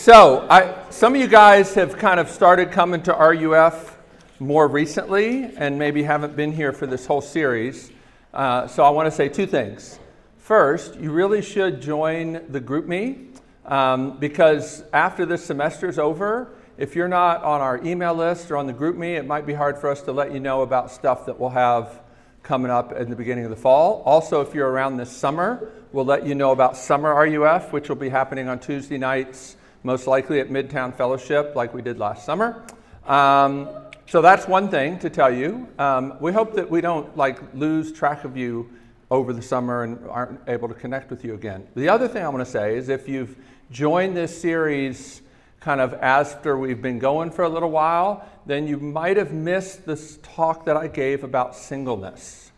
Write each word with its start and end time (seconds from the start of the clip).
So, 0.00 0.46
I, 0.48 0.88
some 0.88 1.14
of 1.14 1.20
you 1.20 1.26
guys 1.26 1.74
have 1.74 1.98
kind 1.98 2.18
of 2.18 2.30
started 2.30 2.72
coming 2.72 3.02
to 3.02 3.12
RUF 3.12 3.98
more 4.38 4.66
recently 4.66 5.54
and 5.58 5.78
maybe 5.78 6.02
haven't 6.04 6.34
been 6.34 6.52
here 6.52 6.72
for 6.72 6.86
this 6.86 7.04
whole 7.04 7.20
series. 7.20 7.92
Uh, 8.32 8.66
so, 8.66 8.82
I 8.82 8.88
want 8.88 9.08
to 9.08 9.10
say 9.10 9.28
two 9.28 9.44
things. 9.44 9.98
First, 10.38 10.96
you 10.96 11.12
really 11.12 11.42
should 11.42 11.82
join 11.82 12.46
the 12.48 12.62
GroupMe 12.62 13.36
um, 13.66 14.16
because 14.16 14.84
after 14.94 15.26
this 15.26 15.44
semester 15.44 15.86
is 15.86 15.98
over, 15.98 16.48
if 16.78 16.96
you're 16.96 17.06
not 17.06 17.44
on 17.44 17.60
our 17.60 17.78
email 17.84 18.14
list 18.14 18.50
or 18.50 18.56
on 18.56 18.66
the 18.66 18.72
GroupMe, 18.72 19.18
it 19.18 19.26
might 19.26 19.44
be 19.44 19.52
hard 19.52 19.76
for 19.76 19.90
us 19.90 20.00
to 20.04 20.12
let 20.12 20.32
you 20.32 20.40
know 20.40 20.62
about 20.62 20.90
stuff 20.90 21.26
that 21.26 21.38
we'll 21.38 21.50
have 21.50 22.00
coming 22.42 22.70
up 22.70 22.92
in 22.92 23.10
the 23.10 23.16
beginning 23.16 23.44
of 23.44 23.50
the 23.50 23.56
fall. 23.56 24.02
Also, 24.06 24.40
if 24.40 24.54
you're 24.54 24.70
around 24.70 24.96
this 24.96 25.14
summer, 25.14 25.70
we'll 25.92 26.06
let 26.06 26.24
you 26.26 26.34
know 26.34 26.52
about 26.52 26.78
Summer 26.78 27.14
RUF, 27.14 27.70
which 27.70 27.90
will 27.90 27.96
be 27.96 28.08
happening 28.08 28.48
on 28.48 28.58
Tuesday 28.58 28.96
nights 28.96 29.56
most 29.82 30.06
likely 30.06 30.40
at 30.40 30.48
Midtown 30.48 30.94
Fellowship, 30.94 31.54
like 31.56 31.72
we 31.72 31.82
did 31.82 31.98
last 31.98 32.24
summer. 32.24 32.64
Um, 33.06 33.68
so 34.06 34.20
that's 34.20 34.46
one 34.48 34.68
thing 34.68 34.98
to 34.98 35.10
tell 35.10 35.32
you. 35.32 35.68
Um, 35.78 36.14
we 36.20 36.32
hope 36.32 36.54
that 36.54 36.68
we 36.68 36.80
don't 36.80 37.16
like 37.16 37.38
lose 37.54 37.92
track 37.92 38.24
of 38.24 38.36
you 38.36 38.70
over 39.10 39.32
the 39.32 39.42
summer 39.42 39.82
and 39.84 39.98
aren't 40.08 40.40
able 40.48 40.68
to 40.68 40.74
connect 40.74 41.10
with 41.10 41.24
you 41.24 41.34
again. 41.34 41.66
The 41.74 41.88
other 41.88 42.08
thing 42.08 42.24
I 42.24 42.28
want 42.28 42.44
to 42.44 42.50
say 42.50 42.76
is 42.76 42.88
if 42.88 43.08
you've 43.08 43.36
joined 43.70 44.16
this 44.16 44.40
series 44.40 45.22
kind 45.60 45.80
of 45.80 45.94
after 45.94 46.56
we've 46.56 46.80
been 46.80 46.98
going 46.98 47.30
for 47.30 47.44
a 47.44 47.48
little 47.48 47.70
while, 47.70 48.26
then 48.46 48.66
you 48.66 48.78
might 48.78 49.16
have 49.16 49.32
missed 49.32 49.84
this 49.86 50.18
talk 50.22 50.64
that 50.64 50.76
I 50.76 50.88
gave 50.88 51.22
about 51.22 51.54
singleness. 51.54 52.50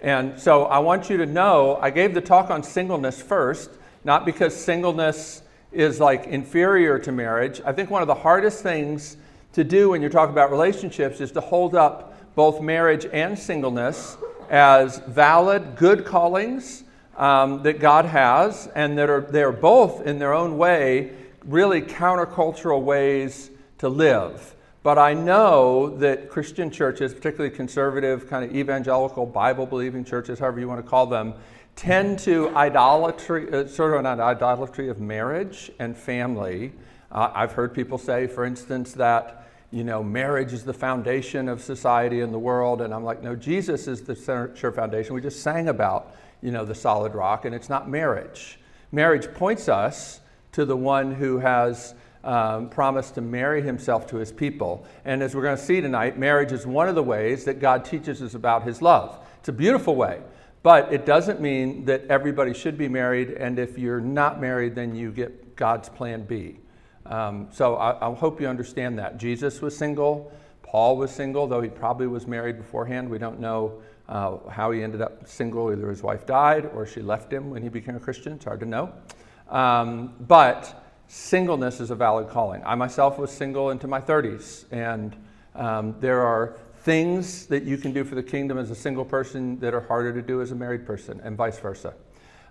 And 0.00 0.38
so 0.38 0.64
I 0.64 0.78
want 0.78 1.10
you 1.10 1.16
to 1.18 1.26
know 1.26 1.78
I 1.80 1.90
gave 1.90 2.14
the 2.14 2.20
talk 2.20 2.50
on 2.50 2.62
singleness 2.62 3.20
first, 3.20 3.70
not 4.04 4.24
because 4.24 4.54
singleness 4.54 5.42
is 5.72 6.00
like 6.00 6.26
inferior 6.26 6.98
to 6.98 7.12
marriage. 7.12 7.60
I 7.64 7.72
think 7.72 7.90
one 7.90 8.02
of 8.02 8.08
the 8.08 8.14
hardest 8.14 8.62
things 8.62 9.16
to 9.52 9.64
do 9.64 9.90
when 9.90 10.00
you're 10.00 10.10
talking 10.10 10.32
about 10.32 10.50
relationships 10.50 11.20
is 11.20 11.32
to 11.32 11.40
hold 11.40 11.74
up 11.74 12.34
both 12.34 12.60
marriage 12.60 13.06
and 13.12 13.38
singleness 13.38 14.16
as 14.50 14.98
valid, 15.06 15.76
good 15.76 16.04
callings 16.04 16.84
um, 17.16 17.62
that 17.62 17.80
God 17.80 18.04
has, 18.04 18.68
and 18.74 18.98
that 18.98 19.08
are 19.08 19.22
they're 19.22 19.52
both 19.52 20.06
in 20.06 20.18
their 20.18 20.34
own 20.34 20.58
way 20.58 21.12
really 21.46 21.80
countercultural 21.80 22.82
ways 22.82 23.50
to 23.78 23.88
live. 23.88 24.54
But 24.82 24.98
I 24.98 25.14
know 25.14 25.96
that 25.98 26.28
Christian 26.28 26.70
churches, 26.70 27.12
particularly 27.12 27.54
conservative, 27.54 28.28
kind 28.28 28.44
of 28.44 28.54
evangelical, 28.54 29.26
Bible 29.26 29.66
believing 29.66 30.04
churches, 30.04 30.38
however 30.38 30.60
you 30.60 30.68
want 30.68 30.84
to 30.84 30.88
call 30.88 31.06
them, 31.06 31.34
tend 31.76 32.18
to 32.18 32.48
idolatry, 32.56 33.52
uh, 33.52 33.66
sort 33.66 33.94
of 33.94 34.04
an 34.04 34.20
idolatry 34.20 34.88
of 34.88 34.98
marriage 34.98 35.70
and 35.78 35.96
family. 35.96 36.72
Uh, 37.12 37.30
I've 37.34 37.52
heard 37.52 37.74
people 37.74 37.98
say, 37.98 38.26
for 38.26 38.44
instance, 38.44 38.92
that 38.94 39.46
you 39.70 39.84
know 39.84 40.02
marriage 40.02 40.52
is 40.52 40.64
the 40.64 40.72
foundation 40.72 41.48
of 41.48 41.60
society 41.60 42.20
and 42.20 42.32
the 42.32 42.38
world, 42.38 42.80
and 42.80 42.94
I'm 42.94 43.04
like, 43.04 43.22
no, 43.22 43.36
Jesus 43.36 43.86
is 43.86 44.02
the 44.02 44.16
sure 44.54 44.72
foundation. 44.72 45.14
We 45.14 45.20
just 45.20 45.42
sang 45.42 45.68
about 45.68 46.16
you 46.42 46.50
know 46.50 46.64
the 46.64 46.74
solid 46.74 47.14
rock, 47.14 47.44
and 47.44 47.54
it's 47.54 47.68
not 47.68 47.88
marriage. 47.88 48.58
Marriage 48.90 49.32
points 49.34 49.68
us 49.68 50.20
to 50.52 50.64
the 50.64 50.76
one 50.76 51.12
who 51.12 51.38
has 51.38 51.94
um, 52.24 52.70
promised 52.70 53.14
to 53.16 53.20
marry 53.20 53.60
himself 53.60 54.06
to 54.08 54.16
his 54.16 54.32
people. 54.32 54.86
And 55.04 55.22
as 55.22 55.34
we're 55.34 55.42
going 55.42 55.56
to 55.56 55.62
see 55.62 55.80
tonight, 55.80 56.18
marriage 56.18 56.52
is 56.52 56.66
one 56.66 56.88
of 56.88 56.94
the 56.94 57.02
ways 57.02 57.44
that 57.44 57.60
God 57.60 57.84
teaches 57.84 58.22
us 58.22 58.34
about 58.34 58.62
his 58.62 58.80
love. 58.80 59.18
It's 59.38 59.48
a 59.48 59.52
beautiful 59.52 59.94
way. 59.94 60.20
But 60.66 60.92
it 60.92 61.06
doesn't 61.06 61.40
mean 61.40 61.84
that 61.84 62.06
everybody 62.08 62.52
should 62.52 62.76
be 62.76 62.88
married, 62.88 63.30
and 63.30 63.56
if 63.56 63.78
you're 63.78 64.00
not 64.00 64.40
married, 64.40 64.74
then 64.74 64.96
you 64.96 65.12
get 65.12 65.54
God's 65.54 65.88
plan 65.88 66.24
B. 66.24 66.58
Um, 67.06 67.46
so 67.52 67.76
I, 67.76 68.04
I, 68.04 68.12
hope 68.12 68.40
you 68.40 68.48
understand 68.48 68.98
that. 68.98 69.16
Jesus 69.16 69.62
was 69.62 69.76
single, 69.76 70.32
Paul 70.62 70.96
was 70.96 71.12
single, 71.12 71.46
though 71.46 71.60
he 71.60 71.68
probably 71.68 72.08
was 72.08 72.26
married 72.26 72.58
beforehand. 72.58 73.08
We 73.08 73.18
don't 73.18 73.38
know 73.38 73.80
uh, 74.08 74.38
how 74.50 74.72
he 74.72 74.82
ended 74.82 75.02
up 75.02 75.28
single. 75.28 75.70
Either 75.70 75.88
his 75.88 76.02
wife 76.02 76.26
died 76.26 76.68
or 76.74 76.84
she 76.84 77.00
left 77.00 77.32
him 77.32 77.48
when 77.48 77.62
he 77.62 77.68
became 77.68 77.94
a 77.94 78.00
Christian. 78.00 78.32
It's 78.32 78.44
hard 78.44 78.58
to 78.58 78.66
know. 78.66 78.92
Um, 79.48 80.14
but 80.18 80.84
singleness 81.06 81.78
is 81.78 81.92
a 81.92 81.94
valid 81.94 82.28
calling. 82.28 82.64
I 82.66 82.74
myself 82.74 83.20
was 83.20 83.30
single 83.30 83.70
into 83.70 83.86
my 83.86 84.00
30s, 84.00 84.64
and 84.72 85.16
um, 85.54 85.94
there 86.00 86.22
are 86.22 86.56
things 86.86 87.46
that 87.46 87.64
you 87.64 87.76
can 87.76 87.92
do 87.92 88.04
for 88.04 88.14
the 88.14 88.22
kingdom 88.22 88.56
as 88.58 88.70
a 88.70 88.74
single 88.74 89.04
person 89.04 89.58
that 89.58 89.74
are 89.74 89.80
harder 89.80 90.12
to 90.12 90.22
do 90.22 90.40
as 90.40 90.52
a 90.52 90.54
married 90.54 90.86
person, 90.86 91.20
and 91.24 91.36
vice 91.36 91.58
versa. 91.58 91.92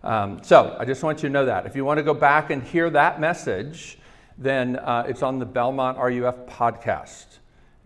Um, 0.04 0.44
so 0.44 0.76
I 0.78 0.84
just 0.84 1.04
want 1.04 1.24
you 1.24 1.30
to 1.30 1.34
know 1.34 1.46
that. 1.46 1.66
If 1.66 1.74
you 1.74 1.86
want 1.86 2.00
to 2.00 2.04
go 2.04 2.14
back 2.14 2.50
and 2.50 2.62
hear 2.62 2.90
that 2.90 3.22
message, 3.22 3.98
then 4.38 4.76
uh, 4.76 5.06
it's 5.08 5.24
on 5.24 5.40
the 5.40 5.46
Belmont 5.46 5.98
RUF 5.98 6.36
podcast. 6.48 7.38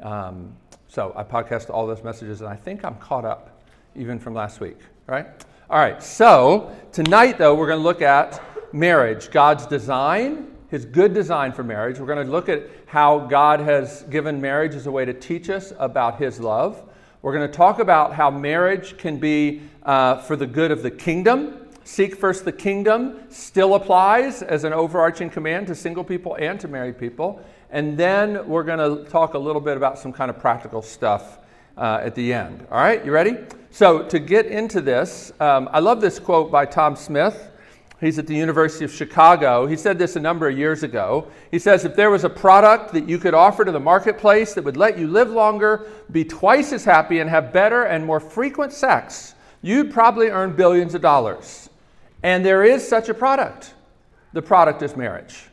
Um, 0.02 0.56
so 0.88 1.14
I 1.16 1.24
podcast 1.24 1.70
all 1.70 1.86
those 1.86 2.04
messages, 2.04 2.42
and 2.42 2.50
I 2.50 2.56
think 2.56 2.84
I'm 2.84 2.96
caught 2.96 3.26
up 3.26 3.62
even 3.96 4.18
from 4.18 4.34
last 4.34 4.60
week, 4.60 4.80
right? 5.06 5.28
All 5.70 5.78
right, 5.78 6.02
so 6.02 6.76
tonight, 6.92 7.38
though, 7.38 7.54
we're 7.54 7.68
going 7.68 7.78
to 7.78 7.84
look 7.84 8.02
at 8.02 8.42
marriage, 8.74 9.30
God's 9.30 9.68
design 9.68 10.48
his 10.70 10.86
good 10.86 11.14
design 11.14 11.52
for 11.52 11.64
marriage. 11.64 12.00
We're 12.00 12.06
going 12.06 12.26
to 12.26 12.32
look 12.32 12.50
at 12.50 12.64
how 12.86 13.20
God 13.20 13.60
has 13.60 14.04
given 14.04 14.40
marriage 14.40 14.76
as 14.76 14.88
a 14.88 14.92
way 14.92 15.06
to 15.06 15.14
teach 15.14 15.50
us 15.50 15.74
about 15.80 16.20
his 16.20 16.40
love. 16.40 16.84
We're 17.22 17.34
going 17.34 17.50
to 17.50 17.54
talk 17.54 17.80
about 17.80 18.14
how 18.14 18.30
marriage 18.30 18.98
can 18.98 19.18
be 19.18 19.62
uh, 19.84 20.18
for 20.22 20.36
the 20.36 20.48
good 20.48 20.72
of 20.72 20.84
the 20.84 20.92
kingdom. 20.92 21.68
Seek 21.84 22.16
first 22.16 22.46
the 22.46 22.52
kingdom 22.52 23.20
still 23.30 23.74
applies 23.74 24.44
as 24.44 24.64
an 24.64 24.74
overarching 24.74 25.30
command 25.30 25.68
to 25.68 25.76
single 25.76 26.04
people 26.04 26.36
and 26.36 26.60
to 26.60 26.68
married 26.68 27.00
people. 27.00 27.44
And 27.72 27.98
then 27.98 28.48
we're 28.48 28.64
going 28.64 29.04
to 29.04 29.10
talk 29.10 29.34
a 29.34 29.40
little 29.40 29.62
bit 29.62 29.76
about 29.76 29.98
some 29.98 30.14
kind 30.14 30.30
of 30.30 30.40
practical 30.40 30.82
stuff 30.82 31.40
uh, 31.78 32.00
at 32.04 32.14
the 32.16 32.32
end. 32.32 32.66
All 32.72 32.80
right, 32.80 33.04
you 33.04 33.12
ready? 33.12 33.38
So, 33.72 34.04
to 34.04 34.20
get 34.20 34.46
into 34.46 34.82
this, 34.82 35.32
um, 35.40 35.70
I 35.72 35.80
love 35.80 36.02
this 36.02 36.20
quote 36.20 36.52
by 36.52 36.66
Tom 36.66 36.96
Smith. 36.96 37.49
He's 38.00 38.18
at 38.18 38.28
the 38.28 38.36
University 38.36 38.86
of 38.86 38.92
Chicago. 38.92 39.66
He 39.66 39.76
said 39.76 40.00
this 40.00 40.16
a 40.16 40.22
number 40.22 40.48
of 40.48 40.58
years 40.58 40.84
ago. 40.84 41.28
He 41.52 41.60
says, 41.60 41.84
If 41.84 41.96
there 41.96 42.10
was 42.10 42.24
a 42.24 42.30
product 42.30 42.94
that 42.94 43.10
you 43.10 43.18
could 43.18 43.34
offer 43.34 43.66
to 43.66 43.72
the 43.72 43.80
marketplace 43.80 44.54
that 44.54 44.64
would 44.64 44.78
let 44.78 44.98
you 44.98 45.08
live 45.08 45.30
longer, 45.30 45.86
be 46.12 46.24
twice 46.24 46.72
as 46.72 46.86
happy, 46.86 47.20
and 47.20 47.30
have 47.30 47.52
better 47.52 47.84
and 47.84 48.06
more 48.06 48.22
frequent 48.22 48.72
sex, 48.72 49.36
you'd 49.62 49.92
probably 49.92 50.30
earn 50.30 50.56
billions 50.56 50.96
of 50.96 51.02
dollars. 51.02 51.70
And 52.24 52.46
there 52.46 52.64
is 52.64 52.88
such 52.88 53.10
a 53.10 53.14
product. 53.14 53.74
The 54.32 54.42
product 54.42 54.82
is 54.82 54.96
marriage. 54.96 55.48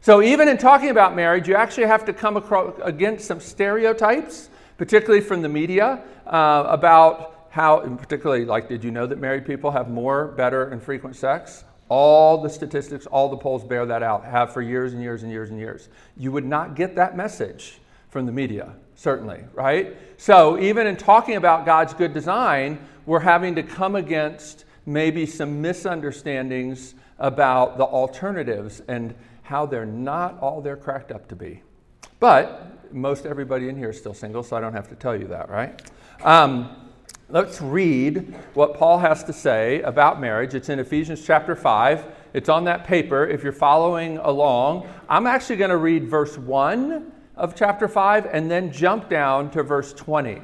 So, 0.00 0.22
even 0.22 0.48
in 0.48 0.56
talking 0.56 0.88
about 0.88 1.14
marriage, 1.14 1.46
you 1.46 1.56
actually 1.56 1.86
have 1.86 2.06
to 2.06 2.14
come 2.14 2.38
across, 2.38 2.72
against 2.82 3.26
some 3.26 3.38
stereotypes, 3.38 4.48
particularly 4.78 5.20
from 5.20 5.42
the 5.42 5.48
media, 5.48 6.02
uh, 6.26 6.64
about 6.68 7.39
how, 7.50 7.80
particularly, 7.96 8.44
like, 8.44 8.68
did 8.68 8.84
you 8.84 8.92
know 8.92 9.06
that 9.06 9.18
married 9.18 9.44
people 9.44 9.72
have 9.72 9.90
more, 9.90 10.28
better, 10.28 10.68
and 10.68 10.80
frequent 10.80 11.16
sex? 11.16 11.64
All 11.88 12.40
the 12.40 12.48
statistics, 12.48 13.06
all 13.06 13.28
the 13.28 13.36
polls 13.36 13.64
bear 13.64 13.84
that 13.86 14.04
out, 14.04 14.24
have 14.24 14.52
for 14.52 14.62
years 14.62 14.92
and 14.92 15.02
years 15.02 15.24
and 15.24 15.32
years 15.32 15.50
and 15.50 15.58
years. 15.58 15.88
You 16.16 16.30
would 16.30 16.44
not 16.44 16.76
get 16.76 16.94
that 16.94 17.16
message 17.16 17.80
from 18.08 18.26
the 18.26 18.32
media, 18.32 18.72
certainly, 18.94 19.42
right? 19.52 19.96
So, 20.16 20.60
even 20.60 20.86
in 20.86 20.96
talking 20.96 21.34
about 21.34 21.66
God's 21.66 21.92
good 21.92 22.14
design, 22.14 22.78
we're 23.04 23.18
having 23.18 23.56
to 23.56 23.64
come 23.64 23.96
against 23.96 24.64
maybe 24.86 25.26
some 25.26 25.60
misunderstandings 25.60 26.94
about 27.18 27.78
the 27.78 27.84
alternatives 27.84 28.80
and 28.86 29.12
how 29.42 29.66
they're 29.66 29.84
not 29.84 30.38
all 30.38 30.60
they're 30.60 30.76
cracked 30.76 31.10
up 31.10 31.26
to 31.28 31.34
be. 31.34 31.62
But 32.20 32.92
most 32.94 33.26
everybody 33.26 33.68
in 33.68 33.76
here 33.76 33.90
is 33.90 33.98
still 33.98 34.14
single, 34.14 34.44
so 34.44 34.56
I 34.56 34.60
don't 34.60 34.72
have 34.72 34.88
to 34.88 34.94
tell 34.94 35.16
you 35.16 35.26
that, 35.28 35.50
right? 35.50 35.82
Um, 36.22 36.89
Let's 37.32 37.60
read 37.60 38.34
what 38.54 38.74
Paul 38.74 38.98
has 38.98 39.22
to 39.22 39.32
say 39.32 39.82
about 39.82 40.20
marriage. 40.20 40.54
It's 40.54 40.68
in 40.68 40.80
Ephesians 40.80 41.24
chapter 41.24 41.54
5. 41.54 42.04
It's 42.34 42.48
on 42.48 42.64
that 42.64 42.84
paper 42.84 43.24
if 43.24 43.44
you're 43.44 43.52
following 43.52 44.18
along. 44.18 44.88
I'm 45.08 45.28
actually 45.28 45.54
going 45.54 45.70
to 45.70 45.76
read 45.76 46.08
verse 46.08 46.36
1 46.36 47.12
of 47.36 47.54
chapter 47.54 47.86
5 47.86 48.26
and 48.26 48.50
then 48.50 48.72
jump 48.72 49.08
down 49.08 49.48
to 49.52 49.62
verse 49.62 49.92
20. 49.92 50.40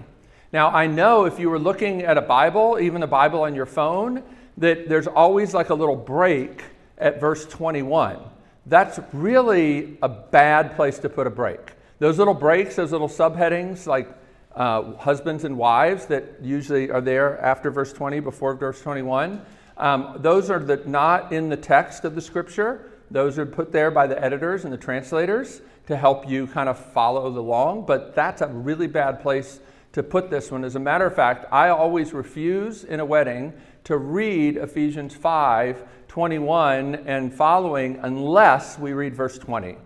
Now, 0.53 0.69
I 0.69 0.87
know 0.87 1.25
if 1.25 1.41
you 1.41 1.51
were 1.51 1.59
looking 1.59 2.03
at 2.03 2.19
a 2.19 2.23
Bible, 2.23 2.79
even 2.81 3.03
a 3.03 3.09
Bible 3.09 3.43
on 3.43 3.57
your 3.57 3.67
phone, 3.67 4.23
that 4.57 4.89
there's 4.89 5.09
always 5.09 5.55
like 5.55 5.71
a 5.71 5.75
little 5.75 5.97
break 5.97 6.63
at 6.99 7.19
verse 7.19 7.47
21. 7.47 8.21
That's 8.67 9.01
really 9.13 9.99
a 10.03 10.09
bad 10.09 10.77
place 10.77 11.01
to 11.01 11.09
put 11.09 11.27
a 11.27 11.31
break. 11.31 11.73
Those 11.99 12.19
little 12.19 12.33
breaks, 12.33 12.77
those 12.77 12.93
little 12.93 13.09
subheadings, 13.09 13.89
like 13.89 14.09
uh, 14.57 14.95
husbands 14.95 15.45
and 15.45 15.57
wives 15.57 16.07
that 16.07 16.25
usually 16.43 16.91
are 16.91 17.01
there 17.01 17.39
after 17.41 17.71
verse 17.71 17.93
20, 17.93 18.21
before 18.21 18.55
verse 18.55 18.81
21. 18.81 19.41
Um, 19.77 20.17
those 20.21 20.51
are 20.51 20.59
the, 20.59 20.79
not 20.87 21.33
in 21.33 21.49
the 21.51 21.57
text 21.57 22.05
of 22.05 22.15
the 22.15 22.21
scripture. 22.23 22.91
Those 23.11 23.39
are 23.39 23.47
put 23.47 23.71
there 23.71 23.91
by 23.91 24.07
the 24.07 24.23
editors 24.23 24.65
and 24.65 24.73
the 24.73 24.79
translators 24.79 25.61
to 25.87 25.97
help 25.97 26.29
you 26.29 26.47
kind 26.47 26.69
of 26.69 26.79
follow 26.79 27.27
along. 27.27 27.87
But 27.87 28.15
that's 28.15 28.41
a 28.41 28.49
really 28.49 28.87
bad 28.87 29.21
place 29.21 29.61
to 29.93 30.03
put 30.03 30.31
this 30.31 30.51
one. 30.51 30.65
As 30.65 30.75
a 30.75 30.81
matter 30.81 31.07
of 31.07 31.15
fact, 31.15 31.47
I 31.53 31.69
always 31.69 32.13
refuse 32.13 32.85
in 32.85 33.01
a 33.01 33.05
wedding 33.05 33.53
to 33.85 33.97
read 33.97 34.57
Ephesians 34.57 35.15
5 35.15 35.85
21 36.09 36.95
and 37.07 37.33
following 37.33 37.99
unless 38.03 38.79
we 38.79 38.95
read 38.95 39.15
verse 39.15 39.39
20. 39.39 39.77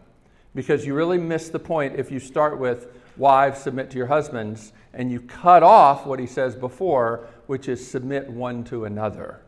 Because 0.54 0.86
you 0.86 0.94
really 0.94 1.18
miss 1.18 1.48
the 1.48 1.58
point 1.58 1.98
if 1.98 2.12
you 2.12 2.20
start 2.20 2.58
with, 2.58 2.86
Wives, 3.20 3.60
submit 3.60 3.90
to 3.90 3.98
your 3.98 4.06
husbands, 4.06 4.72
and 4.94 5.12
you 5.12 5.20
cut 5.20 5.62
off 5.62 6.06
what 6.06 6.18
he 6.18 6.26
says 6.26 6.56
before, 6.56 7.28
which 7.48 7.68
is 7.68 7.86
submit 7.86 8.30
one 8.30 8.64
to 8.64 8.86
another. 8.86 9.42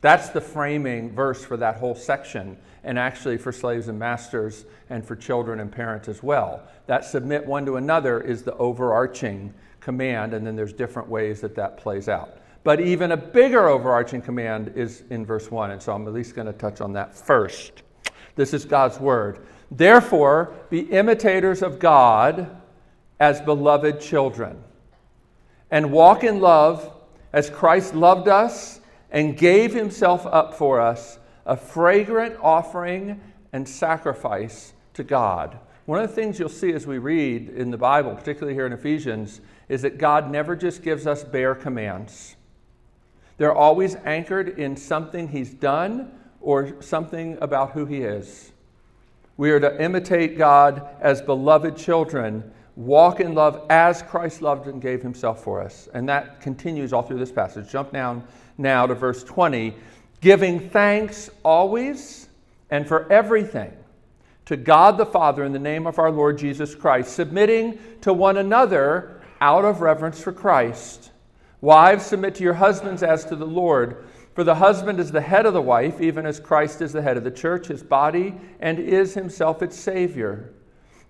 That's 0.00 0.30
the 0.30 0.40
framing 0.40 1.14
verse 1.14 1.44
for 1.44 1.58
that 1.58 1.76
whole 1.76 1.94
section, 1.94 2.56
and 2.82 2.98
actually 2.98 3.36
for 3.36 3.52
slaves 3.52 3.88
and 3.88 3.98
masters, 3.98 4.64
and 4.88 5.04
for 5.06 5.14
children 5.14 5.60
and 5.60 5.70
parents 5.70 6.08
as 6.08 6.22
well. 6.22 6.62
That 6.86 7.04
submit 7.04 7.44
one 7.44 7.66
to 7.66 7.76
another 7.76 8.18
is 8.18 8.44
the 8.44 8.56
overarching 8.56 9.52
command, 9.80 10.32
and 10.32 10.46
then 10.46 10.56
there's 10.56 10.72
different 10.72 11.10
ways 11.10 11.42
that 11.42 11.54
that 11.56 11.76
plays 11.76 12.08
out. 12.08 12.38
But 12.64 12.80
even 12.80 13.12
a 13.12 13.16
bigger 13.16 13.68
overarching 13.68 14.22
command 14.22 14.72
is 14.74 15.04
in 15.10 15.26
verse 15.26 15.50
1, 15.50 15.72
and 15.72 15.82
so 15.82 15.92
I'm 15.92 16.06
at 16.08 16.14
least 16.14 16.34
going 16.34 16.46
to 16.46 16.54
touch 16.54 16.80
on 16.80 16.94
that 16.94 17.14
first. 17.14 17.82
This 18.36 18.54
is 18.54 18.64
God's 18.64 18.98
word. 18.98 19.40
Therefore, 19.70 20.54
be 20.70 20.80
imitators 20.80 21.62
of 21.62 21.78
God 21.78 22.61
as 23.22 23.40
beloved 23.40 24.00
children, 24.00 24.60
and 25.70 25.92
walk 25.92 26.24
in 26.24 26.40
love 26.40 26.92
as 27.32 27.48
Christ 27.48 27.94
loved 27.94 28.26
us 28.26 28.80
and 29.12 29.36
gave 29.36 29.72
himself 29.72 30.26
up 30.26 30.54
for 30.54 30.80
us, 30.80 31.20
a 31.46 31.56
fragrant 31.56 32.34
offering 32.42 33.20
and 33.52 33.68
sacrifice 33.68 34.72
to 34.94 35.04
God. 35.04 35.56
One 35.86 36.00
of 36.00 36.08
the 36.08 36.14
things 36.16 36.40
you'll 36.40 36.48
see 36.48 36.72
as 36.72 36.84
we 36.84 36.98
read 36.98 37.50
in 37.50 37.70
the 37.70 37.78
Bible, 37.78 38.12
particularly 38.16 38.54
here 38.54 38.66
in 38.66 38.72
Ephesians, 38.72 39.40
is 39.68 39.82
that 39.82 39.98
God 39.98 40.28
never 40.28 40.56
just 40.56 40.82
gives 40.82 41.06
us 41.06 41.22
bare 41.22 41.54
commands. 41.54 42.34
They're 43.36 43.54
always 43.54 43.94
anchored 44.04 44.58
in 44.58 44.76
something 44.76 45.28
He's 45.28 45.54
done 45.54 46.10
or 46.40 46.82
something 46.82 47.38
about 47.40 47.70
who 47.70 47.86
He 47.86 47.98
is. 47.98 48.50
We 49.36 49.52
are 49.52 49.60
to 49.60 49.80
imitate 49.80 50.36
God 50.36 50.88
as 51.00 51.22
beloved 51.22 51.76
children, 51.76 52.50
walk 52.76 53.20
in 53.20 53.34
love 53.34 53.66
as 53.70 54.02
Christ 54.02 54.42
loved 54.42 54.68
and 54.68 54.80
gave 54.80 55.02
Himself 55.02 55.42
for 55.42 55.60
us. 55.60 55.88
And 55.94 56.08
that 56.08 56.40
continues 56.40 56.92
all 56.92 57.02
through 57.02 57.18
this 57.18 57.32
passage. 57.32 57.70
Jump 57.70 57.92
down 57.92 58.24
now 58.58 58.86
to 58.86 58.94
verse 58.94 59.22
20. 59.24 59.74
Giving 60.20 60.70
thanks 60.70 61.30
always 61.44 62.28
and 62.70 62.86
for 62.86 63.10
everything 63.12 63.72
to 64.46 64.56
God 64.56 64.98
the 64.98 65.06
Father 65.06 65.44
in 65.44 65.52
the 65.52 65.58
name 65.58 65.86
of 65.86 65.98
our 65.98 66.10
Lord 66.10 66.38
Jesus 66.38 66.74
Christ, 66.74 67.14
submitting 67.14 67.78
to 68.00 68.12
one 68.12 68.36
another 68.38 69.20
out 69.40 69.64
of 69.64 69.80
reverence 69.80 70.20
for 70.20 70.32
Christ. 70.32 71.10
Wives, 71.60 72.04
submit 72.04 72.34
to 72.36 72.42
your 72.42 72.54
husbands 72.54 73.02
as 73.02 73.24
to 73.26 73.36
the 73.36 73.46
Lord. 73.46 74.04
For 74.34 74.44
the 74.44 74.54
husband 74.54 74.98
is 74.98 75.12
the 75.12 75.20
head 75.20 75.46
of 75.46 75.52
the 75.52 75.62
wife, 75.62 76.00
even 76.00 76.26
as 76.26 76.40
Christ 76.40 76.80
is 76.80 76.92
the 76.92 77.02
head 77.02 77.16
of 77.16 77.24
the 77.24 77.30
church, 77.30 77.66
his 77.66 77.82
body, 77.82 78.34
and 78.60 78.78
is 78.78 79.14
himself 79.14 79.62
its 79.62 79.78
Savior. 79.78 80.52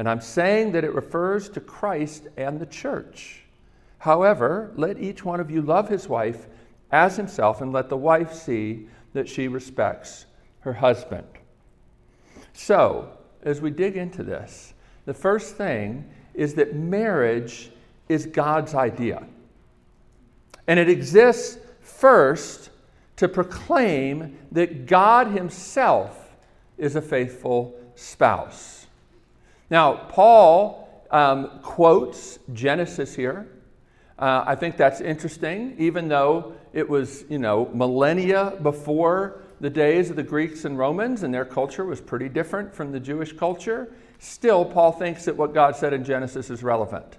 and 0.00 0.08
I'm 0.08 0.22
saying 0.22 0.72
that 0.72 0.82
it 0.82 0.94
refers 0.94 1.50
to 1.50 1.60
Christ 1.60 2.26
and 2.38 2.58
the 2.58 2.64
church. 2.64 3.42
However, 3.98 4.72
let 4.74 4.98
each 4.98 5.26
one 5.26 5.40
of 5.40 5.50
you 5.50 5.60
love 5.60 5.90
his 5.90 6.08
wife 6.08 6.46
as 6.90 7.18
himself, 7.18 7.60
and 7.60 7.70
let 7.70 7.90
the 7.90 7.98
wife 7.98 8.32
see 8.32 8.86
that 9.12 9.28
she 9.28 9.46
respects 9.46 10.24
her 10.60 10.72
husband. 10.72 11.26
So, 12.54 13.10
as 13.42 13.60
we 13.60 13.70
dig 13.70 13.98
into 13.98 14.22
this, 14.22 14.72
the 15.04 15.12
first 15.12 15.56
thing 15.56 16.08
is 16.32 16.54
that 16.54 16.74
marriage 16.74 17.70
is 18.08 18.24
God's 18.24 18.74
idea. 18.74 19.26
And 20.66 20.80
it 20.80 20.88
exists 20.88 21.58
first 21.82 22.70
to 23.16 23.28
proclaim 23.28 24.38
that 24.52 24.86
God 24.86 25.26
Himself 25.26 26.34
is 26.78 26.96
a 26.96 27.02
faithful 27.02 27.78
spouse. 27.96 28.79
Now, 29.70 29.94
Paul 29.94 31.06
um, 31.12 31.60
quotes 31.62 32.40
Genesis 32.52 33.14
here. 33.14 33.48
Uh, 34.18 34.44
I 34.46 34.56
think 34.56 34.76
that's 34.76 35.00
interesting, 35.00 35.76
even 35.78 36.08
though 36.08 36.54
it 36.72 36.88
was, 36.88 37.24
you 37.30 37.38
know, 37.38 37.70
millennia 37.72 38.58
before 38.62 39.42
the 39.60 39.70
days 39.70 40.10
of 40.10 40.16
the 40.16 40.22
Greeks 40.22 40.64
and 40.64 40.76
Romans, 40.76 41.22
and 41.22 41.32
their 41.32 41.44
culture 41.44 41.84
was 41.84 42.00
pretty 42.00 42.28
different 42.28 42.74
from 42.74 42.92
the 42.92 43.00
Jewish 43.00 43.32
culture. 43.32 43.92
Still, 44.18 44.64
Paul 44.64 44.92
thinks 44.92 45.24
that 45.26 45.36
what 45.36 45.54
God 45.54 45.76
said 45.76 45.92
in 45.92 46.04
Genesis 46.04 46.50
is 46.50 46.62
relevant. 46.62 47.18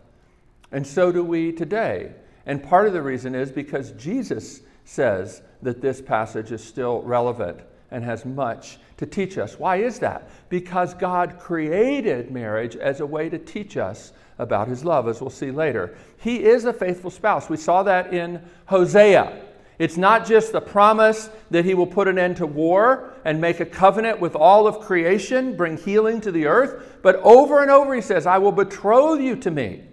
And 0.72 0.86
so 0.86 1.12
do 1.12 1.24
we 1.24 1.52
today. 1.52 2.12
And 2.46 2.64
part 2.64 2.88
of 2.88 2.94
the 2.94 3.02
reason 3.02 3.34
is 3.34 3.52
because 3.52 3.92
Jesus 3.92 4.62
says 4.86 5.42
that 5.62 5.82
this 5.82 6.02
passage 6.02 6.52
is 6.52 6.64
still 6.64 7.02
relevant 7.02 7.62
and 7.92 8.04
has 8.04 8.26
much 8.26 8.80
to 8.98 9.06
teach 9.06 9.38
us. 9.38 9.60
Why 9.60 9.78
is 9.78 10.00
that? 10.00 10.30
Because 10.50 10.94
God 10.94 11.38
created 11.40 12.32
marriage 12.32 12.76
as 12.76 13.00
a 13.00 13.06
way 13.06 13.30
to 13.30 13.38
teach 13.38 13.78
us 13.78 14.14
about 14.40 14.68
his 14.68 14.84
love, 14.84 15.08
as 15.08 15.22
we'll 15.22 15.30
see 15.30 15.52
later. 15.52 15.96
He 16.18 16.44
is 16.44 16.66
a 16.66 16.74
faithful 16.74 17.12
spouse. 17.12 17.50
We 17.50 17.58
saw 17.58 17.84
that 17.84 18.14
in 18.14 18.42
Hosea. 18.66 19.42
It's 19.78 19.98
not 19.98 20.28
just 20.28 20.52
the 20.52 20.62
promise 20.62 21.30
that 21.50 21.66
he 21.66 21.74
will 21.74 21.88
put 21.88 22.08
an 22.08 22.20
end 22.20 22.38
to 22.38 22.46
war 22.46 23.14
and 23.26 23.42
make 23.42 23.60
a 23.60 23.66
covenant 23.66 24.20
with 24.20 24.36
all 24.36 24.68
of 24.68 24.80
creation, 24.80 25.58
bring 25.58 25.78
healing 25.78 26.22
to 26.22 26.32
the 26.32 26.46
earth, 26.46 27.00
but 27.02 27.16
over 27.18 27.62
and 27.62 27.72
over 27.72 27.94
he 27.96 28.02
says, 28.02 28.28
I 28.28 28.38
will 28.38 28.52
betroth 28.52 29.20
you 29.20 29.36
to 29.38 29.52
me. 29.52 29.84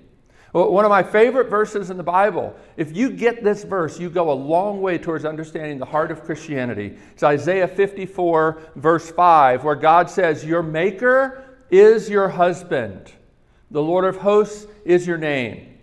One 0.52 0.85
of 0.85 0.88
my 0.88 1.02
favorite 1.02 1.50
verses 1.50 1.90
in 1.90 1.97
the 1.99 2.02
Bible. 2.02 2.57
If 2.76 2.97
you 2.97 3.11
get 3.11 3.45
this 3.45 3.64
verse, 3.64 4.00
you 4.00 4.09
go 4.09 4.31
a 4.31 4.33
long 4.33 4.81
way 4.81 4.97
towards 4.97 5.25
understanding 5.25 5.78
the 5.78 5.85
heart 5.85 6.11
of 6.11 6.25
Christianity. 6.25 6.97
It's 7.12 7.23
Isaiah 7.23 7.69
54, 7.69 8.62
verse 8.76 9.11
5, 9.11 9.64
where 9.64 9.75
God 9.75 10.09
says, 10.09 10.45
Your 10.45 10.62
Maker 10.62 11.45
is 11.71 12.09
your 12.09 12.28
husband, 12.31 13.12
the 13.71 13.83
Lord 13.83 14.07
of 14.07 14.17
hosts 14.17 14.67
is 14.85 15.07
your 15.07 15.19
name. 15.19 15.77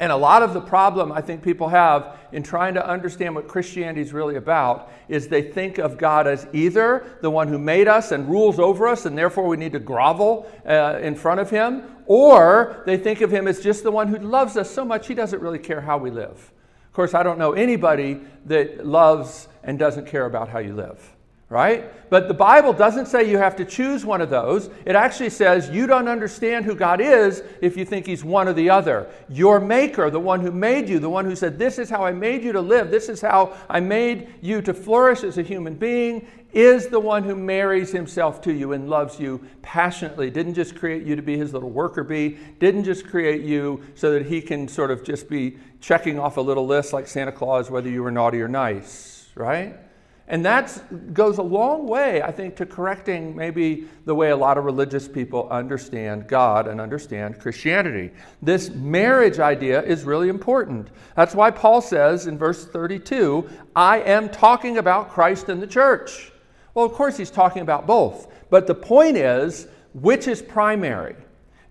And 0.00 0.10
a 0.10 0.16
lot 0.16 0.42
of 0.42 0.54
the 0.54 0.60
problem 0.62 1.12
I 1.12 1.20
think 1.20 1.42
people 1.42 1.68
have 1.68 2.16
in 2.32 2.42
trying 2.42 2.72
to 2.74 2.86
understand 2.86 3.34
what 3.34 3.46
Christianity 3.46 4.00
is 4.00 4.14
really 4.14 4.36
about 4.36 4.90
is 5.08 5.28
they 5.28 5.42
think 5.42 5.76
of 5.76 5.98
God 5.98 6.26
as 6.26 6.46
either 6.54 7.18
the 7.20 7.30
one 7.30 7.48
who 7.48 7.58
made 7.58 7.86
us 7.86 8.10
and 8.10 8.26
rules 8.26 8.58
over 8.58 8.88
us, 8.88 9.04
and 9.04 9.16
therefore 9.16 9.46
we 9.46 9.58
need 9.58 9.72
to 9.72 9.78
grovel 9.78 10.50
uh, 10.66 10.98
in 11.02 11.14
front 11.14 11.38
of 11.38 11.50
him, 11.50 11.84
or 12.06 12.82
they 12.86 12.96
think 12.96 13.20
of 13.20 13.30
him 13.30 13.46
as 13.46 13.60
just 13.60 13.82
the 13.82 13.90
one 13.90 14.08
who 14.08 14.18
loves 14.18 14.56
us 14.56 14.70
so 14.70 14.86
much 14.86 15.06
he 15.06 15.14
doesn't 15.14 15.42
really 15.42 15.58
care 15.58 15.82
how 15.82 15.98
we 15.98 16.10
live. 16.10 16.52
Of 16.86 16.94
course, 16.94 17.12
I 17.12 17.22
don't 17.22 17.38
know 17.38 17.52
anybody 17.52 18.22
that 18.46 18.86
loves 18.86 19.48
and 19.62 19.78
doesn't 19.78 20.06
care 20.06 20.24
about 20.24 20.48
how 20.48 20.60
you 20.60 20.74
live 20.74 21.14
right? 21.50 22.08
But 22.10 22.28
the 22.28 22.34
Bible 22.34 22.72
doesn't 22.72 23.06
say 23.06 23.28
you 23.28 23.36
have 23.36 23.56
to 23.56 23.64
choose 23.64 24.04
one 24.04 24.20
of 24.20 24.30
those. 24.30 24.70
It 24.86 24.94
actually 24.94 25.30
says 25.30 25.68
you 25.68 25.88
don't 25.88 26.06
understand 26.06 26.64
who 26.64 26.76
God 26.76 27.00
is 27.00 27.42
if 27.60 27.76
you 27.76 27.84
think 27.84 28.06
He's 28.06 28.24
one 28.24 28.46
or 28.46 28.52
the 28.52 28.70
other. 28.70 29.10
Your 29.28 29.58
Maker, 29.58 30.10
the 30.10 30.20
one 30.20 30.40
who 30.40 30.52
made 30.52 30.88
you, 30.88 31.00
the 31.00 31.10
one 31.10 31.24
who 31.24 31.34
said, 31.34 31.58
This 31.58 31.78
is 31.78 31.90
how 31.90 32.04
I 32.04 32.12
made 32.12 32.44
you 32.44 32.52
to 32.52 32.60
live, 32.60 32.92
this 32.92 33.08
is 33.08 33.20
how 33.20 33.56
I 33.68 33.80
made 33.80 34.28
you 34.40 34.62
to 34.62 34.72
flourish 34.72 35.24
as 35.24 35.38
a 35.38 35.42
human 35.42 35.74
being, 35.74 36.26
is 36.52 36.86
the 36.86 37.00
one 37.00 37.24
who 37.24 37.34
marries 37.34 37.90
Himself 37.90 38.40
to 38.42 38.52
you 38.52 38.72
and 38.72 38.88
loves 38.88 39.18
you 39.18 39.44
passionately. 39.60 40.30
Didn't 40.30 40.54
just 40.54 40.76
create 40.76 41.02
you 41.04 41.16
to 41.16 41.22
be 41.22 41.36
His 41.36 41.52
little 41.52 41.70
worker 41.70 42.04
bee, 42.04 42.38
didn't 42.60 42.84
just 42.84 43.08
create 43.08 43.42
you 43.42 43.82
so 43.96 44.12
that 44.12 44.26
He 44.26 44.40
can 44.40 44.68
sort 44.68 44.92
of 44.92 45.02
just 45.02 45.28
be 45.28 45.58
checking 45.80 46.16
off 46.16 46.36
a 46.36 46.40
little 46.40 46.66
list 46.66 46.92
like 46.92 47.08
Santa 47.08 47.32
Claus 47.32 47.70
whether 47.70 47.88
you 47.88 48.04
were 48.04 48.12
naughty 48.12 48.40
or 48.40 48.48
nice, 48.48 49.30
right? 49.34 49.89
And 50.30 50.44
that 50.44 51.12
goes 51.12 51.38
a 51.38 51.42
long 51.42 51.88
way, 51.88 52.22
I 52.22 52.30
think, 52.30 52.54
to 52.56 52.64
correcting 52.64 53.34
maybe 53.34 53.88
the 54.04 54.14
way 54.14 54.30
a 54.30 54.36
lot 54.36 54.58
of 54.58 54.64
religious 54.64 55.08
people 55.08 55.48
understand 55.50 56.28
God 56.28 56.68
and 56.68 56.80
understand 56.80 57.40
Christianity. 57.40 58.12
This 58.40 58.70
marriage 58.70 59.40
idea 59.40 59.82
is 59.82 60.04
really 60.04 60.28
important. 60.28 60.90
That's 61.16 61.34
why 61.34 61.50
Paul 61.50 61.80
says 61.80 62.28
in 62.28 62.38
verse 62.38 62.64
32 62.64 63.50
I 63.74 64.02
am 64.02 64.28
talking 64.28 64.78
about 64.78 65.10
Christ 65.10 65.48
and 65.48 65.60
the 65.60 65.66
church. 65.66 66.30
Well, 66.74 66.84
of 66.84 66.92
course, 66.92 67.16
he's 67.16 67.32
talking 67.32 67.62
about 67.62 67.88
both. 67.88 68.32
But 68.50 68.68
the 68.68 68.74
point 68.74 69.16
is, 69.16 69.66
which 69.94 70.28
is 70.28 70.40
primary? 70.40 71.16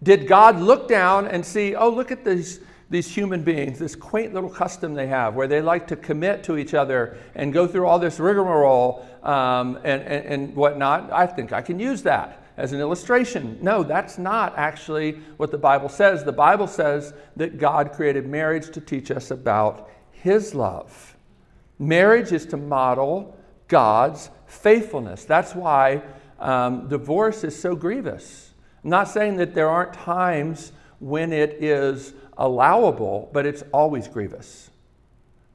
Did 0.04 0.28
God 0.28 0.60
look 0.60 0.90
down 0.90 1.28
and 1.28 1.46
see, 1.46 1.76
oh, 1.76 1.90
look 1.90 2.12
at 2.12 2.26
these 2.26 2.60
these 2.90 3.08
human 3.08 3.44
beings, 3.44 3.78
this 3.78 3.96
quaint 3.96 4.34
little 4.34 4.50
custom 4.50 4.94
they 4.96 5.08
have 5.08 5.36
where 5.36 5.48
they 5.48 5.62
like 5.62 5.88
to 5.88 5.96
commit 5.96 6.44
to 6.44 6.58
each 6.58 6.74
other 6.74 7.18
and 7.36 7.54
go 7.54 7.68
through 7.68 7.86
all 7.86 8.00
this 8.00 8.20
rigmarole 8.20 9.06
um, 9.24 9.76
and, 9.78 10.02
and, 10.02 10.26
and 10.26 10.56
whatnot. 10.56 11.12
I 11.12 11.28
think 11.28 11.54
I 11.54 11.62
can 11.62 11.80
use 11.80 12.02
that 12.04 12.44
as 12.58 12.74
an 12.74 12.80
illustration. 12.80 13.58
No, 13.62 13.84
that's 13.84 14.18
not 14.18 14.58
actually 14.58 15.14
what 15.38 15.52
the 15.52 15.58
Bible 15.58 15.88
says. 15.88 16.24
The 16.24 16.32
Bible 16.32 16.68
says 16.68 17.14
that 17.36 17.58
God 17.58 17.94
created 17.94 18.28
marriage 18.28 18.72
to 18.72 18.82
teach 18.82 19.12
us 19.12 19.32
about 19.32 19.90
His 20.12 20.56
love. 20.56 21.16
Marriage 21.78 22.32
is 22.32 22.46
to 22.48 22.58
model 22.58 23.38
God's 23.68 24.30
faithfulness. 24.48 25.26
That's 25.26 25.54
why 25.54 26.02
um, 26.40 26.90
divorce 26.90 27.44
is 27.44 27.58
so 27.58 27.76
grievous. 27.76 28.52
I'm 28.84 28.90
not 28.90 29.08
saying 29.08 29.38
that 29.38 29.54
there 29.54 29.70
aren't 29.70 29.94
times 29.94 30.72
when 31.00 31.32
it 31.32 31.64
is 31.64 32.14
allowable, 32.40 33.30
but 33.34 33.46
it's 33.46 33.64
always 33.72 34.08
grievous, 34.08 34.72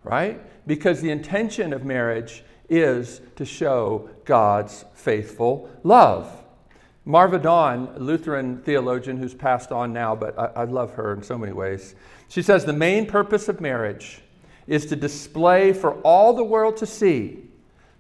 right? 0.04 0.40
Because 0.66 1.00
the 1.00 1.10
intention 1.10 1.72
of 1.72 1.84
marriage 1.84 2.44
is 2.68 3.20
to 3.36 3.44
show 3.44 4.08
God's 4.24 4.84
faithful 4.94 5.68
love. 5.82 6.44
Marva 7.04 7.38
Dawn, 7.38 7.94
Lutheran 7.98 8.58
theologian 8.62 9.16
who's 9.16 9.34
passed 9.34 9.72
on 9.72 9.92
now, 9.92 10.14
but 10.14 10.38
I, 10.38 10.62
I, 10.62 10.64
love 10.64 10.92
her 10.94 11.12
in 11.12 11.22
so 11.22 11.36
many 11.36 11.52
ways. 11.52 11.94
She 12.28 12.40
says 12.40 12.64
the 12.64 12.72
main 12.72 13.06
purpose 13.06 13.48
of 13.48 13.60
marriage 13.60 14.22
is 14.66 14.86
to 14.86 14.96
display 14.96 15.74
for 15.74 15.94
all 16.00 16.32
the 16.32 16.44
world 16.44 16.78
to 16.78 16.86
see 16.86 17.44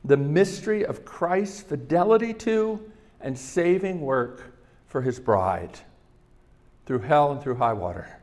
the 0.04 0.16
mystery 0.16 0.86
of 0.86 1.04
Christ's 1.04 1.62
fidelity 1.62 2.32
to 2.34 2.80
and 3.20 3.38
saving 3.38 4.00
work 4.00 4.54
for 4.86 5.02
his 5.02 5.20
bride 5.20 5.78
through 6.86 7.00
hell 7.00 7.32
and 7.32 7.42
through 7.42 7.56
high 7.56 7.72
water. 7.72 8.20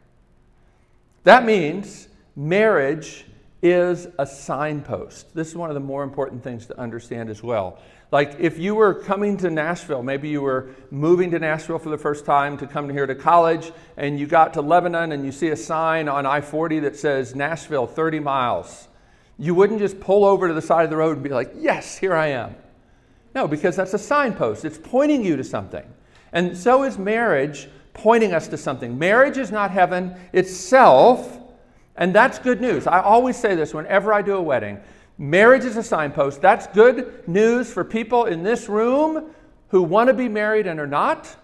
That 1.23 1.45
means 1.45 2.07
marriage 2.35 3.25
is 3.61 4.07
a 4.17 4.25
signpost. 4.25 5.35
This 5.35 5.49
is 5.49 5.55
one 5.55 5.69
of 5.69 5.75
the 5.75 5.79
more 5.79 6.03
important 6.03 6.43
things 6.43 6.65
to 6.67 6.79
understand 6.79 7.29
as 7.29 7.43
well. 7.43 7.79
Like 8.11 8.35
if 8.39 8.57
you 8.57 8.75
were 8.75 8.93
coming 8.93 9.37
to 9.37 9.49
Nashville, 9.49 10.03
maybe 10.03 10.29
you 10.29 10.41
were 10.41 10.69
moving 10.89 11.31
to 11.31 11.39
Nashville 11.39 11.79
for 11.79 11.89
the 11.89 11.97
first 11.97 12.25
time 12.25 12.57
to 12.57 12.67
come 12.67 12.89
here 12.89 13.05
to 13.05 13.15
college, 13.15 13.71
and 13.97 14.19
you 14.19 14.25
got 14.25 14.53
to 14.55 14.61
Lebanon 14.61 15.11
and 15.11 15.23
you 15.23 15.31
see 15.31 15.49
a 15.49 15.55
sign 15.55 16.09
on 16.09 16.25
I 16.25 16.41
40 16.41 16.79
that 16.81 16.95
says 16.95 17.35
Nashville 17.35 17.87
30 17.87 18.19
miles. 18.19 18.87
You 19.37 19.55
wouldn't 19.55 19.79
just 19.79 19.99
pull 19.99 20.25
over 20.25 20.47
to 20.47 20.53
the 20.53 20.61
side 20.61 20.83
of 20.83 20.89
the 20.89 20.97
road 20.97 21.13
and 21.13 21.23
be 21.23 21.29
like, 21.29 21.53
Yes, 21.55 21.97
here 21.97 22.15
I 22.15 22.27
am. 22.27 22.55
No, 23.33 23.47
because 23.47 23.75
that's 23.75 23.93
a 23.93 23.99
signpost, 23.99 24.65
it's 24.65 24.77
pointing 24.77 25.23
you 25.23 25.37
to 25.37 25.43
something. 25.43 25.85
And 26.33 26.57
so 26.57 26.83
is 26.83 26.97
marriage 26.97 27.69
pointing 27.93 28.33
us 28.33 28.47
to 28.49 28.57
something. 28.57 28.97
Marriage 28.97 29.37
is 29.37 29.51
not 29.51 29.71
heaven 29.71 30.15
itself, 30.33 31.39
and 31.95 32.13
that's 32.13 32.39
good 32.39 32.61
news. 32.61 32.87
I 32.87 33.01
always 33.01 33.37
say 33.37 33.55
this 33.55 33.73
whenever 33.73 34.13
I 34.13 34.21
do 34.21 34.35
a 34.35 34.41
wedding. 34.41 34.79
Marriage 35.17 35.65
is 35.65 35.77
a 35.77 35.83
signpost. 35.83 36.41
That's 36.41 36.67
good 36.67 37.27
news 37.27 37.71
for 37.71 37.83
people 37.83 38.25
in 38.25 38.43
this 38.43 38.67
room 38.67 39.31
who 39.67 39.83
want 39.83 40.07
to 40.07 40.13
be 40.13 40.27
married 40.27 40.67
and 40.67 40.79
are 40.79 40.87
not. 40.87 41.35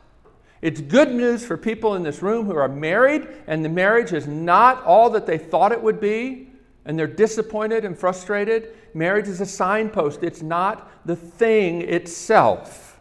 It's 0.62 0.82
good 0.82 1.12
news 1.12 1.46
for 1.46 1.56
people 1.56 1.96
in 1.96 2.04
this 2.04 2.22
room 2.22 2.46
who 2.46 2.56
are 2.56 2.68
married 2.68 3.28
and 3.46 3.64
the 3.64 3.70
marriage 3.70 4.12
is 4.14 4.26
not 4.26 4.84
all 4.84 5.10
that 5.12 5.28
they 5.28 5.38
thought 5.38 5.72
it 5.72 5.82
would 5.82 6.00
be 6.00 6.50
and 6.86 6.98
they're 6.98 7.06
disappointed 7.06 7.86
and 7.86 7.98
frustrated. 7.98 8.74
Marriage 8.94 9.28
is 9.28 9.42
a 9.42 9.46
signpost, 9.46 10.24
it's 10.24 10.42
not 10.42 10.90
the 11.06 11.16
thing 11.16 11.82
itself. 11.84 13.00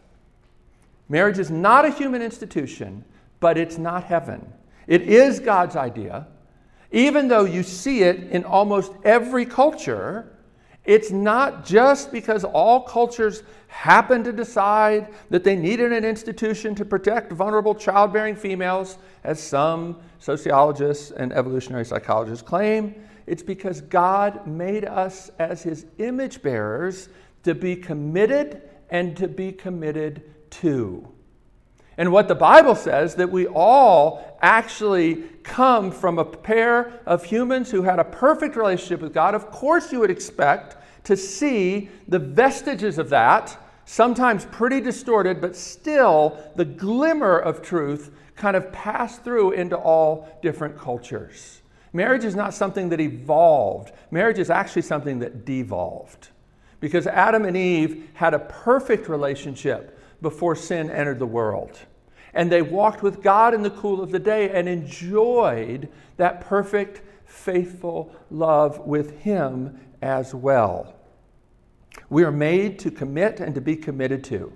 Marriage 1.09 1.39
is 1.39 1.51
not 1.51 1.85
a 1.85 1.91
human 1.91 2.21
institution, 2.21 3.05
but 3.41 3.59
it's 3.59 3.79
not 3.79 4.05
heaven. 4.05 4.53
It 4.87 5.03
is 5.03 5.41
God's 5.41 5.77
idea. 5.77 6.29
Even 6.93 7.29
though 7.29 7.45
you 7.45 7.63
see 7.63 8.03
it 8.03 8.31
in 8.31 8.45
almost 8.45 8.93
every 9.05 9.45
culture, 9.45 10.37
it's 10.85 11.11
not 11.11 11.67
just 11.67 12.13
because 12.13 12.45
all 12.45 12.81
cultures 12.81 13.43
happen 13.67 14.23
to 14.23 14.33
decide 14.33 15.13
that 15.31 15.43
they 15.43 15.57
needed 15.57 15.93
an 15.93 16.05
institution 16.05 16.75
to 16.77 16.85
protect 16.85 17.33
vulnerable 17.33 17.75
childbearing 17.75 18.37
females, 18.37 18.99
as 19.25 19.43
some 19.43 19.99
sociologists 20.21 21.11
and 21.11 21.33
evolutionary 21.33 21.85
psychologists 21.85 22.47
claim. 22.47 22.95
It's 23.27 23.43
because 23.43 23.81
God 23.81 24.47
made 24.47 24.85
us 24.85 25.31
as 25.41 25.63
his 25.65 25.87
image 25.99 26.41
bearers 26.41 27.09
to 27.43 27.55
be 27.55 27.75
committed 27.75 28.63
and 28.91 29.17
to 29.17 29.27
be 29.27 29.51
committed 29.51 30.23
to. 30.51 31.07
And 31.99 32.13
what 32.13 32.29
the 32.29 32.35
Bible 32.35 32.75
says 32.75 33.15
that 33.15 33.31
we 33.31 33.47
all 33.47 34.39
actually 34.43 35.25
come 35.43 35.91
from 35.91 36.19
a 36.19 36.25
pair 36.25 37.01
of 37.07 37.25
humans 37.25 37.71
who 37.71 37.83
had 37.83 37.99
a 37.99 38.05
perfect 38.05 38.57
relationship 38.57 39.01
with 39.01 39.15
God. 39.15 39.35
Of 39.35 39.51
course, 39.51 39.93
you 39.93 40.01
would 40.01 40.11
expect 40.11 40.77
to 41.05 41.17
see 41.17 41.89
the 42.09 42.19
vestiges 42.19 42.99
of 42.99 43.09
that, 43.11 43.57
sometimes 43.85 44.45
pretty 44.47 44.81
distorted, 44.81 45.41
but 45.41 45.57
still 45.57 46.39
the 46.57 46.65
glimmer 46.65 47.39
of 47.39 47.63
truth 47.63 48.11
kind 48.35 48.57
of 48.57 48.73
pass 48.73 49.19
through 49.19 49.53
into 49.53 49.77
all 49.77 50.29
different 50.43 50.77
cultures. 50.77 51.63
Marriage 51.93 52.25
is 52.25 52.37
not 52.37 52.53
something 52.53 52.91
that 52.91 53.01
evolved, 53.01 53.93
marriage 54.11 54.39
is 54.39 54.51
actually 54.51 54.83
something 54.83 55.21
that 55.21 55.47
devolved. 55.47 56.29
Because 56.79 57.07
Adam 57.07 57.47
and 57.47 57.57
Eve 57.57 58.11
had 58.13 58.35
a 58.35 58.39
perfect 58.39 59.09
relationship 59.09 59.99
before 60.21 60.57
sin 60.57 60.91
entered 60.91 61.19
the 61.19 61.27
world. 61.27 61.79
And 62.35 62.53
they 62.53 62.63
walked 62.63 63.03
with 63.03 63.23
God 63.23 63.55
in 63.55 63.63
the 63.63 63.71
cool 63.71 64.03
of 64.03 64.11
the 64.11 64.19
day 64.19 64.51
and 64.51 64.69
enjoyed 64.69 65.89
that 66.17 66.43
perfect, 66.43 67.03
faithful 67.25 68.15
love 68.31 68.81
with 68.81 69.21
Him 69.21 69.81
as 70.03 70.35
well. 70.35 70.95
We 72.11 72.25
are 72.25 72.33
made 72.33 72.79
to 72.81 72.91
commit 72.91 73.41
and 73.41 73.55
to 73.55 73.61
be 73.61 73.77
committed 73.77 74.23
to. 74.25 74.53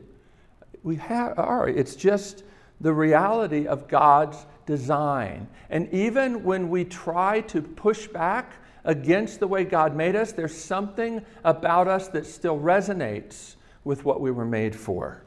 We 0.83 0.97
have, 0.97 1.39
are. 1.39 1.69
It's 1.69 1.95
just 1.95 2.45
the 2.81 2.93
reality 2.93 3.67
of 3.67 3.89
God's 3.89 4.47
design. 4.67 5.49
And 5.69 5.93
even 5.93 6.45
when 6.45 6.71
we 6.71 6.85
try 6.85 7.41
to 7.43 7.63
push 7.63 8.07
back 8.07 8.53
against 8.85 9.41
the 9.41 9.47
way 9.47 9.65
God 9.65 9.95
made 9.95 10.17
us, 10.17 10.33
there's 10.33 10.57
something 10.57 11.25
about 11.45 11.89
us 11.89 12.09
that 12.09 12.27
still 12.27 12.59
resonates 12.59 13.57
with 13.85 14.05
what 14.05 14.21
we 14.21 14.31
were 14.31 14.45
made 14.45 14.75
for. 14.75 15.23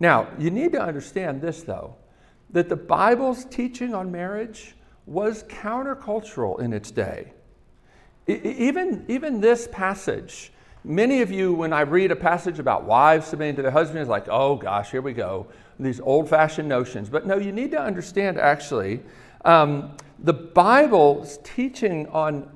Now, 0.00 0.28
you 0.38 0.50
need 0.50 0.72
to 0.72 0.82
understand 0.82 1.42
this, 1.42 1.62
though, 1.62 1.94
that 2.50 2.68
the 2.68 2.76
Bible's 2.76 3.44
teaching 3.44 3.94
on 3.94 4.10
marriage 4.10 4.74
was 5.06 5.44
countercultural 5.44 6.60
in 6.60 6.72
its 6.72 6.90
day. 6.90 7.32
even, 8.26 9.04
even 9.08 9.40
this 9.40 9.68
passage, 9.70 10.52
many 10.84 11.20
of 11.20 11.30
you, 11.30 11.52
when 11.52 11.72
I 11.72 11.82
read 11.82 12.10
a 12.10 12.16
passage 12.16 12.58
about 12.58 12.84
wives 12.84 13.26
submitting 13.26 13.56
to 13.56 13.62
their 13.62 13.70
husbands, 13.70 14.08
like, 14.08 14.26
oh 14.28 14.56
gosh, 14.56 14.90
here 14.90 15.02
we 15.02 15.12
go, 15.12 15.46
these 15.78 16.00
old 16.00 16.28
fashioned 16.28 16.68
notions. 16.68 17.08
But 17.08 17.26
no, 17.26 17.36
you 17.36 17.52
need 17.52 17.70
to 17.72 17.80
understand 17.80 18.38
actually, 18.38 19.00
um, 19.44 19.96
the 20.18 20.32
Bible's 20.32 21.38
teaching 21.42 22.06
on, 22.08 22.48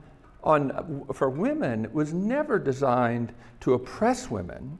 on, 0.42 1.06
for 1.12 1.30
women 1.30 1.88
was 1.92 2.12
never 2.12 2.58
designed 2.58 3.32
to 3.60 3.74
oppress 3.74 4.30
women. 4.30 4.78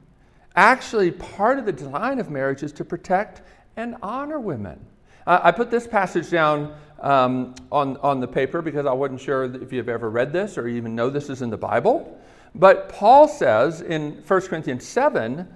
Actually, 0.55 1.11
part 1.11 1.59
of 1.59 1.65
the 1.65 1.71
design 1.71 2.19
of 2.19 2.29
marriage 2.29 2.63
is 2.63 2.71
to 2.73 2.85
protect 2.85 3.41
and 3.75 3.95
honor 4.01 4.39
women. 4.39 4.79
Uh, 5.27 5.39
I 5.43 5.51
put 5.51 5.69
this 5.69 5.87
passage 5.87 6.29
down 6.29 6.75
um, 7.01 7.55
on, 7.71 7.97
on 7.97 8.19
the 8.19 8.27
paper 8.27 8.61
because 8.61 8.85
I 8.85 8.93
wasn't 8.93 9.19
sure 9.19 9.43
if 9.43 9.73
you've 9.73 9.89
ever 9.89 10.09
read 10.09 10.31
this 10.31 10.57
or 10.57 10.67
even 10.67 10.95
know 10.95 11.09
this 11.09 11.29
is 11.29 11.41
in 11.41 11.49
the 11.49 11.57
Bible. 11.57 12.19
But 12.53 12.89
Paul 12.89 13.27
says 13.27 13.81
in 13.81 14.23
1 14.25 14.41
Corinthians 14.43 14.85
7 14.85 15.47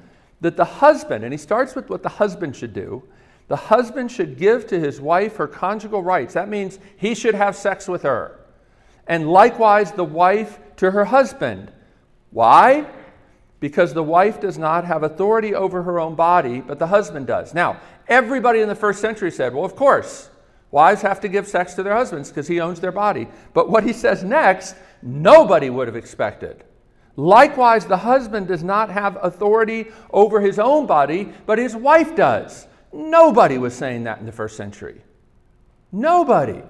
that 0.42 0.58
the 0.58 0.66
husband, 0.66 1.24
and 1.24 1.34
he 1.34 1.38
starts 1.38 1.76
with 1.76 1.90
what 1.90 2.04
the 2.04 2.10
husband 2.10 2.56
should 2.56 2.74
do, 2.74 3.04
the 3.48 3.56
husband 3.56 4.12
should 4.12 4.38
give 4.38 4.68
to 4.68 4.80
his 4.80 5.00
wife 5.00 5.38
her 5.38 5.48
conjugal 5.48 6.04
rights. 6.04 6.34
That 6.34 6.50
means 6.50 6.78
he 6.98 7.16
should 7.16 7.36
have 7.36 7.56
sex 7.56 7.88
with 7.88 8.04
her. 8.04 8.40
And 9.08 9.30
likewise, 9.30 9.92
the 9.92 10.04
wife 10.04 10.60
to 10.78 10.92
her 10.92 11.06
husband. 11.06 11.72
Why? 12.32 12.86
Because 13.60 13.94
the 13.94 14.04
wife 14.04 14.40
does 14.40 14.58
not 14.58 14.86
have 14.86 15.04
authority 15.04 15.54
over 15.54 15.84
her 15.84 16.00
own 16.00 16.16
body, 16.16 16.62
but 16.62 16.80
the 16.80 16.88
husband 16.88 17.28
does. 17.28 17.54
Now, 17.54 17.80
everybody 18.08 18.62
in 18.62 18.70
the 18.70 18.76
first 18.76 19.02
century 19.02 19.32
said, 19.32 19.54
well, 19.54 19.66
of 19.66 19.76
course, 19.76 20.30
wives 20.72 21.02
have 21.02 21.20
to 21.22 21.28
give 21.28 21.48
sex 21.48 21.74
to 21.74 21.84
their 21.84 21.96
husbands 21.96 22.30
because 22.30 22.48
he 22.48 22.60
owns 22.62 22.80
their 22.80 22.92
body. 22.92 23.28
But 23.54 23.70
what 23.70 23.84
he 23.84 23.94
says 23.94 24.24
next, 24.24 24.76
nobody 25.02 25.70
would 25.70 25.88
have 25.88 25.96
expected. 25.96 26.64
Likewise, 27.16 27.86
the 27.86 27.98
husband 27.98 28.48
does 28.48 28.64
not 28.64 28.90
have 28.90 29.18
authority 29.22 29.88
over 30.12 30.40
his 30.40 30.58
own 30.58 30.86
body, 30.86 31.34
but 31.46 31.58
his 31.58 31.76
wife 31.76 32.16
does. 32.16 32.66
Nobody 32.94 33.58
was 33.58 33.76
saying 33.76 34.06
that 34.06 34.20
in 34.20 34.26
the 34.26 34.32
first 34.32 34.56
century. 34.56 35.02
Nobody. 35.92 36.62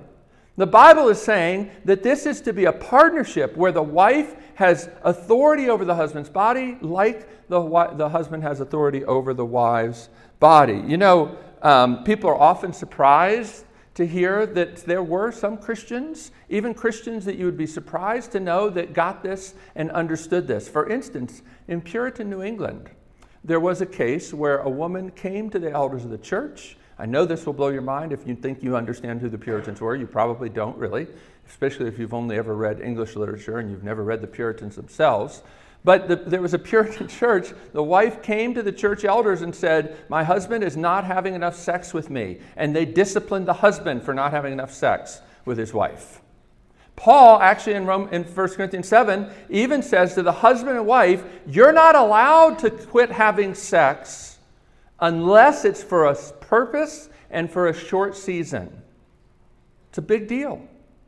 The 0.60 0.68
Bible 0.68 1.08
is 1.08 1.22
saying 1.22 1.72
that 1.86 2.04
this 2.04 2.26
is 2.26 2.42
to 2.42 2.52
be 2.52 2.66
a 2.66 2.74
partnership 2.74 3.56
where 3.56 3.72
the 3.72 3.82
wife 3.82 4.36
has 4.56 4.90
authority 5.04 5.70
over 5.70 5.86
the 5.86 5.96
husband's 5.96 6.30
body, 6.30 6.78
like 6.82 7.48
the, 7.48 7.62
the 7.96 8.10
husband 8.10 8.44
has 8.44 8.60
authority 8.60 9.06
over 9.06 9.34
the 9.34 9.46
wife's 9.46 10.10
body. 10.42 10.84
You 10.86 10.98
know, 10.98 11.38
um, 11.62 12.04
people 12.04 12.30
are 12.30 12.36
often 12.36 12.74
surprised 12.74 13.64
to 13.94 14.06
hear 14.06 14.46
that 14.48 14.84
there 14.84 15.02
were 15.02 15.32
some 15.32 15.58
Christians, 15.58 16.32
even 16.50 16.74
Christians 16.74 17.24
that 17.24 17.38
you 17.38 17.46
would 17.46 17.58
be 17.58 17.66
surprised 17.66 18.34
to 18.34 18.42
know 18.42 18.70
that 18.70 18.92
got 18.92 19.24
this 19.24 19.54
and 19.78 19.90
understood 19.92 20.46
this. 20.46 20.68
For 20.68 20.90
instance, 20.90 21.42
in 21.70 21.80
Puritan 21.80 22.30
New 22.30 22.44
England, 22.44 22.90
there 23.46 23.62
was 23.62 23.80
a 23.80 23.86
case 23.86 24.34
where 24.34 24.58
a 24.58 24.70
woman 24.70 25.12
came 25.12 25.50
to 25.52 25.60
the 25.60 25.72
elders 25.72 26.04
of 26.04 26.12
the 26.12 26.18
church 26.18 26.76
I 27.00 27.06
know 27.06 27.24
this 27.24 27.46
will 27.46 27.54
blow 27.54 27.70
your 27.70 27.82
mind 27.82 28.12
if 28.12 28.28
you 28.28 28.36
think 28.36 28.62
you 28.62 28.76
understand 28.76 29.22
who 29.22 29.30
the 29.30 29.38
Puritans 29.38 29.80
were. 29.80 29.96
You 29.96 30.06
probably 30.06 30.50
don't 30.50 30.78
really, 30.78 31.08
especially 31.48 31.88
if 31.88 31.98
you've 31.98 32.14
only 32.14 32.38
ever 32.38 32.54
read 32.54 32.82
English 32.82 33.16
literature 33.16 33.60
and 33.60 33.72
you've 33.72 33.86
never 33.86 34.04
read 34.04 34.20
the 34.20 34.28
Puritans 34.28 34.76
themselves. 34.76 35.42
But 35.86 36.10
the, 36.10 36.18
there 36.18 36.42
was 36.42 36.54
a 36.54 36.60
Puritan 36.60 37.08
church. 37.20 37.54
The 37.72 37.82
wife 37.82 38.22
came 38.22 38.54
to 38.54 38.62
the 38.62 38.74
church 38.74 39.06
elders 39.06 39.42
and 39.42 39.56
said, 39.56 39.98
My 40.10 40.26
husband 40.26 40.62
is 40.62 40.76
not 40.76 41.06
having 41.06 41.36
enough 41.36 41.56
sex 41.56 41.94
with 41.94 42.10
me. 42.10 42.42
And 42.58 42.76
they 42.76 42.84
disciplined 42.84 43.48
the 43.48 43.54
husband 43.54 44.04
for 44.04 44.14
not 44.14 44.32
having 44.32 44.52
enough 44.52 44.74
sex 44.74 45.22
with 45.46 45.58
his 45.58 45.74
wife. 45.74 46.22
Paul, 46.98 47.40
actually, 47.40 47.76
in, 47.76 47.86
Rome, 47.86 48.10
in 48.12 48.26
1 48.26 48.50
Corinthians 48.50 48.90
7, 48.90 49.32
even 49.50 49.82
says 49.82 50.16
to 50.16 50.22
the 50.22 50.34
husband 50.34 50.76
and 50.76 50.86
wife, 50.86 51.24
You're 51.48 51.72
not 51.72 51.96
allowed 51.96 52.60
to 52.60 52.70
quit 52.70 53.10
having 53.10 53.56
sex 53.56 54.29
unless 55.02 55.66
it's 55.66 55.84
for 55.84 56.06
a 56.06 56.16
purpose 56.16 57.10
and 57.32 57.50
for 57.50 57.68
a 57.68 57.74
short 57.74 58.16
season. 58.16 58.82
It's 59.90 59.98
a 59.98 60.02
big 60.04 60.28
deal. 60.28 60.62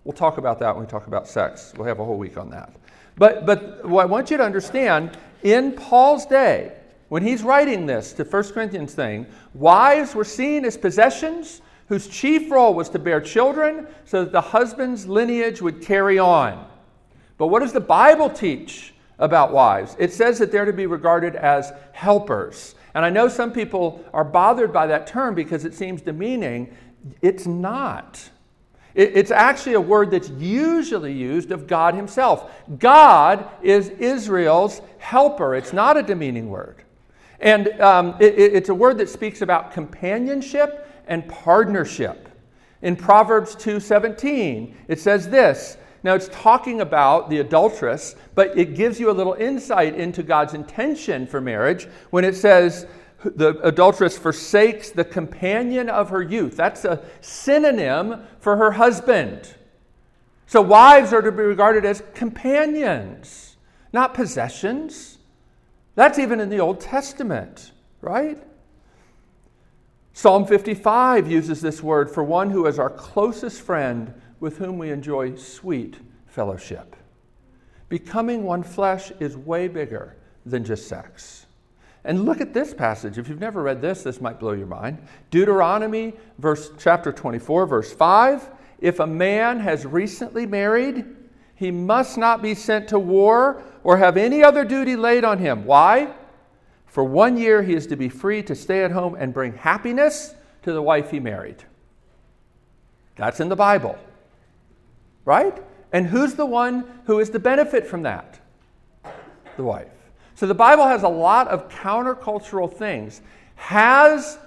We'll 0.03 0.13
talk 0.13 0.38
about 0.38 0.60
that 0.60 0.75
when 0.75 0.86
we 0.86 0.89
talk 0.89 1.07
about 1.07 1.27
sex. 1.27 1.74
We'll 1.77 1.88
have 1.88 2.00
a 2.00 2.05
whole 2.05 2.17
week 2.17 2.38
on 2.38 2.50
that. 2.50 2.74
But, 3.17 3.45
but 3.45 3.88
what 3.88 4.03
I 4.03 4.05
want 4.05 4.31
you 4.31 4.38
to 4.38 4.43
understand 4.43 5.17
in 5.43 5.74
Paul's 5.74 6.25
day, 6.25 6.74
when 7.10 7.24
he's 7.24 7.43
writing 7.43 7.86
this 7.86 8.13
to 8.13 8.24
1 8.24 8.43
Corinthians 8.53 8.93
thing, 8.93 9.25
wives 9.53 10.15
were 10.15 10.24
seen 10.24 10.65
as 10.65 10.77
possessions 10.77 11.62
whose 11.88 12.07
chief 12.07 12.50
role 12.50 12.74
was 12.74 12.89
to 12.89 13.00
bear 13.00 13.19
children 13.19 13.86
so 14.05 14.24
that 14.24 14.31
the 14.31 14.41
husband's 14.41 15.07
lineage 15.07 15.62
would 15.62 15.81
carry 15.81 16.17
on. 16.17 16.65
But 17.38 17.48
what 17.48 17.60
does 17.60 17.74
the 17.74 17.81
Bible 17.81 18.29
teach 18.29 18.93
about 19.19 19.51
wives? 19.51 19.95
It 20.00 20.13
says 20.13 20.39
that 20.39 20.51
they're 20.51 20.65
to 20.65 20.74
be 20.74 20.86
regarded 20.86 21.36
as 21.36 21.74
helpers. 21.91 22.75
And 22.93 23.05
I 23.05 23.10
know 23.10 23.27
some 23.27 23.51
people 23.51 24.03
are 24.13 24.24
bothered 24.24 24.74
by 24.74 24.88
that 24.88 25.07
term 25.07 25.36
because 25.36 25.65
it 25.65 25.74
seems 25.74 26.01
demeaning. 26.01 26.75
It's 27.21 27.45
not. 27.45 28.29
It's 28.93 29.31
actually 29.31 29.75
a 29.75 29.81
word 29.81 30.12
that's 30.12 30.29
usually 30.29 31.13
used 31.13 31.51
of 31.51 31.65
God 31.65 31.95
Himself. 31.95 32.51
God 32.77 33.48
is 33.62 33.89
Israel's 33.89 34.81
helper. 34.98 35.55
It's 35.55 35.71
not 35.71 35.95
a 35.95 36.03
demeaning 36.03 36.50
word. 36.50 36.83
And 37.39 37.69
um, 37.79 38.15
it, 38.19 38.36
it's 38.36 38.69
a 38.69 38.75
word 38.75 38.98
that 38.98 39.07
speaks 39.07 39.41
about 39.41 39.71
companionship 39.71 40.88
and 41.07 41.27
partnership. 41.27 42.27
In 42.81 42.95
Proverbs 42.95 43.55
2:17, 43.55 44.74
it 44.88 45.00
says 45.00 45.29
this. 45.29 45.77
Now 46.03 46.15
it's 46.15 46.29
talking 46.29 46.81
about 46.81 47.29
the 47.29 47.39
adulteress, 47.39 48.15
but 48.34 48.58
it 48.58 48.75
gives 48.75 49.00
you 49.00 49.12
a 49.12 49.13
little 49.13 49.34
insight 49.34 49.96
into 49.96 50.24
God's 50.24 50.53
intention 50.53 51.27
for 51.27 51.39
marriage 51.39 51.88
when 52.10 52.25
it 52.25 52.36
says 52.36 52.88
the 53.24 53.60
adulteress 53.62 54.17
forsakes 54.17 54.89
the 54.89 55.05
companion 55.05 55.89
of 55.89 56.10
her 56.10 56.22
youth. 56.22 56.58
That's 56.58 56.86
a 56.86 57.03
synonym 57.22 58.22
for 58.39 58.58
her 58.58 58.72
husband. 58.72 59.55
So 60.48 60.62
wives 60.62 61.13
are 61.13 61.22
to 61.22 61.31
be 61.31 61.43
regarded 61.43 61.86
as 61.86 62.01
companions, 62.15 63.58
not 63.93 64.13
possessions. 64.13 65.20
That's 65.96 66.17
even 66.17 66.40
in 66.40 66.50
the 66.50 66.59
Old 66.59 66.81
Testament, 66.81 67.72
right? 68.01 68.42
Psalm 70.14 70.46
55 70.46 71.31
uses 71.31 71.61
this 71.61 71.81
word 71.81 72.09
for 72.09 72.24
one 72.24 72.50
who 72.50 72.66
is 72.66 72.79
our 72.79 72.90
closest 72.90 73.61
friend 73.61 74.14
with 74.41 74.57
whom 74.57 74.77
we 74.77 74.89
enjoy 74.89 75.35
sweet 75.35 75.95
fellowship. 76.25 76.97
Becoming 77.87 78.43
one 78.43 78.63
flesh 78.63 79.11
is 79.21 79.37
way 79.37 79.69
bigger 79.69 80.17
than 80.45 80.65
just 80.65 80.87
sex. 80.87 81.45
And 82.03 82.25
look 82.25 82.41
at 82.41 82.53
this 82.53 82.73
passage. 82.73 83.17
If 83.17 83.29
you've 83.29 83.39
never 83.39 83.61
read 83.61 83.81
this, 83.81 84.01
this 84.01 84.19
might 84.19 84.39
blow 84.39 84.53
your 84.53 84.67
mind. 84.67 84.97
Deuteronomy, 85.29 86.13
verse 86.39 86.71
chapter 86.79 87.11
24, 87.11 87.67
verse 87.67 87.93
5. 87.93 88.49
If 88.79 88.99
a 88.99 89.05
man 89.05 89.59
has 89.59 89.85
recently 89.85 90.47
married, 90.47 91.05
he 91.53 91.69
must 91.69 92.17
not 92.17 92.41
be 92.41 92.55
sent 92.55 92.87
to 92.87 92.97
war 92.97 93.61
or 93.83 93.97
have 93.97 94.17
any 94.17 94.43
other 94.43 94.65
duty 94.65 94.95
laid 94.95 95.23
on 95.23 95.37
him. 95.37 95.63
Why? 95.65 96.11
For 96.87 97.03
one 97.03 97.37
year 97.37 97.61
he 97.61 97.75
is 97.75 97.85
to 97.87 97.95
be 97.95 98.09
free 98.09 98.41
to 98.43 98.55
stay 98.55 98.83
at 98.83 98.91
home 98.91 99.13
and 99.13 99.31
bring 99.31 99.53
happiness 99.53 100.33
to 100.63 100.73
the 100.73 100.81
wife 100.81 101.11
he 101.11 101.19
married. 101.19 101.63
That's 103.15 103.39
in 103.39 103.49
the 103.49 103.55
Bible. 103.55 103.99
Right? 105.25 105.62
And 105.92 106.07
who's 106.07 106.36
the 106.36 106.46
one 106.46 106.86
who 107.05 107.20
is 107.20 107.29
to 107.31 107.40
benefit 107.40 107.86
from 107.86 108.03
that? 108.03 108.40
The 109.57 109.64
wife. 109.64 109.88
So 110.36 110.48
the 110.48 110.55
Bible 110.55 110.88
has 110.88 111.03
a 111.03 111.10
lot 111.10 111.48
of 111.50 111.70
countercultural 111.70 112.74
things. 112.74 113.22
Has 113.55 114.40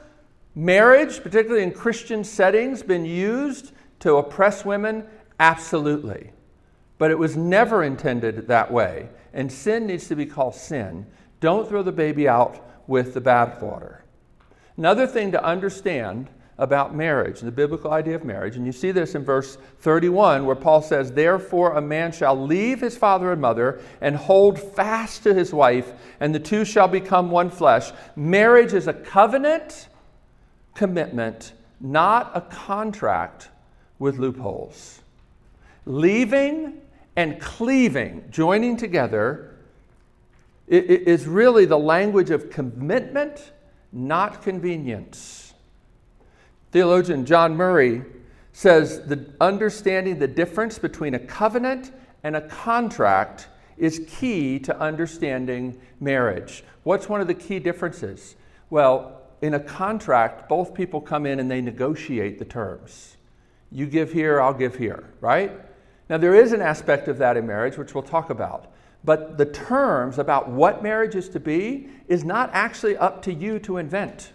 marriage, 0.55 1.23
particularly 1.23 1.63
in 1.63 1.73
Christian 1.73 2.25
settings, 2.25 2.83
been 2.83 3.05
used 3.05 3.73
to 4.01 4.17
oppress 4.17 4.65
women? 4.65 5.05
Absolutely. 5.39 6.31
But 6.99 7.11
it 7.11 7.19
was 7.19 7.37
never 7.37 7.83
intended 7.83 8.49
that 8.49 8.73
way. 8.73 9.09
And 9.33 9.53
sin 9.53 9.87
needs 9.87 10.09
to 10.09 10.17
be 10.17 10.27
called 10.27 10.55
sin. 10.55 11.07
Don't 11.41 11.69
throw 11.69 11.83
the 11.83 11.93
baby 11.93 12.27
out 12.29 12.89
with 12.89 13.15
the 13.15 13.21
bathwater. 13.21 13.99
Another 14.77 15.07
thing 15.07 15.33
to 15.33 15.45
understand 15.45 16.29
about 16.57 16.95
marriage, 16.95 17.41
the 17.41 17.51
biblical 17.51 17.93
idea 17.93 18.15
of 18.15 18.25
marriage. 18.25 18.57
And 18.57 18.65
you 18.65 18.73
see 18.73 18.93
this 18.93 19.15
in 19.15 19.25
verse 19.25 19.59
31, 19.81 20.47
where 20.47 20.55
Paul 20.55 20.83
says, 20.83 21.13
Therefore, 21.13 21.77
a 21.77 21.81
man 21.81 22.13
shall 22.13 22.41
leave 22.41 22.81
his 22.81 22.97
father 22.97 23.33
and 23.33 23.41
mother 23.41 23.81
and 24.01 24.15
hold 24.15 24.61
fast 24.61 25.25
to 25.25 25.35
his 25.35 25.53
wife, 25.53 25.93
and 26.21 26.35
the 26.35 26.39
two 26.39 26.65
shall 26.65 26.89
become 26.89 27.31
one 27.31 27.51
flesh. 27.51 27.91
Marriage 28.15 28.73
is 28.73 28.87
a 28.87 28.93
covenant 28.93 29.89
commitment, 30.75 31.53
not 31.81 32.31
a 32.35 32.41
contract 32.41 33.49
with 33.99 34.19
loopholes. 34.19 35.01
Leaving 35.87 36.81
and 37.17 37.41
cleaving, 37.41 38.25
joining 38.31 38.77
together, 38.77 39.57
is 40.67 41.27
really 41.27 41.67
the 41.67 41.79
language 41.79 42.31
of 42.31 42.49
commitment, 42.51 43.53
not 43.93 44.43
convenience. 44.43 45.44
Theologian 46.75 47.25
John 47.25 47.57
Murray 47.57 48.03
says 48.53 49.07
the 49.07 49.33
understanding 49.41 50.19
the 50.19 50.27
difference 50.27 50.77
between 50.77 51.15
a 51.15 51.21
covenant 51.21 51.93
and 52.25 52.35
a 52.35 52.41
contract 52.41 53.47
is 53.77 54.05
key 54.09 54.59
to 54.59 54.77
understanding 54.81 55.81
marriage. 56.01 56.65
What's 56.83 57.09
one 57.09 57.21
of 57.21 57.29
the 57.29 57.35
key 57.35 57.61
differences? 57.61 58.35
Well, 58.71 59.23
in 59.41 59.55
a 59.55 59.61
contract, 59.61 60.49
both 60.49 60.75
people 60.75 61.01
come 61.01 61.27
in 61.27 61.39
and 61.39 61.49
they 61.49 61.61
negotiate 61.61 62.41
the 62.41 62.45
terms. 62.45 63.19
You 63.71 63.87
give 63.87 64.13
here, 64.13 64.41
I'll 64.41 64.53
give 64.53 64.75
here, 64.75 65.05
right? 65.21 65.53
Now, 66.11 66.19
there 66.19 66.35
is 66.35 66.51
an 66.51 66.61
aspect 66.61 67.07
of 67.07 67.19
that 67.19 67.37
in 67.37 67.47
marriage, 67.47 67.79
which 67.79 67.95
we'll 67.95 68.03
talk 68.03 68.31
about. 68.31 68.73
But 69.05 69.39
the 69.39 69.47
terms 69.47 70.19
about 70.19 70.49
what 70.49 70.83
marriage 70.83 71.15
is 71.15 71.29
to 71.29 71.39
be 71.39 71.89
is 72.09 72.25
not 72.25 72.51
actually 72.53 72.97
up 72.97 73.23
to 73.23 73.33
you 73.33 73.61
to 73.61 73.77
invent. 73.77 74.33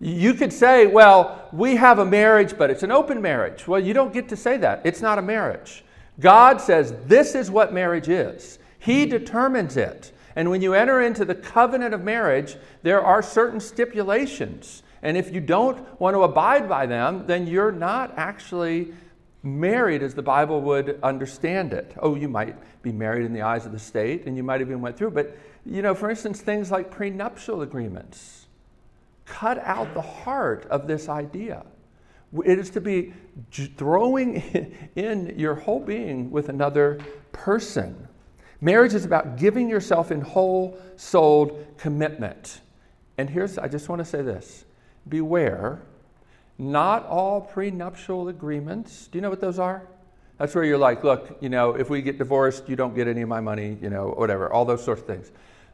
You 0.00 0.32
could 0.32 0.52
say, 0.52 0.86
well, 0.86 1.48
we 1.52 1.76
have 1.76 1.98
a 1.98 2.06
marriage, 2.06 2.56
but 2.56 2.70
it's 2.70 2.82
an 2.82 2.90
open 2.90 3.20
marriage. 3.20 3.68
Well, 3.68 3.80
you 3.80 3.92
don't 3.92 4.14
get 4.14 4.30
to 4.30 4.36
say 4.36 4.56
that. 4.56 4.80
It's 4.84 5.02
not 5.02 5.18
a 5.18 5.22
marriage. 5.22 5.84
God 6.18 6.60
says 6.60 6.94
this 7.06 7.34
is 7.34 7.50
what 7.50 7.72
marriage 7.72 8.08
is, 8.08 8.58
He 8.78 9.06
determines 9.06 9.76
it. 9.76 10.12
And 10.36 10.48
when 10.48 10.62
you 10.62 10.74
enter 10.74 11.02
into 11.02 11.24
the 11.24 11.34
covenant 11.34 11.92
of 11.92 12.02
marriage, 12.02 12.56
there 12.82 13.02
are 13.02 13.20
certain 13.20 13.60
stipulations. 13.60 14.82
And 15.02 15.16
if 15.16 15.34
you 15.34 15.40
don't 15.40 16.00
want 16.00 16.14
to 16.14 16.22
abide 16.22 16.68
by 16.68 16.86
them, 16.86 17.26
then 17.26 17.46
you're 17.46 17.72
not 17.72 18.14
actually 18.16 18.94
married 19.42 20.02
as 20.02 20.14
the 20.14 20.22
Bible 20.22 20.60
would 20.60 20.98
understand 21.02 21.72
it. 21.72 21.92
Oh, 22.00 22.14
you 22.14 22.28
might 22.28 22.56
be 22.82 22.92
married 22.92 23.26
in 23.26 23.32
the 23.32 23.42
eyes 23.42 23.66
of 23.66 23.72
the 23.72 23.78
state, 23.78 24.26
and 24.26 24.36
you 24.36 24.42
might 24.42 24.60
have 24.60 24.68
even 24.68 24.80
went 24.80 24.96
through. 24.96 25.10
But, 25.10 25.36
you 25.66 25.82
know, 25.82 25.94
for 25.94 26.08
instance, 26.08 26.40
things 26.40 26.70
like 26.70 26.90
prenuptial 26.90 27.62
agreements 27.62 28.39
cut 29.30 29.58
out 29.64 29.94
the 29.94 30.02
heart 30.02 30.66
of 30.70 30.86
this 30.86 31.08
idea. 31.08 31.64
It 32.44 32.58
is 32.58 32.70
to 32.70 32.80
be 32.80 33.14
throwing 33.76 34.36
in 34.96 35.38
your 35.38 35.54
whole 35.54 35.80
being 35.80 36.30
with 36.30 36.48
another 36.48 36.98
person. 37.32 38.08
Marriage 38.60 38.92
is 38.92 39.04
about 39.04 39.38
giving 39.38 39.68
yourself 39.70 40.10
in 40.10 40.20
whole 40.20 40.78
souled 40.96 41.64
commitment. 41.78 42.60
And 43.16 43.30
here's, 43.30 43.56
I 43.56 43.68
just 43.68 43.88
want 43.88 44.00
to 44.00 44.04
say 44.04 44.22
this 44.22 44.64
beware, 45.08 45.80
not 46.58 47.06
all 47.06 47.40
prenuptial 47.40 48.28
agreements. 48.28 49.06
Do 49.06 49.16
you 49.16 49.22
know 49.22 49.30
what 49.30 49.40
those 49.40 49.58
are? 49.58 49.86
That's 50.38 50.54
where 50.54 50.64
you're 50.64 50.78
like, 50.78 51.04
look, 51.04 51.38
you 51.40 51.48
know, 51.48 51.74
if 51.74 51.90
we 51.90 52.02
get 52.02 52.18
divorced, 52.18 52.68
you 52.68 52.76
don't 52.76 52.94
get 52.94 53.08
any 53.08 53.22
of 53.22 53.28
my 53.28 53.40
money, 53.40 53.78
you 53.80 53.90
know, 53.90 54.08
whatever, 54.16 54.52
all 54.52 54.64
those 54.64 54.84
sorts 54.84 55.02
of 55.02 55.06
things. 55.06 55.30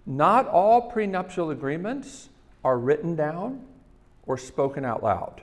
Not 0.07 0.47
all 0.49 0.91
prenuptial 0.91 1.51
agreements 1.51 2.29
are 2.67 2.77
written 2.77 3.15
down 3.15 3.65
or 4.27 4.37
spoken 4.37 4.85
out 4.85 5.01
loud. 5.01 5.41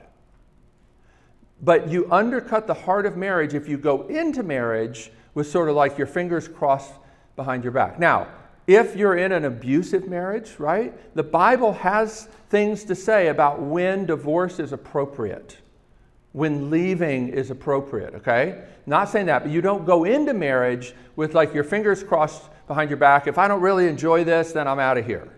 But 1.62 1.88
you 1.88 2.06
undercut 2.12 2.66
the 2.66 2.74
heart 2.74 3.06
of 3.06 3.16
marriage 3.16 3.54
if 3.54 3.66
you 3.66 3.78
go 3.78 4.06
into 4.08 4.42
marriage 4.42 5.10
with 5.32 5.46
sort 5.46 5.70
of 5.70 5.74
like 5.74 5.96
your 5.96 6.06
fingers 6.06 6.46
crossed 6.46 6.92
behind 7.34 7.64
your 7.64 7.72
back. 7.72 7.98
Now, 7.98 8.28
if 8.66 8.94
you're 8.94 9.16
in 9.16 9.32
an 9.32 9.46
abusive 9.46 10.06
marriage, 10.06 10.56
right, 10.58 10.92
the 11.16 11.22
Bible 11.22 11.72
has 11.72 12.28
things 12.50 12.84
to 12.84 12.94
say 12.94 13.28
about 13.28 13.62
when 13.62 14.04
divorce 14.04 14.58
is 14.58 14.74
appropriate, 14.74 15.56
when 16.32 16.68
leaving 16.68 17.28
is 17.28 17.50
appropriate, 17.50 18.14
okay? 18.16 18.64
Not 18.84 19.08
saying 19.08 19.26
that, 19.26 19.44
but 19.44 19.50
you 19.50 19.62
don't 19.62 19.86
go 19.86 20.04
into 20.04 20.34
marriage 20.34 20.94
with 21.16 21.34
like 21.34 21.54
your 21.54 21.64
fingers 21.64 22.04
crossed 22.04 22.50
behind 22.66 22.90
your 22.90 22.98
back. 22.98 23.26
If 23.26 23.38
I 23.38 23.48
don't 23.48 23.62
really 23.62 23.88
enjoy 23.88 24.24
this, 24.24 24.52
then 24.52 24.68
I'm 24.68 24.78
out 24.78 24.98
of 24.98 25.06
here. 25.06 25.33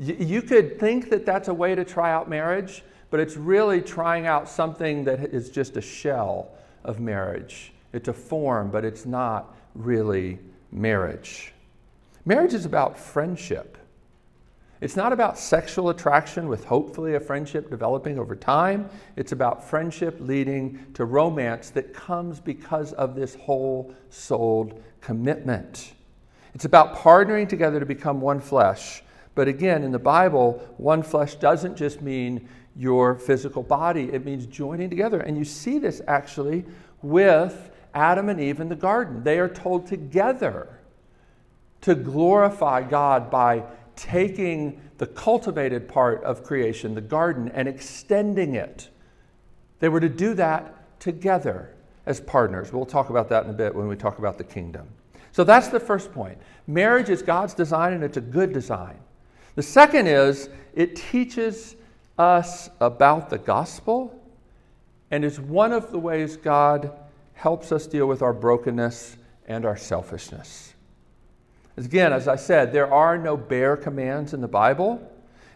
You 0.00 0.40
could 0.40 0.80
think 0.80 1.10
that 1.10 1.26
that's 1.26 1.48
a 1.48 1.54
way 1.54 1.74
to 1.74 1.84
try 1.84 2.10
out 2.10 2.26
marriage, 2.26 2.82
but 3.10 3.20
it's 3.20 3.36
really 3.36 3.82
trying 3.82 4.26
out 4.26 4.48
something 4.48 5.04
that 5.04 5.20
is 5.34 5.50
just 5.50 5.76
a 5.76 5.82
shell 5.82 6.52
of 6.84 7.00
marriage. 7.00 7.74
It's 7.92 8.08
a 8.08 8.14
form, 8.14 8.70
but 8.70 8.82
it's 8.82 9.04
not 9.04 9.54
really 9.74 10.38
marriage. 10.72 11.52
Marriage 12.24 12.54
is 12.54 12.64
about 12.64 12.98
friendship. 12.98 13.76
It's 14.80 14.96
not 14.96 15.12
about 15.12 15.38
sexual 15.38 15.90
attraction 15.90 16.48
with 16.48 16.64
hopefully 16.64 17.16
a 17.16 17.20
friendship 17.20 17.68
developing 17.68 18.18
over 18.18 18.34
time. 18.34 18.88
It's 19.16 19.32
about 19.32 19.68
friendship 19.68 20.16
leading 20.20 20.86
to 20.94 21.04
romance 21.04 21.68
that 21.70 21.92
comes 21.92 22.40
because 22.40 22.94
of 22.94 23.14
this 23.14 23.34
whole 23.34 23.94
souled 24.08 24.82
commitment. 25.02 25.92
It's 26.54 26.64
about 26.64 26.96
partnering 26.96 27.46
together 27.46 27.78
to 27.78 27.84
become 27.84 28.22
one 28.22 28.40
flesh 28.40 29.02
but 29.34 29.48
again, 29.48 29.82
in 29.82 29.92
the 29.92 29.98
Bible, 29.98 30.66
one 30.76 31.02
flesh 31.02 31.36
doesn't 31.36 31.76
just 31.76 32.02
mean 32.02 32.48
your 32.76 33.14
physical 33.16 33.62
body, 33.62 34.10
it 34.12 34.24
means 34.24 34.46
joining 34.46 34.90
together. 34.90 35.20
And 35.20 35.36
you 35.36 35.44
see 35.44 35.78
this 35.78 36.00
actually 36.06 36.64
with 37.02 37.70
Adam 37.94 38.28
and 38.28 38.40
Eve 38.40 38.60
in 38.60 38.68
the 38.68 38.76
garden. 38.76 39.22
They 39.22 39.38
are 39.38 39.48
told 39.48 39.86
together 39.86 40.80
to 41.80 41.94
glorify 41.94 42.82
God 42.82 43.30
by 43.30 43.64
taking 43.96 44.80
the 44.98 45.06
cultivated 45.06 45.88
part 45.88 46.22
of 46.24 46.44
creation, 46.44 46.94
the 46.94 47.00
garden, 47.00 47.48
and 47.54 47.68
extending 47.68 48.54
it. 48.54 48.88
They 49.78 49.88
were 49.88 50.00
to 50.00 50.08
do 50.08 50.34
that 50.34 51.00
together 51.00 51.74
as 52.06 52.20
partners. 52.20 52.72
We'll 52.72 52.86
talk 52.86 53.10
about 53.10 53.28
that 53.30 53.44
in 53.44 53.50
a 53.50 53.54
bit 53.54 53.74
when 53.74 53.88
we 53.88 53.96
talk 53.96 54.18
about 54.18 54.38
the 54.38 54.44
kingdom. 54.44 54.88
So 55.32 55.44
that's 55.44 55.68
the 55.68 55.80
first 55.80 56.12
point. 56.12 56.38
Marriage 56.66 57.08
is 57.08 57.22
God's 57.22 57.54
design, 57.54 57.92
and 57.92 58.04
it's 58.04 58.16
a 58.16 58.22
good 58.22 58.52
design. 58.52 58.98
The 59.60 59.66
second 59.66 60.06
is 60.06 60.48
it 60.74 60.96
teaches 60.96 61.76
us 62.16 62.70
about 62.80 63.28
the 63.28 63.36
gospel 63.36 64.18
and 65.10 65.22
is 65.22 65.38
one 65.38 65.74
of 65.74 65.90
the 65.90 65.98
ways 65.98 66.38
God 66.38 66.90
helps 67.34 67.70
us 67.70 67.86
deal 67.86 68.06
with 68.06 68.22
our 68.22 68.32
brokenness 68.32 69.18
and 69.48 69.66
our 69.66 69.76
selfishness. 69.76 70.72
Again, 71.76 72.10
as 72.10 72.26
I 72.26 72.36
said, 72.36 72.72
there 72.72 72.90
are 72.90 73.18
no 73.18 73.36
bare 73.36 73.76
commands 73.76 74.32
in 74.32 74.40
the 74.40 74.48
Bible. 74.48 74.98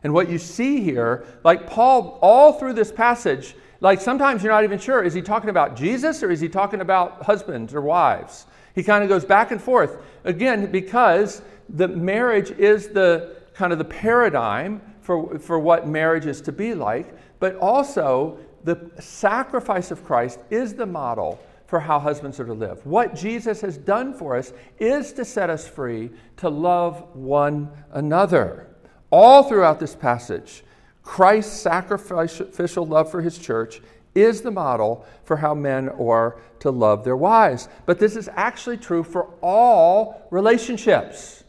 And 0.03 0.13
what 0.13 0.29
you 0.29 0.37
see 0.37 0.83
here, 0.83 1.25
like 1.43 1.67
Paul, 1.67 2.19
all 2.21 2.53
through 2.53 2.75
this 2.75 2.93
passage, 2.93 3.57
like 3.81 4.03
sometimes 4.03 4.43
you're 4.43 4.53
not 4.53 4.65
even 4.65 4.79
sure 4.79 5.03
is 5.03 5.15
he 5.15 5.23
talking 5.23 5.49
about 5.49 5.77
Jesus 5.77 6.23
or 6.23 6.31
is 6.31 6.43
he 6.43 6.51
talking 6.51 6.83
about 6.83 7.23
husbands 7.23 7.73
or 7.73 7.81
wives? 7.81 8.45
He 8.75 8.83
kind 8.83 9.03
of 9.03 9.09
goes 9.09 9.25
back 9.25 9.51
and 9.51 9.63
forth. 9.63 9.97
Again, 10.25 10.71
because 10.71 11.41
the 11.71 11.89
marriage 11.89 12.51
is 12.51 12.89
the 12.89 13.43
kind 13.55 13.73
of 13.73 13.79
the 13.79 13.85
paradigm 13.85 14.83
for, 15.01 15.39
for 15.39 15.59
what 15.59 15.87
marriage 15.87 16.27
is 16.27 16.41
to 16.43 16.53
be 16.53 16.75
like, 16.75 17.15
but 17.39 17.57
also 17.57 18.39
the 18.65 18.91
sacrifice 18.99 19.91
of 19.91 20.05
Christ 20.05 20.41
is 20.51 20.75
the 20.75 20.87
model 20.87 21.39
for 21.67 21.81
how 21.81 21.99
husbands 21.99 22.39
are 22.41 22.47
to 22.47 22.53
live. 22.53 22.85
What 22.85 23.15
Jesus 23.15 23.61
has 23.61 23.77
done 23.77 24.15
for 24.15 24.37
us 24.37 24.53
is 24.79 25.13
to 25.15 25.25
set 25.25 25.51
us 25.51 25.67
free 25.67 26.11
to 26.39 26.49
love 26.49 27.15
one 27.15 27.71
another. 27.93 28.69
All 29.11 29.45
throughout 29.45 29.81
this 29.81 29.95
passage, 29.95 30.65
Christ's 31.03 31.61
sacrificial 31.61 32.87
love 32.87 33.11
for 33.11 33.21
his 33.21 33.39
church 33.39 33.81
is 34.15 34.41
the 34.41 34.51
model 34.51 35.05
for 35.25 35.37
how 35.37 35.55
men 35.55 35.89
are 35.91 36.41
to 36.61 36.71
love 36.71 37.05
their 37.05 37.17
wives. 37.17 37.69
But 37.87 37.99
this 37.99 38.17
is 38.17 38.29
actually 38.35 38.79
true 38.79 39.03
for 39.03 39.35
all 39.41 40.27
relationships. 40.31 41.44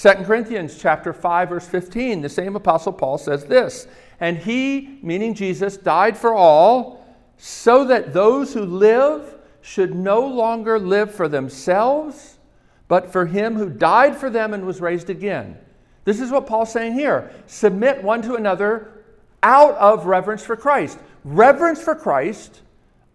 2 0.00 0.10
Corinthians 0.24 0.78
chapter 0.78 1.12
5 1.12 1.48
verse 1.48 1.66
15, 1.66 2.20
the 2.20 2.28
same 2.28 2.54
apostle 2.54 2.92
Paul 2.92 3.18
says 3.18 3.46
this, 3.46 3.88
and 4.20 4.38
he, 4.38 5.00
meaning 5.02 5.34
Jesus, 5.34 5.76
died 5.76 6.16
for 6.16 6.34
all 6.34 7.04
so 7.36 7.84
that 7.84 8.12
those 8.12 8.54
who 8.54 8.64
live 8.64 9.36
should 9.60 9.96
no 9.96 10.24
longer 10.24 10.78
live 10.78 11.12
for 11.12 11.26
themselves, 11.26 12.38
but 12.86 13.10
for 13.10 13.26
him 13.26 13.56
who 13.56 13.68
died 13.68 14.16
for 14.16 14.30
them 14.30 14.54
and 14.54 14.64
was 14.64 14.80
raised 14.80 15.10
again. 15.10 15.58
This 16.04 16.20
is 16.20 16.30
what 16.30 16.46
Paul's 16.46 16.70
saying 16.70 16.94
here. 16.94 17.32
Submit 17.46 18.00
one 18.00 18.22
to 18.22 18.36
another 18.36 19.02
out 19.42 19.74
of 19.78 20.06
reverence 20.06 20.44
for 20.44 20.54
Christ. 20.54 21.00
Reverence 21.24 21.82
for 21.82 21.96
Christ, 21.96 22.62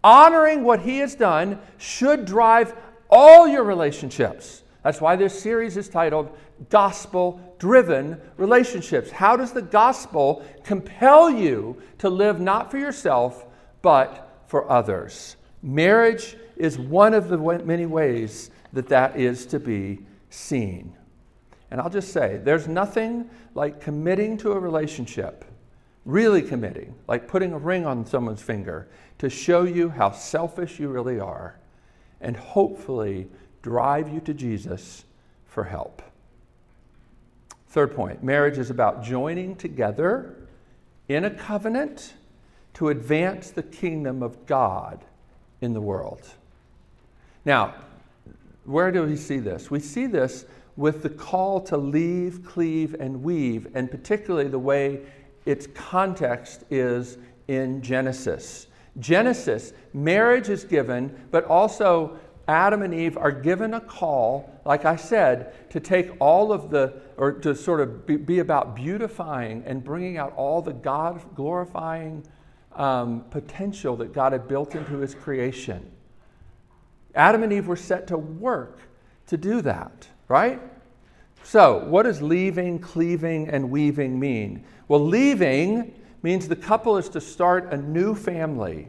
honoring 0.02 0.62
what 0.64 0.80
he 0.80 0.98
has 0.98 1.14
done, 1.14 1.58
should 1.78 2.26
drive 2.26 2.76
all 3.08 3.48
your 3.48 3.64
relationships. 3.64 4.63
That's 4.84 5.00
why 5.00 5.16
this 5.16 5.36
series 5.36 5.78
is 5.78 5.88
titled 5.88 6.36
Gospel 6.68 7.40
Driven 7.58 8.20
Relationships. 8.36 9.10
How 9.10 9.34
does 9.34 9.50
the 9.50 9.62
gospel 9.62 10.44
compel 10.62 11.30
you 11.30 11.80
to 11.98 12.10
live 12.10 12.38
not 12.38 12.70
for 12.70 12.76
yourself, 12.76 13.46
but 13.80 14.42
for 14.46 14.70
others? 14.70 15.36
Marriage 15.62 16.36
is 16.56 16.78
one 16.78 17.14
of 17.14 17.28
the 17.28 17.38
many 17.38 17.86
ways 17.86 18.50
that 18.74 18.88
that 18.88 19.16
is 19.16 19.46
to 19.46 19.58
be 19.58 20.00
seen. 20.28 20.94
And 21.70 21.80
I'll 21.80 21.88
just 21.88 22.12
say, 22.12 22.38
there's 22.44 22.68
nothing 22.68 23.30
like 23.54 23.80
committing 23.80 24.36
to 24.38 24.52
a 24.52 24.60
relationship, 24.60 25.46
really 26.04 26.42
committing, 26.42 26.94
like 27.08 27.26
putting 27.26 27.54
a 27.54 27.58
ring 27.58 27.86
on 27.86 28.04
someone's 28.04 28.42
finger 28.42 28.86
to 29.16 29.30
show 29.30 29.62
you 29.62 29.88
how 29.88 30.10
selfish 30.10 30.78
you 30.78 30.88
really 30.88 31.18
are 31.18 31.58
and 32.20 32.36
hopefully 32.36 33.28
drive 33.64 34.12
you 34.12 34.20
to 34.20 34.34
Jesus 34.34 35.06
for 35.46 35.64
help. 35.64 36.02
Third 37.68 37.96
point 37.96 38.22
marriage 38.22 38.58
is 38.58 38.68
about 38.68 39.02
joining 39.02 39.56
together 39.56 40.36
in 41.08 41.24
a 41.24 41.30
covenant 41.30 42.12
to 42.74 42.90
advance 42.90 43.50
the 43.50 43.62
kingdom 43.62 44.22
of 44.22 44.44
God 44.44 45.02
in 45.62 45.72
the 45.72 45.80
world. 45.80 46.28
Now, 47.46 47.74
where 48.66 48.92
do 48.92 49.02
we 49.04 49.16
see 49.16 49.38
this? 49.38 49.70
We 49.70 49.80
see 49.80 50.06
this 50.06 50.44
with 50.76 51.02
the 51.02 51.08
call 51.08 51.58
to 51.62 51.78
leave, 51.78 52.44
cleave, 52.44 52.94
and 53.00 53.22
weave, 53.22 53.68
and 53.74 53.90
particularly 53.90 54.48
the 54.48 54.58
way 54.58 55.00
its 55.46 55.66
context 55.68 56.64
is 56.68 57.16
in 57.48 57.80
Genesis. 57.80 58.66
Genesis, 58.98 59.72
marriage 59.94 60.50
is 60.50 60.64
given, 60.64 61.26
but 61.30 61.44
also 61.46 62.18
Adam 62.46 62.82
and 62.82 62.92
Eve 62.92 63.16
are 63.16 63.32
given 63.32 63.74
a 63.74 63.80
call, 63.80 64.60
like 64.64 64.84
I 64.84 64.96
said, 64.96 65.70
to 65.70 65.80
take 65.80 66.10
all 66.20 66.52
of 66.52 66.70
the, 66.70 66.94
or 67.16 67.32
to 67.32 67.54
sort 67.54 67.80
of 67.80 68.06
be, 68.06 68.16
be 68.16 68.38
about 68.40 68.76
beautifying 68.76 69.62
and 69.66 69.82
bringing 69.82 70.18
out 70.18 70.34
all 70.36 70.60
the 70.60 70.72
God 70.72 71.22
glorifying 71.34 72.26
um, 72.72 73.24
potential 73.30 73.96
that 73.96 74.12
God 74.12 74.32
had 74.32 74.46
built 74.46 74.74
into 74.74 74.98
his 74.98 75.14
creation. 75.14 75.90
Adam 77.14 77.42
and 77.42 77.52
Eve 77.52 77.66
were 77.66 77.76
set 77.76 78.06
to 78.08 78.18
work 78.18 78.78
to 79.28 79.36
do 79.36 79.62
that, 79.62 80.08
right? 80.28 80.60
So, 81.44 81.84
what 81.84 82.02
does 82.02 82.20
leaving, 82.20 82.78
cleaving, 82.78 83.48
and 83.48 83.70
weaving 83.70 84.18
mean? 84.18 84.64
Well, 84.88 85.04
leaving 85.04 85.94
means 86.22 86.48
the 86.48 86.56
couple 86.56 86.96
is 86.96 87.08
to 87.10 87.20
start 87.20 87.72
a 87.72 87.76
new 87.76 88.14
family 88.14 88.88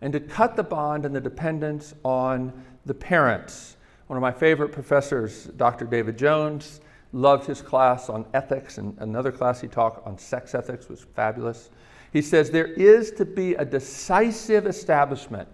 and 0.00 0.12
to 0.12 0.20
cut 0.20 0.56
the 0.56 0.62
bond 0.62 1.06
and 1.06 1.14
the 1.14 1.20
dependence 1.20 1.94
on 2.02 2.52
the 2.86 2.94
parents. 2.94 3.76
One 4.06 4.16
of 4.16 4.20
my 4.20 4.32
favorite 4.32 4.72
professors, 4.72 5.44
Dr. 5.56 5.84
David 5.84 6.18
Jones, 6.18 6.80
loved 7.12 7.46
his 7.46 7.62
class 7.62 8.08
on 8.08 8.26
ethics, 8.34 8.78
and 8.78 8.96
another 8.98 9.30
class 9.32 9.60
he 9.60 9.68
taught 9.68 10.02
on 10.06 10.18
sex 10.18 10.54
ethics 10.54 10.88
was 10.88 11.04
fabulous. 11.14 11.70
He 12.12 12.22
says 12.22 12.50
there 12.50 12.66
is 12.66 13.10
to 13.12 13.24
be 13.24 13.54
a 13.54 13.64
decisive 13.64 14.66
establishment 14.66 15.48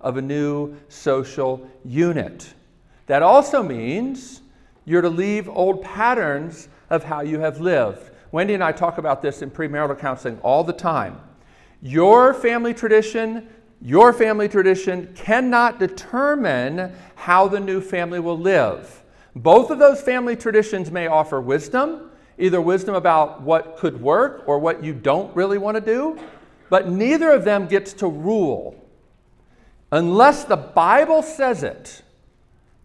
of 0.00 0.16
a 0.16 0.22
new 0.22 0.76
social 0.88 1.68
unit. 1.84 2.54
That 3.06 3.22
also 3.22 3.62
means 3.62 4.42
You're 4.84 5.02
to 5.02 5.08
leave 5.08 5.48
old 5.48 5.82
patterns 5.82 6.68
of 6.90 7.04
how 7.04 7.22
you 7.22 7.40
have 7.40 7.60
lived. 7.60 8.10
Wendy 8.32 8.54
and 8.54 8.62
I 8.62 8.72
talk 8.72 8.98
about 8.98 9.22
this 9.22 9.42
in 9.42 9.50
premarital 9.50 9.98
counseling 9.98 10.38
all 10.42 10.62
the 10.62 10.72
time. 10.72 11.20
Your 11.80 12.34
family 12.34 12.74
tradition, 12.74 13.48
your 13.84 14.14
family 14.14 14.48
tradition 14.48 15.12
cannot 15.14 15.78
determine 15.78 16.90
how 17.16 17.46
the 17.46 17.60
new 17.60 17.82
family 17.82 18.18
will 18.18 18.38
live. 18.38 19.02
Both 19.36 19.70
of 19.70 19.78
those 19.78 20.00
family 20.00 20.36
traditions 20.36 20.90
may 20.90 21.06
offer 21.06 21.38
wisdom, 21.38 22.10
either 22.38 22.62
wisdom 22.62 22.94
about 22.94 23.42
what 23.42 23.76
could 23.76 24.00
work 24.00 24.42
or 24.46 24.58
what 24.58 24.82
you 24.82 24.94
don't 24.94 25.36
really 25.36 25.58
want 25.58 25.76
to 25.76 25.82
do, 25.82 26.18
but 26.70 26.88
neither 26.88 27.30
of 27.30 27.44
them 27.44 27.66
gets 27.66 27.92
to 27.92 28.08
rule. 28.08 28.74
Unless 29.92 30.44
the 30.44 30.56
Bible 30.56 31.22
says 31.22 31.62
it, 31.62 32.02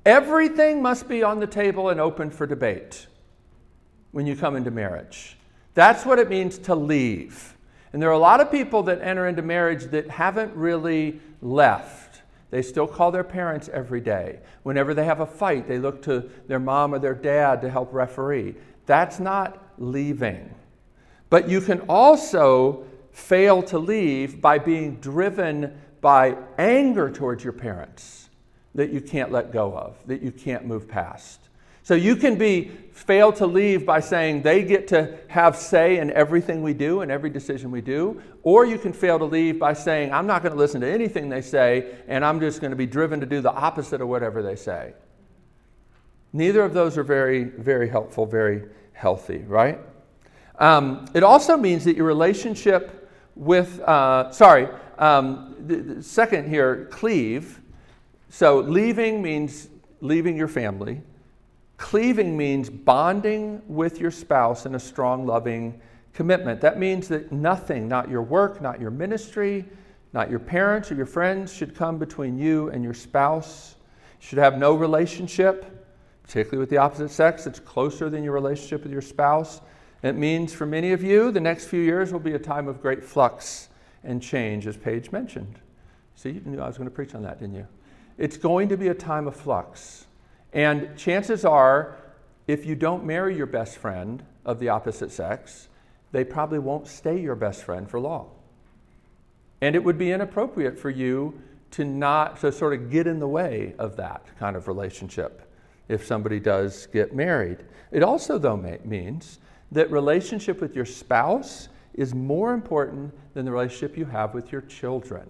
everything 0.06 0.82
must 0.82 1.08
be 1.08 1.24
on 1.24 1.40
the 1.40 1.48
table 1.48 1.90
and 1.90 2.02
open 2.02 2.30
for 2.30 2.46
debate 2.46 3.08
when 4.12 4.28
you 4.28 4.36
come 4.36 4.58
into 4.58 4.70
marriage. 4.70 5.38
That's 5.76 6.06
what 6.06 6.20
it 6.20 6.30
means 6.30 6.58
to 6.60 6.76
leave. 6.76 7.56
And 7.92 8.02
there 8.02 8.10
are 8.10 8.14
a 8.14 8.20
lot 8.20 8.40
of 8.40 8.52
people 8.52 8.84
that 8.84 9.02
enter 9.02 9.28
into 9.28 9.42
marriage 9.42 9.86
that 9.86 10.10
haven't 10.10 10.54
really 10.56 11.20
left. 11.42 12.22
They 12.52 12.62
still 12.62 12.88
call 12.88 13.12
their 13.12 13.24
parents 13.24 13.70
every 13.70 14.02
day. 14.02 14.40
Whenever 14.64 14.94
they 14.94 15.06
have 15.06 15.20
a 15.20 15.26
fight, 15.26 15.68
they 15.68 15.78
look 15.78 16.02
to 16.04 16.30
their 16.48 16.60
mom 16.60 16.94
or 16.94 17.00
their 17.00 17.16
dad 17.16 17.62
to 17.62 17.70
help 17.70 17.94
referee. 17.94 18.56
That's 18.86 19.20
not 19.20 19.74
leaving. 19.78 20.54
But 21.30 21.48
you 21.48 21.62
can 21.62 21.82
also 21.82 22.86
fail 23.12 23.62
to 23.64 23.78
leave 23.78 24.42
by 24.42 24.58
being 24.58 24.96
driven 24.96 25.80
by 26.02 26.38
anger 26.58 27.12
towards 27.12 27.44
your 27.44 27.54
parents 27.54 28.30
that 28.76 28.92
you 28.92 29.02
can't 29.02 29.32
let 29.32 29.52
go 29.52 29.76
of, 29.76 29.98
that 30.08 30.22
you 30.22 30.32
can't 30.32 30.66
move 30.66 30.88
past. 30.88 31.40
So 31.84 31.96
you 31.96 32.16
can 32.16 32.36
be 32.38 32.72
fail 33.00 33.32
to 33.32 33.48
leave 33.48 33.86
by 33.86 34.02
saying 34.02 34.42
they 34.42 34.62
get 34.62 34.86
to 34.90 35.18
have 35.30 35.56
say 35.56 36.00
in 36.00 36.12
everything 36.12 36.62
we 36.62 36.74
do 36.74 37.00
and 37.00 37.10
every 37.10 37.30
decision 37.30 37.72
we 37.72 37.80
do, 37.80 38.22
or 38.44 38.66
you 38.66 38.78
can 38.78 38.92
fail 38.92 39.18
to 39.18 39.24
leave 39.24 39.58
by 39.58 39.72
saying 39.72 40.12
I'm 40.12 40.28
not 40.28 40.44
going 40.44 40.52
to 40.52 40.58
listen 40.58 40.82
to 40.82 40.88
anything 40.88 41.30
they 41.30 41.42
say 41.42 41.96
and 42.10 42.26
I'm 42.26 42.42
just 42.42 42.60
going 42.60 42.72
to 42.72 42.76
be 42.78 42.86
driven 42.86 43.22
to 43.22 43.26
do 43.26 43.40
the 43.40 43.54
opposite 43.54 44.02
of 44.02 44.10
whatever 44.10 44.44
they 44.44 44.58
say. 44.58 44.94
Neither 46.34 46.62
of 46.62 46.74
those 46.74 46.98
are 46.98 47.04
very 47.04 47.46
very 47.46 47.88
helpful, 47.88 48.26
very 48.26 48.64
healthy, 48.92 49.46
right? 49.48 49.80
Um, 50.60 51.06
it 51.14 51.24
also 51.24 51.56
means 51.56 51.86
that 51.86 51.96
your 51.96 52.06
relationship 52.06 53.10
with 53.34 53.80
uh, 53.80 54.30
sorry, 54.32 54.68
um, 54.98 55.56
the, 55.58 55.78
the 55.78 56.04
second 56.04 56.50
here, 56.50 56.90
cleave. 56.92 57.62
So 58.28 58.60
leaving 58.60 59.22
means 59.22 59.70
leaving 60.02 60.36
your 60.36 60.50
family. 60.50 61.02
Cleaving 61.80 62.36
means 62.36 62.70
bonding 62.70 63.62
with 63.66 64.02
your 64.02 64.12
spouse 64.12 64.66
in 64.66 64.76
a 64.76 64.80
strong, 64.80 65.26
loving 65.26 65.82
commitment. 66.14 66.60
That 66.60 66.78
means 66.78 67.08
that 67.08 67.32
nothing, 67.32 67.88
not 67.88 68.10
your 68.10 68.22
work, 68.22 68.62
not 68.62 68.82
your 68.82 68.92
ministry, 68.92 69.66
not 70.12 70.30
your 70.30 70.40
parents 70.40 70.92
or 70.92 70.96
your 70.96 71.06
friends, 71.06 71.54
should 71.54 71.74
come 71.74 71.98
between 71.98 72.38
you 72.38 72.68
and 72.70 72.84
your 72.84 72.94
spouse. 72.94 73.76
You 74.20 74.28
should 74.28 74.40
have 74.40 74.58
no 74.58 74.76
relationship, 74.76 75.88
particularly 76.22 76.60
with 76.60 76.70
the 76.70 76.78
opposite 76.78 77.12
sex, 77.12 77.46
that's 77.46 77.62
closer 77.62 78.10
than 78.10 78.26
your 78.26 78.34
relationship 78.34 78.84
with 78.84 78.92
your 78.92 79.02
spouse. 79.02 79.62
It 80.04 80.18
means 80.18 80.54
for 80.54 80.66
many 80.66 80.92
of 80.92 81.02
you, 81.02 81.32
the 81.32 81.40
next 81.40 81.68
few 81.68 81.82
years 81.82 82.12
will 82.12 82.20
be 82.20 82.34
a 82.34 82.40
time 82.40 82.68
of 82.68 82.82
great 82.82 83.06
flux 83.06 83.70
and 84.04 84.22
change, 84.22 84.68
as 84.68 84.76
Paige 84.76 85.14
mentioned. 85.14 85.60
See, 86.16 86.32
you 86.32 86.42
knew 86.44 86.60
I 86.60 86.68
was 86.68 86.78
going 86.78 86.90
to 86.90 86.94
preach 86.94 87.16
on 87.16 87.24
that, 87.24 87.40
didn't 87.40 87.56
you? 87.56 87.68
It's 88.18 88.36
going 88.36 88.68
to 88.68 88.76
be 88.76 88.90
a 88.90 88.94
time 88.94 89.28
of 89.28 89.36
flux. 89.38 90.08
And 90.54 90.98
chances 90.98 91.46
are, 91.46 91.96
if 92.48 92.66
you 92.66 92.76
don't 92.76 93.06
marry 93.06 93.36
your 93.36 93.46
best 93.46 93.78
friend 93.78 94.24
of 94.46 94.60
the 94.60 94.70
opposite 94.70 95.12
sex, 95.12 95.68
they 96.12 96.24
probably 96.24 96.60
won't 96.60 96.88
stay 96.88 97.20
your 97.20 97.36
best 97.36 97.64
friend 97.64 97.90
for 97.90 98.00
long. 98.00 98.32
And 99.62 99.76
it 99.76 99.84
would 99.84 99.98
be 99.98 100.12
inappropriate 100.12 100.80
for 100.80 100.90
you 100.90 101.40
to 101.72 101.86
not, 101.86 102.40
to 102.40 102.52
sort 102.52 102.74
of 102.74 102.90
get 102.90 103.06
in 103.06 103.20
the 103.20 103.28
way 103.28 103.76
of 103.78 103.96
that 103.98 104.26
kind 104.40 104.56
of 104.56 104.68
relationship 104.68 105.52
if 105.88 106.06
somebody 106.06 106.40
does 106.40 106.88
get 106.88 107.14
married. 107.14 107.60
It 107.92 108.02
also, 108.02 108.38
though, 108.38 108.58
means 108.84 109.40
that 109.72 109.92
relationship 109.92 110.62
with 110.62 110.76
your 110.76 110.86
spouse 110.86 111.70
is 111.94 112.16
more 112.16 112.54
important 112.54 113.14
than 113.34 113.46
the 113.46 113.52
relationship 113.52 113.98
you 113.98 114.06
have 114.06 114.34
with 114.34 114.52
your 114.52 114.62
children. 114.62 115.30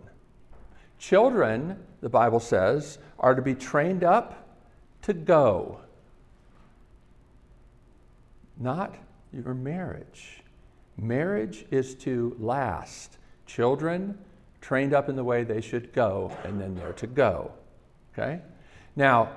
Children, 0.98 1.78
the 2.02 2.10
Bible 2.10 2.40
says, 2.40 3.00
are 3.20 3.36
to 3.36 3.42
be 3.42 3.56
trained 3.56 4.04
up 4.04 4.39
to 5.04 5.14
go, 5.14 5.80
not 8.58 8.96
your 9.32 9.54
marriage. 9.54 10.44
Marriage 10.98 11.66
is 11.72 11.96
to 11.96 12.36
last. 12.40 13.18
Children 13.46 14.18
trained 14.62 14.94
up 14.94 15.10
in 15.10 15.16
the 15.16 15.24
way 15.24 15.44
they 15.44 15.62
should 15.62 15.94
go, 15.94 16.36
and 16.44 16.60
then 16.60 16.76
they're 16.76 16.94
to 16.94 17.08
go. 17.08 17.52
Okay? 18.14 18.42
Now, 18.96 19.32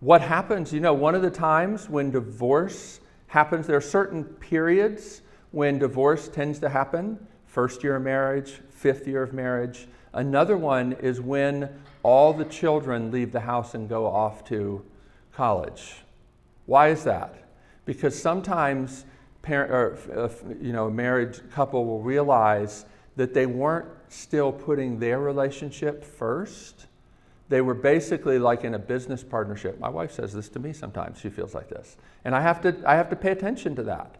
what 0.00 0.20
happens, 0.20 0.72
you 0.72 0.80
know, 0.80 0.94
one 0.94 1.14
of 1.14 1.22
the 1.22 1.30
times 1.30 1.88
when 1.88 2.10
divorce 2.10 3.00
happens, 3.28 3.66
there 3.66 3.76
are 3.76 3.80
certain 3.80 4.24
periods 4.24 5.22
when 5.52 5.78
divorce 5.78 6.28
tends 6.28 6.58
to 6.60 6.68
happen 6.68 7.18
first 7.46 7.82
year 7.82 7.96
of 7.96 8.02
marriage, 8.02 8.60
fifth 8.70 9.06
year 9.06 9.22
of 9.22 9.32
marriage. 9.32 9.88
Another 10.12 10.56
one 10.56 10.92
is 10.94 11.20
when 11.20 11.68
all 12.02 12.32
the 12.32 12.44
children 12.44 13.10
leave 13.10 13.32
the 13.32 13.40
house 13.40 13.74
and 13.74 13.88
go 13.88 14.06
off 14.06 14.44
to 14.44 14.82
college. 15.40 15.94
Why 16.66 16.88
is 16.88 17.02
that? 17.04 17.34
Because 17.86 18.14
sometimes 18.20 19.06
parent, 19.40 19.72
or, 19.72 19.98
uh, 20.14 20.28
you 20.60 20.74
know, 20.74 20.88
a 20.88 20.90
married 20.90 21.40
couple 21.50 21.86
will 21.86 22.02
realize 22.02 22.84
that 23.16 23.32
they 23.32 23.46
weren't 23.46 23.88
still 24.10 24.52
putting 24.52 24.98
their 24.98 25.18
relationship 25.18 26.04
first. 26.04 26.88
They 27.48 27.62
were 27.62 27.72
basically 27.72 28.38
like 28.38 28.64
in 28.64 28.74
a 28.74 28.78
business 28.78 29.24
partnership. 29.24 29.80
My 29.80 29.88
wife 29.88 30.12
says 30.12 30.34
this 30.34 30.50
to 30.50 30.58
me 30.58 30.74
sometimes. 30.74 31.18
She 31.18 31.30
feels 31.30 31.54
like 31.54 31.70
this. 31.70 31.96
And 32.26 32.34
I 32.34 32.42
have 32.42 32.60
to, 32.60 32.76
I 32.84 32.94
have 32.96 33.08
to 33.08 33.16
pay 33.16 33.32
attention 33.32 33.74
to 33.76 33.82
that. 33.84 34.16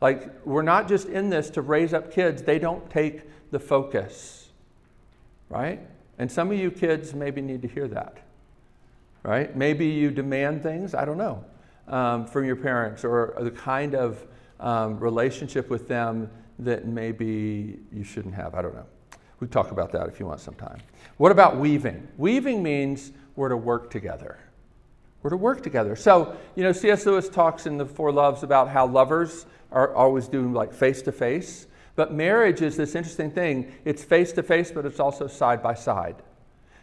Like, 0.00 0.30
we're 0.46 0.62
not 0.62 0.86
just 0.86 1.08
in 1.08 1.30
this 1.30 1.50
to 1.50 1.62
raise 1.62 1.92
up 1.92 2.12
kids, 2.12 2.42
they 2.42 2.60
don't 2.60 2.88
take 2.88 3.22
the 3.50 3.58
focus, 3.58 4.50
right? 5.48 5.80
And 6.20 6.30
some 6.30 6.52
of 6.52 6.56
you 6.56 6.70
kids 6.70 7.12
maybe 7.12 7.40
need 7.40 7.60
to 7.62 7.68
hear 7.68 7.88
that 7.88 8.18
right? 9.22 9.54
Maybe 9.54 9.86
you 9.86 10.10
demand 10.10 10.62
things, 10.62 10.94
I 10.94 11.04
don't 11.04 11.18
know, 11.18 11.44
um, 11.88 12.26
from 12.26 12.44
your 12.44 12.56
parents 12.56 13.04
or 13.04 13.34
the 13.38 13.50
kind 13.50 13.94
of 13.94 14.26
um, 14.58 14.98
relationship 14.98 15.70
with 15.70 15.88
them 15.88 16.30
that 16.58 16.86
maybe 16.86 17.78
you 17.92 18.04
shouldn't 18.04 18.34
have. 18.34 18.54
I 18.54 18.62
don't 18.62 18.74
know. 18.74 18.86
We 19.40 19.46
talk 19.46 19.70
about 19.70 19.90
that 19.92 20.06
if 20.08 20.20
you 20.20 20.26
want 20.26 20.40
some 20.40 20.54
time. 20.54 20.78
What 21.16 21.32
about 21.32 21.56
weaving? 21.56 22.06
Weaving 22.18 22.62
means 22.62 23.12
we're 23.36 23.48
to 23.48 23.56
work 23.56 23.90
together. 23.90 24.38
We're 25.22 25.30
to 25.30 25.36
work 25.36 25.62
together. 25.62 25.96
So, 25.96 26.36
you 26.56 26.62
know, 26.62 26.72
C.S. 26.72 27.06
Lewis 27.06 27.28
talks 27.28 27.66
in 27.66 27.78
The 27.78 27.86
Four 27.86 28.12
Loves 28.12 28.42
about 28.42 28.68
how 28.68 28.86
lovers 28.86 29.46
are 29.72 29.94
always 29.94 30.28
doing 30.28 30.52
like 30.52 30.72
face 30.72 31.02
to 31.02 31.12
face. 31.12 31.66
But 31.96 32.12
marriage 32.12 32.62
is 32.62 32.76
this 32.76 32.94
interesting 32.94 33.30
thing. 33.30 33.72
It's 33.84 34.04
face 34.04 34.32
to 34.32 34.42
face, 34.42 34.70
but 34.70 34.86
it's 34.86 35.00
also 35.00 35.26
side 35.26 35.62
by 35.62 35.74
side 35.74 36.16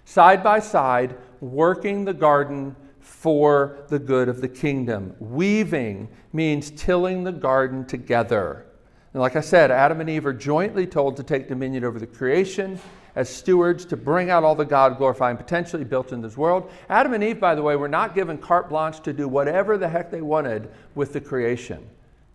side 0.07 0.41
by 0.41 0.57
side, 0.57 1.17
working 1.41 2.05
the 2.05 2.13
garden 2.13 2.75
for 2.99 3.79
the 3.87 3.99
good 3.99 4.29
of 4.29 4.41
the 4.41 4.47
kingdom. 4.47 5.15
Weaving 5.19 6.09
means 6.33 6.71
tilling 6.71 7.23
the 7.23 7.31
garden 7.31 7.85
together. 7.85 8.65
And 9.13 9.21
like 9.21 9.35
I 9.35 9.41
said, 9.41 9.71
Adam 9.71 10.01
and 10.01 10.09
Eve 10.09 10.25
are 10.25 10.33
jointly 10.33 10.85
told 10.85 11.17
to 11.17 11.23
take 11.23 11.47
dominion 11.47 11.83
over 11.83 11.99
the 11.99 12.07
creation 12.07 12.79
as 13.15 13.27
stewards 13.27 13.83
to 13.85 13.97
bring 13.97 14.29
out 14.29 14.43
all 14.43 14.53
the 14.53 14.63
God 14.63 14.97
glorifying 14.97 15.37
potential 15.37 15.83
built 15.83 16.11
in 16.11 16.21
this 16.21 16.37
world. 16.37 16.69
Adam 16.87 17.13
and 17.13 17.23
Eve, 17.23 17.39
by 17.39 17.55
the 17.55 17.63
way, 17.63 17.75
were 17.75 17.87
not 17.87 18.13
given 18.13 18.37
carte 18.37 18.69
blanche 18.69 18.99
to 18.99 19.13
do 19.13 19.27
whatever 19.27 19.75
the 19.75 19.89
heck 19.89 20.11
they 20.11 20.21
wanted 20.21 20.69
with 20.93 21.13
the 21.13 21.21
creation. 21.21 21.83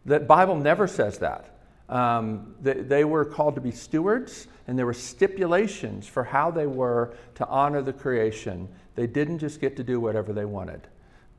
The 0.06 0.18
Bible 0.18 0.56
never 0.56 0.88
says 0.88 1.18
that. 1.18 1.52
Um, 1.88 2.54
they, 2.60 2.74
they 2.74 3.04
were 3.04 3.24
called 3.24 3.54
to 3.56 3.60
be 3.60 3.70
stewards, 3.70 4.48
and 4.66 4.78
there 4.78 4.86
were 4.86 4.94
stipulations 4.94 6.06
for 6.06 6.24
how 6.24 6.50
they 6.50 6.66
were 6.66 7.14
to 7.34 7.46
honor 7.48 7.82
the 7.82 7.92
creation. 7.92 8.68
They 8.94 9.06
didn't 9.06 9.38
just 9.38 9.60
get 9.60 9.76
to 9.76 9.84
do 9.84 10.00
whatever 10.00 10.32
they 10.32 10.44
wanted. 10.44 10.86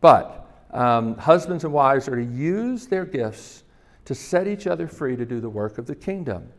But 0.02 0.48
um, 0.72 1.18
husbands 1.18 1.64
and 1.64 1.74
wives 1.74 2.08
are 2.08 2.16
to 2.16 2.26
use 2.26 2.88
their 2.88 3.06
gifts 3.06 3.64
to 4.06 4.14
set 4.14 4.48
each 4.48 4.68
other 4.68 4.88
free 4.88 5.16
to 5.16 5.26
do 5.26 5.40
the 5.40 5.50
work 5.50 5.78
of 5.78 5.86
the 5.86 5.96
kingdom. 5.96 6.50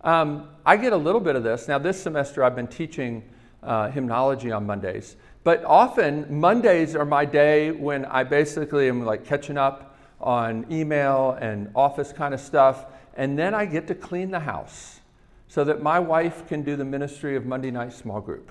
Um, 0.00 0.48
I 0.66 0.76
get 0.76 0.92
a 0.92 0.96
little 0.96 1.20
bit 1.20 1.36
of 1.36 1.44
this. 1.44 1.68
Now, 1.68 1.78
this 1.78 2.02
semester 2.02 2.44
I've 2.44 2.56
been 2.56 2.66
teaching 2.66 3.22
uh, 3.62 3.90
hymnology 3.90 4.50
on 4.50 4.66
Mondays, 4.66 5.16
but 5.44 5.64
often 5.64 6.26
Mondays 6.40 6.94
are 6.94 7.04
my 7.04 7.24
day 7.24 7.70
when 7.70 8.04
I 8.06 8.24
basically 8.24 8.88
am 8.88 9.04
like 9.04 9.24
catching 9.24 9.56
up 9.56 9.96
on 10.20 10.66
email 10.70 11.38
and 11.40 11.70
office 11.74 12.12
kind 12.12 12.34
of 12.34 12.40
stuff 12.40 12.86
and 13.16 13.38
then 13.38 13.54
I 13.54 13.66
get 13.66 13.86
to 13.88 13.94
clean 13.94 14.30
the 14.30 14.40
house 14.40 15.00
so 15.48 15.64
that 15.64 15.82
my 15.82 15.98
wife 15.98 16.46
can 16.48 16.62
do 16.62 16.76
the 16.76 16.84
ministry 16.84 17.36
of 17.36 17.46
Monday 17.46 17.70
night 17.70 17.92
small 17.92 18.20
group. 18.20 18.50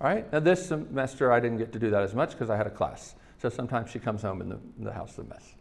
All 0.00 0.08
right? 0.08 0.30
Now, 0.32 0.40
this 0.40 0.66
semester 0.66 1.32
I 1.32 1.40
didn't 1.40 1.58
get 1.58 1.72
to 1.72 1.78
do 1.78 1.90
that 1.90 2.02
as 2.02 2.14
much 2.14 2.30
because 2.30 2.50
I 2.50 2.56
had 2.56 2.66
a 2.66 2.70
class. 2.70 3.14
So 3.38 3.48
sometimes 3.48 3.90
she 3.90 3.98
comes 3.98 4.22
home 4.22 4.40
and 4.40 4.50
the, 4.50 4.58
the 4.78 4.92
house 4.92 5.12
is 5.12 5.18
a 5.18 5.24
mess. 5.24 5.54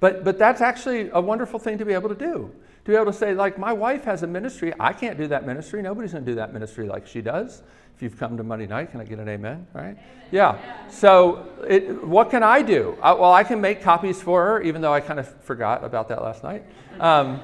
But, 0.00 0.24
but 0.24 0.38
that's 0.38 0.60
actually 0.60 1.10
a 1.12 1.20
wonderful 1.20 1.58
thing 1.58 1.78
to 1.78 1.84
be 1.84 1.92
able 1.92 2.08
to 2.08 2.14
do. 2.14 2.52
To 2.84 2.90
be 2.90 2.94
able 2.94 3.06
to 3.06 3.12
say, 3.12 3.34
like, 3.34 3.58
my 3.58 3.72
wife 3.72 4.04
has 4.04 4.22
a 4.22 4.26
ministry. 4.26 4.72
I 4.78 4.92
can't 4.92 5.18
do 5.18 5.26
that 5.28 5.46
ministry. 5.46 5.82
Nobody's 5.82 6.12
going 6.12 6.24
to 6.24 6.30
do 6.30 6.36
that 6.36 6.52
ministry 6.52 6.86
like 6.86 7.06
she 7.06 7.20
does. 7.20 7.62
If 7.98 8.02
you've 8.02 8.16
come 8.16 8.36
to 8.36 8.44
Monday 8.44 8.68
night, 8.68 8.92
can 8.92 9.00
I 9.00 9.04
get 9.04 9.18
an 9.18 9.28
amen? 9.28 9.66
Right? 9.72 9.86
Amen. 9.86 9.98
Yeah. 10.30 10.88
So, 10.88 11.48
it, 11.66 12.06
what 12.06 12.30
can 12.30 12.44
I 12.44 12.62
do? 12.62 12.96
I, 13.02 13.12
well, 13.12 13.32
I 13.32 13.42
can 13.42 13.60
make 13.60 13.82
copies 13.82 14.22
for 14.22 14.44
her, 14.44 14.62
even 14.62 14.80
though 14.80 14.94
I 14.94 15.00
kind 15.00 15.18
of 15.18 15.26
forgot 15.42 15.82
about 15.82 16.06
that 16.06 16.22
last 16.22 16.44
night. 16.44 16.62
Um, 17.00 17.40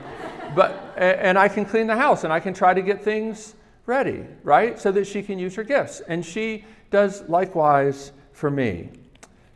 but 0.55 0.95
and 0.97 1.37
I 1.37 1.49
can 1.49 1.65
clean 1.65 1.89
the 1.89 1.97
house, 1.97 2.23
and 2.23 2.33
I 2.33 2.39
can 2.39 2.55
try 2.55 2.73
to 2.73 2.83
get 2.83 3.03
things 3.03 3.57
ready, 3.87 4.27
right, 4.45 4.79
so 4.79 4.93
that 4.93 5.09
she 5.09 5.25
can 5.25 5.41
use 5.41 5.57
her 5.57 5.65
gifts. 5.65 5.99
And 6.07 6.25
she 6.25 6.65
does 6.93 7.29
likewise 7.29 8.13
for 8.33 8.49
me. 8.49 8.91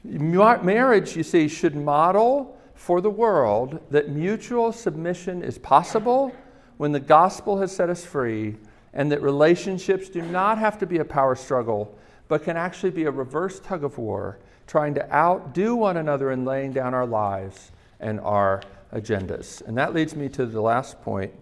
Marriage, 0.02 1.16
you 1.16 1.22
see, 1.22 1.46
should 1.46 1.76
model 1.76 2.58
for 2.74 3.00
the 3.00 3.10
world 3.10 3.78
that 3.92 4.08
mutual 4.08 4.72
submission 4.72 5.44
is 5.44 5.58
possible 5.58 6.34
when 6.76 6.90
the 6.90 6.98
gospel 6.98 7.60
has 7.60 7.70
set 7.70 7.88
us 7.88 8.04
free, 8.04 8.56
and 8.92 9.10
that 9.12 9.22
relationships 9.22 10.08
do 10.08 10.22
not 10.22 10.58
have 10.58 10.78
to 10.78 10.86
be 10.86 10.98
a 10.98 11.04
power 11.04 11.34
struggle, 11.34 11.96
but 12.28 12.44
can 12.44 12.56
actually 12.56 12.90
be 12.90 13.04
a 13.04 13.10
reverse 13.10 13.60
tug 13.60 13.84
of 13.84 13.98
war, 13.98 14.38
trying 14.66 14.94
to 14.94 15.14
outdo 15.14 15.74
one 15.74 15.96
another 15.96 16.30
in 16.30 16.44
laying 16.44 16.72
down 16.72 16.94
our 16.94 17.06
lives 17.06 17.72
and 18.00 18.20
our 18.20 18.62
agendas. 18.92 19.62
And 19.66 19.76
that 19.78 19.94
leads 19.94 20.14
me 20.14 20.28
to 20.30 20.46
the 20.46 20.60
last 20.60 21.00
point. 21.02 21.32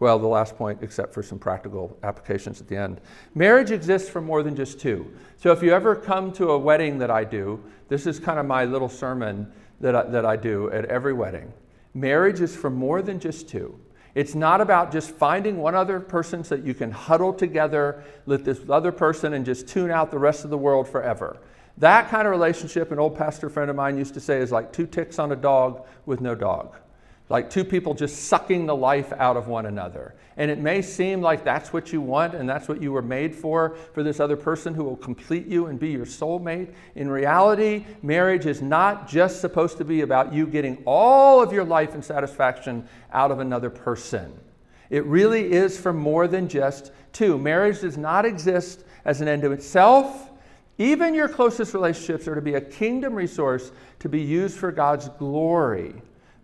Well, 0.00 0.18
the 0.18 0.26
last 0.26 0.56
point, 0.56 0.80
except 0.82 1.14
for 1.14 1.22
some 1.22 1.38
practical 1.38 1.96
applications 2.02 2.60
at 2.60 2.68
the 2.68 2.76
end. 2.76 3.00
Marriage 3.34 3.70
exists 3.70 4.08
for 4.08 4.20
more 4.20 4.42
than 4.42 4.56
just 4.56 4.80
two. 4.80 5.10
So 5.36 5.52
if 5.52 5.62
you 5.62 5.72
ever 5.72 5.94
come 5.94 6.32
to 6.32 6.50
a 6.50 6.58
wedding 6.58 6.98
that 6.98 7.10
I 7.10 7.24
do, 7.24 7.62
this 7.88 8.06
is 8.06 8.18
kind 8.18 8.38
of 8.38 8.46
my 8.46 8.64
little 8.64 8.88
sermon 8.88 9.50
that 9.80 9.94
I, 9.94 10.02
that 10.04 10.26
I 10.26 10.36
do 10.36 10.70
at 10.72 10.84
every 10.86 11.12
wedding. 11.12 11.52
Marriage 11.94 12.40
is 12.40 12.56
for 12.56 12.70
more 12.70 13.02
than 13.02 13.20
just 13.20 13.48
two. 13.48 13.78
It's 14.14 14.34
not 14.34 14.60
about 14.60 14.92
just 14.92 15.10
finding 15.10 15.58
one 15.58 15.74
other 15.74 15.98
person 15.98 16.44
so 16.44 16.56
that 16.56 16.64
you 16.64 16.74
can 16.74 16.90
huddle 16.90 17.32
together 17.32 18.04
with 18.26 18.44
this 18.44 18.60
other 18.68 18.92
person 18.92 19.34
and 19.34 19.44
just 19.44 19.66
tune 19.66 19.90
out 19.90 20.10
the 20.10 20.18
rest 20.18 20.44
of 20.44 20.50
the 20.50 20.58
world 20.58 20.88
forever. 20.88 21.38
That 21.78 22.08
kind 22.08 22.26
of 22.26 22.30
relationship, 22.30 22.92
an 22.92 23.00
old 23.00 23.16
pastor 23.16 23.50
friend 23.50 23.68
of 23.68 23.76
mine 23.76 23.98
used 23.98 24.14
to 24.14 24.20
say, 24.20 24.38
is 24.38 24.52
like 24.52 24.72
two 24.72 24.86
ticks 24.86 25.18
on 25.18 25.32
a 25.32 25.36
dog 25.36 25.84
with 26.06 26.20
no 26.20 26.34
dog 26.36 26.76
like 27.28 27.48
two 27.48 27.64
people 27.64 27.94
just 27.94 28.24
sucking 28.24 28.66
the 28.66 28.76
life 28.76 29.12
out 29.14 29.36
of 29.36 29.48
one 29.48 29.66
another. 29.66 30.14
And 30.36 30.50
it 30.50 30.58
may 30.58 30.82
seem 30.82 31.22
like 31.22 31.42
that's 31.42 31.72
what 31.72 31.92
you 31.92 32.00
want 32.00 32.34
and 32.34 32.48
that's 32.48 32.68
what 32.68 32.82
you 32.82 32.92
were 32.92 33.02
made 33.02 33.34
for, 33.34 33.76
for 33.92 34.02
this 34.02 34.20
other 34.20 34.36
person 34.36 34.74
who 34.74 34.84
will 34.84 34.96
complete 34.96 35.46
you 35.46 35.66
and 35.66 35.78
be 35.78 35.90
your 35.90 36.04
soulmate. 36.04 36.74
In 36.96 37.08
reality, 37.08 37.86
marriage 38.02 38.44
is 38.44 38.60
not 38.60 39.08
just 39.08 39.40
supposed 39.40 39.78
to 39.78 39.84
be 39.84 40.02
about 40.02 40.34
you 40.34 40.46
getting 40.46 40.82
all 40.84 41.42
of 41.42 41.52
your 41.52 41.64
life 41.64 41.94
and 41.94 42.04
satisfaction 42.04 42.86
out 43.12 43.30
of 43.30 43.38
another 43.38 43.70
person. 43.70 44.38
It 44.90 45.04
really 45.06 45.50
is 45.50 45.78
for 45.78 45.92
more 45.92 46.28
than 46.28 46.46
just 46.46 46.92
two. 47.12 47.38
Marriage 47.38 47.80
does 47.80 47.96
not 47.96 48.26
exist 48.26 48.84
as 49.06 49.22
an 49.22 49.28
end 49.28 49.42
to 49.42 49.52
itself. 49.52 50.30
Even 50.76 51.14
your 51.14 51.28
closest 51.28 51.72
relationships 51.72 52.28
are 52.28 52.34
to 52.34 52.42
be 52.42 52.54
a 52.54 52.60
kingdom 52.60 53.14
resource 53.14 53.72
to 54.00 54.08
be 54.08 54.20
used 54.20 54.58
for 54.58 54.72
God's 54.72 55.08
glory. 55.08 55.94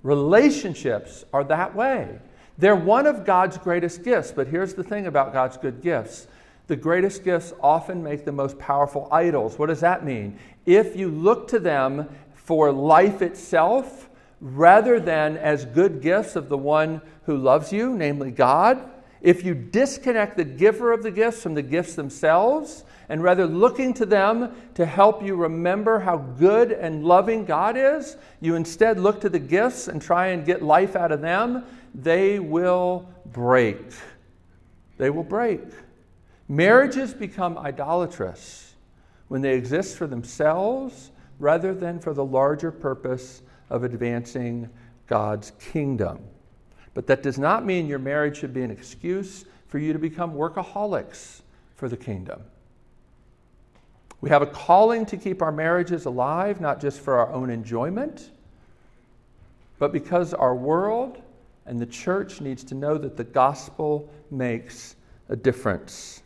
Relationships 0.02 1.24
are 1.32 1.44
that 1.44 1.74
way. 1.74 2.18
They're 2.58 2.76
one 2.76 3.06
of 3.06 3.24
God's 3.24 3.58
greatest 3.58 4.02
gifts, 4.02 4.32
but 4.32 4.46
here's 4.46 4.74
the 4.74 4.84
thing 4.84 5.06
about 5.06 5.32
God's 5.32 5.56
good 5.56 5.82
gifts 5.82 6.26
the 6.70 6.76
greatest 6.76 7.24
gifts 7.24 7.52
often 7.60 8.00
make 8.00 8.24
the 8.24 8.30
most 8.30 8.56
powerful 8.56 9.08
idols. 9.10 9.58
What 9.58 9.70
does 9.70 9.80
that 9.80 10.04
mean? 10.04 10.38
If 10.66 10.94
you 10.94 11.08
look 11.08 11.48
to 11.48 11.58
them 11.58 12.08
for 12.32 12.70
life 12.70 13.22
itself, 13.22 14.08
rather 14.40 15.00
than 15.00 15.36
as 15.36 15.64
good 15.64 16.00
gifts 16.00 16.36
of 16.36 16.48
the 16.48 16.56
one 16.56 17.02
who 17.24 17.36
loves 17.36 17.72
you, 17.72 17.96
namely 17.96 18.30
God, 18.30 18.88
if 19.20 19.44
you 19.44 19.52
disconnect 19.52 20.36
the 20.36 20.44
giver 20.44 20.92
of 20.92 21.02
the 21.02 21.10
gifts 21.10 21.42
from 21.42 21.54
the 21.54 21.62
gifts 21.62 21.96
themselves, 21.96 22.84
and 23.10 23.24
rather 23.24 23.44
looking 23.44 23.92
to 23.92 24.06
them 24.06 24.54
to 24.74 24.86
help 24.86 25.20
you 25.20 25.34
remember 25.34 25.98
how 25.98 26.16
good 26.16 26.70
and 26.70 27.04
loving 27.04 27.44
God 27.44 27.76
is, 27.76 28.16
you 28.40 28.54
instead 28.54 29.00
look 29.00 29.20
to 29.22 29.28
the 29.28 29.38
gifts 29.40 29.88
and 29.88 30.00
try 30.00 30.28
and 30.28 30.46
get 30.46 30.62
life 30.62 30.94
out 30.94 31.10
of 31.10 31.20
them, 31.20 31.64
they 31.92 32.38
will 32.38 33.08
break. 33.26 33.80
They 34.96 35.10
will 35.10 35.24
break. 35.24 35.60
Marriages 36.48 37.12
become 37.12 37.58
idolatrous 37.58 38.74
when 39.26 39.42
they 39.42 39.56
exist 39.56 39.96
for 39.96 40.06
themselves 40.06 41.10
rather 41.40 41.74
than 41.74 41.98
for 41.98 42.14
the 42.14 42.24
larger 42.24 42.70
purpose 42.70 43.42
of 43.70 43.82
advancing 43.82 44.70
God's 45.08 45.50
kingdom. 45.58 46.20
But 46.94 47.08
that 47.08 47.24
does 47.24 47.38
not 47.40 47.66
mean 47.66 47.88
your 47.88 47.98
marriage 47.98 48.36
should 48.36 48.54
be 48.54 48.62
an 48.62 48.70
excuse 48.70 49.46
for 49.66 49.80
you 49.80 49.92
to 49.92 49.98
become 49.98 50.34
workaholics 50.34 51.40
for 51.74 51.88
the 51.88 51.96
kingdom. 51.96 52.42
We 54.20 54.28
have 54.30 54.42
a 54.42 54.46
calling 54.46 55.06
to 55.06 55.16
keep 55.16 55.40
our 55.40 55.52
marriages 55.52 56.04
alive, 56.04 56.60
not 56.60 56.80
just 56.80 57.00
for 57.00 57.18
our 57.18 57.32
own 57.32 57.48
enjoyment, 57.50 58.30
but 59.78 59.92
because 59.92 60.34
our 60.34 60.54
world 60.54 61.22
and 61.64 61.80
the 61.80 61.86
church 61.86 62.40
needs 62.40 62.62
to 62.64 62.74
know 62.74 62.98
that 62.98 63.16
the 63.16 63.24
gospel 63.24 64.10
makes 64.30 64.96
a 65.28 65.36
difference. 65.36 66.22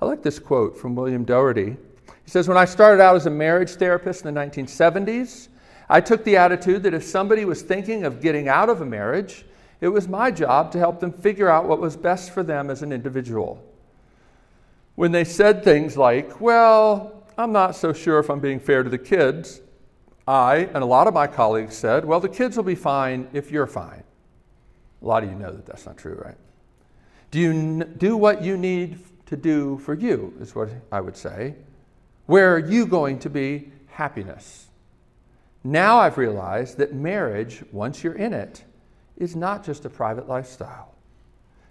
I 0.00 0.04
like 0.04 0.22
this 0.22 0.38
quote 0.38 0.76
from 0.76 0.94
William 0.94 1.24
Doherty. 1.24 1.76
He 2.24 2.30
says, 2.30 2.48
When 2.48 2.56
I 2.56 2.64
started 2.64 3.02
out 3.02 3.16
as 3.16 3.26
a 3.26 3.30
marriage 3.30 3.70
therapist 3.76 4.24
in 4.24 4.34
the 4.34 4.40
1970s, 4.40 5.48
I 5.88 6.00
took 6.00 6.24
the 6.24 6.36
attitude 6.36 6.82
that 6.82 6.94
if 6.94 7.04
somebody 7.04 7.44
was 7.44 7.62
thinking 7.62 8.04
of 8.04 8.20
getting 8.20 8.48
out 8.48 8.68
of 8.68 8.80
a 8.80 8.86
marriage, 8.86 9.44
it 9.80 9.88
was 9.88 10.08
my 10.08 10.30
job 10.30 10.70
to 10.72 10.78
help 10.78 11.00
them 11.00 11.12
figure 11.12 11.48
out 11.48 11.66
what 11.66 11.80
was 11.80 11.96
best 11.96 12.32
for 12.32 12.42
them 12.42 12.68
as 12.68 12.82
an 12.82 12.92
individual. 12.92 13.62
When 14.96 15.12
they 15.12 15.24
said 15.24 15.64
things 15.64 15.96
like, 15.96 16.40
Well, 16.40 17.21
I'm 17.36 17.52
not 17.52 17.74
so 17.76 17.92
sure 17.92 18.18
if 18.18 18.30
I'm 18.30 18.40
being 18.40 18.60
fair 18.60 18.82
to 18.82 18.90
the 18.90 18.98
kids. 18.98 19.60
I 20.26 20.68
and 20.74 20.76
a 20.76 20.86
lot 20.86 21.06
of 21.06 21.14
my 21.14 21.26
colleagues 21.26 21.76
said, 21.76 22.04
well, 22.04 22.20
the 22.20 22.28
kids 22.28 22.56
will 22.56 22.64
be 22.64 22.74
fine 22.74 23.28
if 23.32 23.50
you're 23.50 23.66
fine. 23.66 24.04
A 25.00 25.06
lot 25.06 25.24
of 25.24 25.30
you 25.30 25.36
know 25.36 25.50
that 25.50 25.66
that's 25.66 25.86
not 25.86 25.96
true, 25.96 26.20
right? 26.24 26.36
Do 27.30 27.40
you 27.40 27.84
do 27.84 28.16
what 28.16 28.42
you 28.42 28.56
need 28.56 28.98
to 29.26 29.36
do 29.36 29.78
for 29.78 29.94
you, 29.94 30.34
is 30.40 30.54
what 30.54 30.68
I 30.92 31.00
would 31.00 31.16
say. 31.16 31.54
Where 32.26 32.54
are 32.54 32.58
you 32.58 32.86
going 32.86 33.18
to 33.20 33.30
be 33.30 33.72
happiness? 33.88 34.66
Now 35.64 35.98
I've 35.98 36.18
realized 36.18 36.76
that 36.78 36.94
marriage, 36.94 37.64
once 37.72 38.04
you're 38.04 38.14
in 38.14 38.34
it, 38.34 38.64
is 39.16 39.34
not 39.34 39.64
just 39.64 39.84
a 39.84 39.90
private 39.90 40.28
lifestyle. 40.28 40.94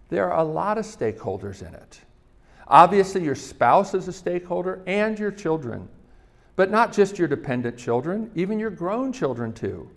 There 0.09 0.31
are 0.31 0.39
a 0.39 0.43
lot 0.43 0.77
of 0.77 0.85
stakeholders 0.85 1.65
in 1.65 1.73
it. 1.73 2.01
Obviously, 2.71 3.21
your 3.21 3.35
spouse 3.35 3.93
is 3.93 4.07
a 4.07 4.13
stakeholder 4.13 4.81
and 4.87 5.19
your 5.19 5.29
children, 5.29 5.89
but 6.55 6.71
not 6.71 6.93
just 6.93 7.19
your 7.19 7.27
dependent 7.27 7.77
children, 7.77 8.31
even 8.33 8.57
your 8.57 8.69
grown 8.69 9.11
children, 9.11 9.51
too. 9.51 9.89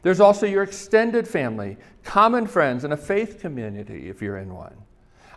There's 0.00 0.18
also 0.18 0.46
your 0.46 0.62
extended 0.62 1.28
family, 1.28 1.76
common 2.02 2.46
friends, 2.46 2.84
and 2.84 2.94
a 2.94 2.96
faith 2.96 3.38
community 3.38 4.08
if 4.08 4.22
you're 4.22 4.38
in 4.38 4.54
one. 4.54 4.74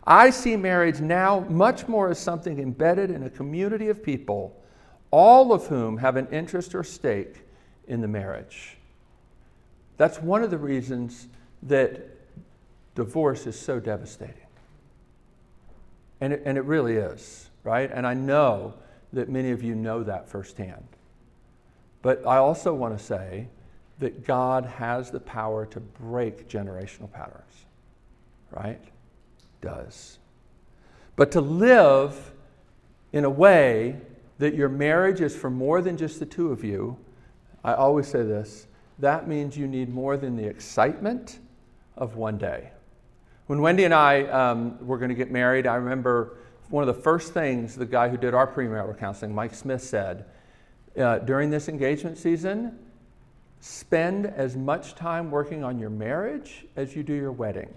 I 0.08 0.29
see 0.29 0.55
marriage 0.55 1.01
now 1.01 1.41
much 1.49 1.89
more 1.89 2.10
as 2.10 2.17
something 2.17 2.60
embedded 2.60 3.12
in 3.12 3.23
a 3.23 3.29
community 3.29 3.89
of 3.89 4.01
people, 4.01 4.55
all 5.12 5.51
of 5.51 5.67
whom 5.67 5.97
have 5.97 6.15
an 6.15 6.27
interest 6.31 6.73
or 6.73 6.84
stake 6.86 7.41
in 7.89 7.99
the 7.99 8.08
marriage. 8.08 8.77
That's 9.97 10.21
one 10.21 10.43
of 10.43 10.49
the 10.49 10.58
reasons 10.58 11.27
that 11.63 12.10
divorce 12.95 13.47
is 13.47 13.60
so 13.60 13.81
devastating. 13.81 14.44
And 16.21 16.34
it, 16.34 16.43
and 16.45 16.58
it 16.58 16.63
really 16.63 16.95
is, 16.95 17.49
right? 17.63 17.91
And 17.91 18.06
I 18.08 18.13
know 18.13 18.73
that 19.13 19.30
many 19.30 19.51
of 19.51 19.63
you 19.63 19.75
know 19.75 20.04
that 20.04 20.30
firsthand. 20.30 20.88
But 22.01 22.25
I 22.25 22.38
also 22.38 22.73
want 22.73 22.97
to 22.97 23.04
say 23.04 23.47
that 23.99 24.25
God 24.25 24.65
has 24.65 25.10
the 25.10 25.19
power 25.19 25.65
to 25.67 25.80
break 25.80 26.49
generational 26.49 27.12
patterns, 27.12 27.65
right? 28.51 28.82
Does. 29.62 30.19
But 31.15 31.31
to 31.31 31.42
live 31.42 32.33
in 33.13 33.23
a 33.23 33.29
way 33.29 33.96
that 34.37 34.54
your 34.54 34.69
marriage 34.69 35.21
is 35.21 35.35
for 35.35 35.50
more 35.50 35.81
than 35.81 35.98
just 35.98 36.19
the 36.19 36.25
two 36.25 36.52
of 36.52 36.63
you, 36.63 36.98
I 37.63 37.73
always 37.73 38.08
say 38.08 38.23
this 38.23 38.67
that 39.00 39.27
means 39.27 39.58
you 39.58 39.67
need 39.67 39.89
more 39.89 40.15
than 40.15 40.37
the 40.37 40.46
excitement 40.46 41.39
of 41.98 42.15
one 42.15 42.37
day. 42.37 42.71
When 43.48 43.62
Wendy 43.62 43.83
and 43.83 43.93
I 43.93 44.23
um, 44.23 44.85
were 44.85 44.98
going 44.98 45.10
to 45.10 45.15
get 45.15 45.29
married, 45.29 45.67
I 45.67 45.75
remember 45.75 46.37
one 46.69 46.87
of 46.87 46.96
the 46.96 47.02
first 47.02 47.33
things 47.33 47.75
the 47.75 47.85
guy 47.85 48.10
who 48.10 48.17
did 48.17 48.33
our 48.33 48.48
premarital 48.48 48.98
counseling, 48.98 49.35
Mike 49.35 49.54
Smith, 49.54 49.83
said 49.83 50.25
uh, 50.98 51.19
during 51.19 51.52
this 51.52 51.69
engagement 51.69 52.17
season 52.17 52.79
spend 53.60 54.25
as 54.25 54.56
much 54.56 54.96
time 54.96 55.31
working 55.31 55.63
on 55.63 55.79
your 55.79 55.89
marriage 55.89 56.65
as 56.75 56.96
you 56.96 57.04
do 57.04 57.13
your 57.13 57.31
wedding. 57.31 57.73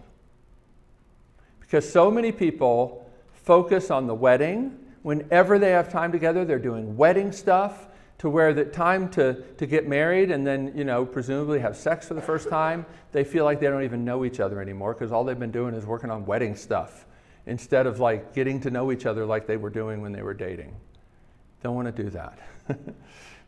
Because 1.60 1.90
so 1.90 2.10
many 2.10 2.32
people 2.32 3.10
focus 3.32 3.90
on 3.90 4.06
the 4.06 4.14
wedding. 4.14 4.78
Whenever 5.02 5.58
they 5.58 5.70
have 5.70 5.90
time 5.90 6.12
together, 6.12 6.44
they're 6.44 6.58
doing 6.58 6.96
wedding 6.96 7.30
stuff. 7.32 7.88
To 8.18 8.28
where 8.28 8.52
the 8.52 8.64
time 8.64 9.08
to, 9.10 9.34
to 9.56 9.66
get 9.66 9.86
married 9.86 10.30
and 10.30 10.46
then, 10.46 10.72
you 10.76 10.84
know, 10.84 11.06
presumably 11.06 11.60
have 11.60 11.76
sex 11.76 12.08
for 12.08 12.14
the 12.14 12.22
first 12.22 12.48
time, 12.48 12.84
they 13.12 13.22
feel 13.22 13.44
like 13.44 13.60
they 13.60 13.68
don't 13.68 13.84
even 13.84 14.04
know 14.04 14.24
each 14.24 14.40
other 14.40 14.60
anymore 14.60 14.92
because 14.92 15.12
all 15.12 15.24
they've 15.24 15.38
been 15.38 15.52
doing 15.52 15.74
is 15.74 15.86
working 15.86 16.10
on 16.10 16.26
wedding 16.26 16.56
stuff 16.56 17.06
instead 17.46 17.86
of 17.86 18.00
like 18.00 18.34
getting 18.34 18.60
to 18.60 18.70
know 18.70 18.90
each 18.90 19.06
other 19.06 19.24
like 19.24 19.46
they 19.46 19.56
were 19.56 19.70
doing 19.70 20.02
when 20.02 20.12
they 20.12 20.22
were 20.22 20.34
dating. 20.34 20.74
Don't 21.62 21.76
want 21.76 21.94
to 21.94 22.02
do 22.02 22.10
that. 22.10 22.38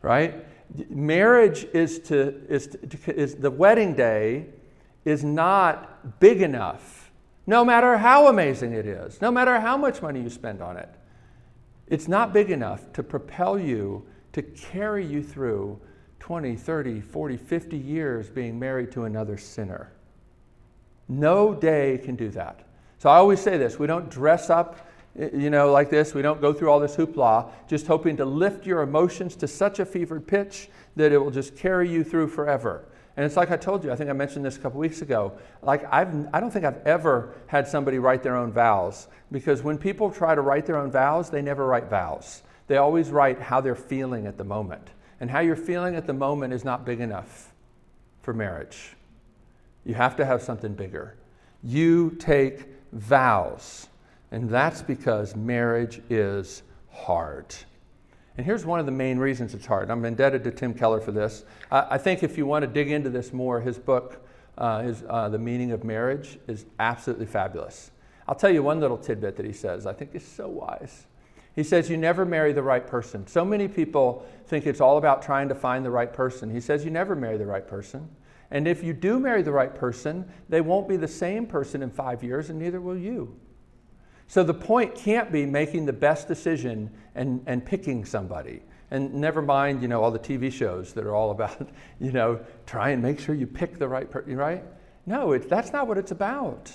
right? 0.01 0.45
Marriage 0.89 1.65
is 1.73 1.99
to, 1.99 2.41
is 2.49 2.67
to, 2.67 3.15
is 3.15 3.35
the 3.35 3.51
wedding 3.51 3.93
day 3.93 4.47
is 5.03 5.23
not 5.23 6.19
big 6.19 6.41
enough, 6.41 7.11
no 7.45 7.65
matter 7.65 7.97
how 7.97 8.27
amazing 8.27 8.71
it 8.71 8.85
is, 8.85 9.21
no 9.21 9.31
matter 9.31 9.59
how 9.59 9.75
much 9.75 10.01
money 10.01 10.21
you 10.21 10.29
spend 10.29 10.61
on 10.61 10.77
it. 10.77 10.89
It's 11.87 12.07
not 12.07 12.31
big 12.31 12.51
enough 12.51 12.93
to 12.93 13.03
propel 13.03 13.59
you 13.59 14.05
to 14.33 14.41
carry 14.41 15.05
you 15.05 15.23
through 15.23 15.79
20, 16.19 16.55
30, 16.55 17.01
40, 17.01 17.37
50 17.37 17.77
years 17.77 18.29
being 18.29 18.59
married 18.59 18.91
to 18.91 19.05
another 19.05 19.37
sinner. 19.37 19.91
No 21.07 21.53
day 21.53 21.99
can 22.03 22.15
do 22.15 22.29
that. 22.29 22.65
So 22.99 23.09
I 23.09 23.17
always 23.17 23.39
say 23.39 23.57
this 23.57 23.79
we 23.79 23.87
don't 23.87 24.09
dress 24.09 24.49
up 24.49 24.87
you 25.15 25.49
know, 25.49 25.71
like 25.71 25.89
this. 25.89 26.13
We 26.13 26.21
don't 26.21 26.39
go 26.39 26.53
through 26.53 26.69
all 26.69 26.79
this 26.79 26.95
hoopla, 26.95 27.49
just 27.67 27.87
hoping 27.87 28.17
to 28.17 28.25
lift 28.25 28.65
your 28.65 28.81
emotions 28.81 29.35
to 29.37 29.47
such 29.47 29.79
a 29.79 29.85
fevered 29.85 30.25
pitch 30.25 30.69
that 30.95 31.11
it 31.11 31.17
will 31.17 31.31
just 31.31 31.55
carry 31.55 31.89
you 31.89 32.03
through 32.03 32.29
forever. 32.29 32.85
And 33.17 33.25
it's 33.25 33.35
like 33.35 33.51
I 33.51 33.57
told 33.57 33.83
you, 33.83 33.91
I 33.91 33.95
think 33.97 34.09
I 34.09 34.13
mentioned 34.13 34.45
this 34.45 34.55
a 34.55 34.59
couple 34.59 34.79
weeks 34.79 35.01
ago. 35.01 35.33
Like, 35.61 35.83
I've, 35.91 36.33
I 36.33 36.39
don't 36.39 36.49
think 36.49 36.63
I've 36.63 36.81
ever 36.87 37.35
had 37.47 37.67
somebody 37.67 37.99
write 37.99 38.23
their 38.23 38.37
own 38.37 38.53
vows 38.53 39.09
because 39.31 39.61
when 39.63 39.77
people 39.77 40.09
try 40.11 40.33
to 40.33 40.41
write 40.41 40.65
their 40.65 40.77
own 40.77 40.91
vows, 40.91 41.29
they 41.29 41.41
never 41.41 41.65
write 41.65 41.89
vows. 41.89 42.41
They 42.71 42.77
always 42.77 43.09
write 43.09 43.41
how 43.41 43.59
they're 43.59 43.75
feeling 43.75 44.25
at 44.27 44.37
the 44.37 44.45
moment. 44.45 44.91
And 45.19 45.29
how 45.29 45.41
you're 45.41 45.57
feeling 45.57 45.97
at 45.97 46.07
the 46.07 46.13
moment 46.13 46.53
is 46.53 46.63
not 46.63 46.85
big 46.85 47.01
enough 47.01 47.51
for 48.21 48.33
marriage. 48.33 48.95
You 49.83 49.93
have 49.95 50.15
to 50.15 50.25
have 50.25 50.41
something 50.41 50.73
bigger. 50.73 51.17
You 51.61 52.11
take 52.11 52.67
vows. 52.93 53.89
And 54.31 54.49
that's 54.49 54.81
because 54.81 55.35
marriage 55.35 56.01
is 56.09 56.63
hard. 56.89 57.53
And 58.37 58.45
here's 58.45 58.65
one 58.65 58.79
of 58.79 58.85
the 58.85 58.93
main 58.93 59.19
reasons 59.19 59.53
it's 59.53 59.65
hard. 59.65 59.91
I'm 59.91 60.05
indebted 60.05 60.41
to 60.45 60.51
Tim 60.51 60.73
Keller 60.73 61.01
for 61.01 61.11
this. 61.11 61.43
I, 61.69 61.87
I 61.89 61.97
think 61.97 62.23
if 62.23 62.37
you 62.37 62.45
want 62.45 62.63
to 62.63 62.67
dig 62.67 62.89
into 62.89 63.09
this 63.09 63.33
more, 63.33 63.59
his 63.59 63.77
book, 63.77 64.25
uh, 64.57 64.83
his, 64.83 65.03
uh, 65.09 65.27
The 65.27 65.39
Meaning 65.39 65.73
of 65.73 65.83
Marriage, 65.83 66.39
is 66.47 66.65
absolutely 66.79 67.25
fabulous. 67.25 67.91
I'll 68.29 68.35
tell 68.35 68.49
you 68.49 68.63
one 68.63 68.79
little 68.79 68.97
tidbit 68.97 69.35
that 69.35 69.45
he 69.45 69.51
says 69.51 69.85
I 69.85 69.91
think 69.91 70.15
is 70.15 70.25
so 70.25 70.47
wise. 70.47 71.05
He 71.55 71.63
says, 71.63 71.89
You 71.89 71.97
never 71.97 72.25
marry 72.25 72.53
the 72.53 72.63
right 72.63 72.85
person. 72.85 73.27
So 73.27 73.43
many 73.43 73.67
people 73.67 74.25
think 74.47 74.65
it's 74.65 74.81
all 74.81 74.97
about 74.97 75.21
trying 75.21 75.49
to 75.49 75.55
find 75.55 75.85
the 75.85 75.91
right 75.91 76.11
person. 76.11 76.49
He 76.49 76.61
says, 76.61 76.85
You 76.85 76.91
never 76.91 77.15
marry 77.15 77.37
the 77.37 77.45
right 77.45 77.67
person. 77.67 78.09
And 78.51 78.67
if 78.67 78.83
you 78.83 78.93
do 78.93 79.19
marry 79.19 79.41
the 79.41 79.51
right 79.51 79.73
person, 79.73 80.29
they 80.49 80.61
won't 80.61 80.87
be 80.87 80.97
the 80.97 81.07
same 81.07 81.45
person 81.45 81.81
in 81.81 81.89
five 81.89 82.21
years, 82.21 82.49
and 82.49 82.59
neither 82.59 82.81
will 82.81 82.97
you. 82.97 83.37
So 84.27 84.43
the 84.43 84.53
point 84.53 84.95
can't 84.95 85.31
be 85.31 85.45
making 85.45 85.85
the 85.85 85.93
best 85.93 86.27
decision 86.27 86.89
and, 87.15 87.43
and 87.47 87.65
picking 87.65 88.05
somebody. 88.05 88.61
And 88.89 89.13
never 89.13 89.41
mind, 89.41 89.81
you 89.81 89.87
know, 89.87 90.03
all 90.03 90.11
the 90.11 90.19
TV 90.19 90.51
shows 90.51 90.93
that 90.93 91.05
are 91.05 91.15
all 91.15 91.31
about, 91.31 91.69
you 91.99 92.11
know, 92.11 92.39
try 92.65 92.89
and 92.89 93.01
make 93.01 93.19
sure 93.19 93.35
you 93.35 93.47
pick 93.47 93.77
the 93.77 93.87
right 93.87 94.09
person, 94.09 94.35
right? 94.35 94.63
No, 95.05 95.31
it, 95.31 95.49
that's 95.49 95.71
not 95.71 95.87
what 95.87 95.97
it's 95.97 96.11
about. 96.11 96.71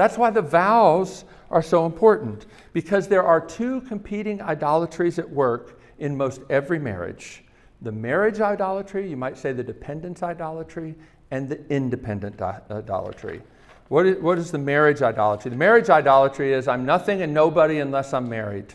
That's 0.00 0.16
why 0.16 0.30
the 0.30 0.40
vows 0.40 1.26
are 1.50 1.60
so 1.60 1.84
important, 1.84 2.46
because 2.72 3.06
there 3.06 3.22
are 3.22 3.38
two 3.38 3.82
competing 3.82 4.40
idolatries 4.40 5.18
at 5.18 5.28
work 5.28 5.78
in 5.98 6.16
most 6.16 6.40
every 6.48 6.78
marriage 6.78 7.44
the 7.82 7.92
marriage 7.92 8.40
idolatry, 8.40 9.08
you 9.08 9.16
might 9.16 9.36
say 9.36 9.52
the 9.52 9.62
dependence 9.62 10.22
idolatry, 10.22 10.94
and 11.30 11.48
the 11.50 11.60
independent 11.72 12.40
idolatry. 12.40 13.42
What 13.88 14.06
is, 14.06 14.22
what 14.22 14.38
is 14.38 14.50
the 14.50 14.58
marriage 14.58 15.02
idolatry? 15.02 15.50
The 15.50 15.56
marriage 15.56 15.90
idolatry 15.90 16.52
is 16.54 16.66
I'm 16.66 16.86
nothing 16.86 17.20
and 17.22 17.34
nobody 17.34 17.80
unless 17.80 18.14
I'm 18.14 18.28
married. 18.28 18.72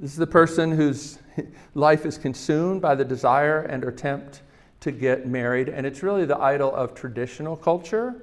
This 0.00 0.10
is 0.10 0.16
the 0.16 0.26
person 0.26 0.70
whose 0.70 1.18
life 1.74 2.04
is 2.04 2.18
consumed 2.18 2.82
by 2.82 2.94
the 2.94 3.04
desire 3.04 3.62
and 3.62 3.84
attempt 3.84 4.42
to 4.80 4.90
get 4.90 5.26
married, 5.26 5.68
and 5.70 5.86
it's 5.86 6.02
really 6.02 6.26
the 6.26 6.38
idol 6.38 6.74
of 6.74 6.94
traditional 6.94 7.56
culture. 7.56 8.14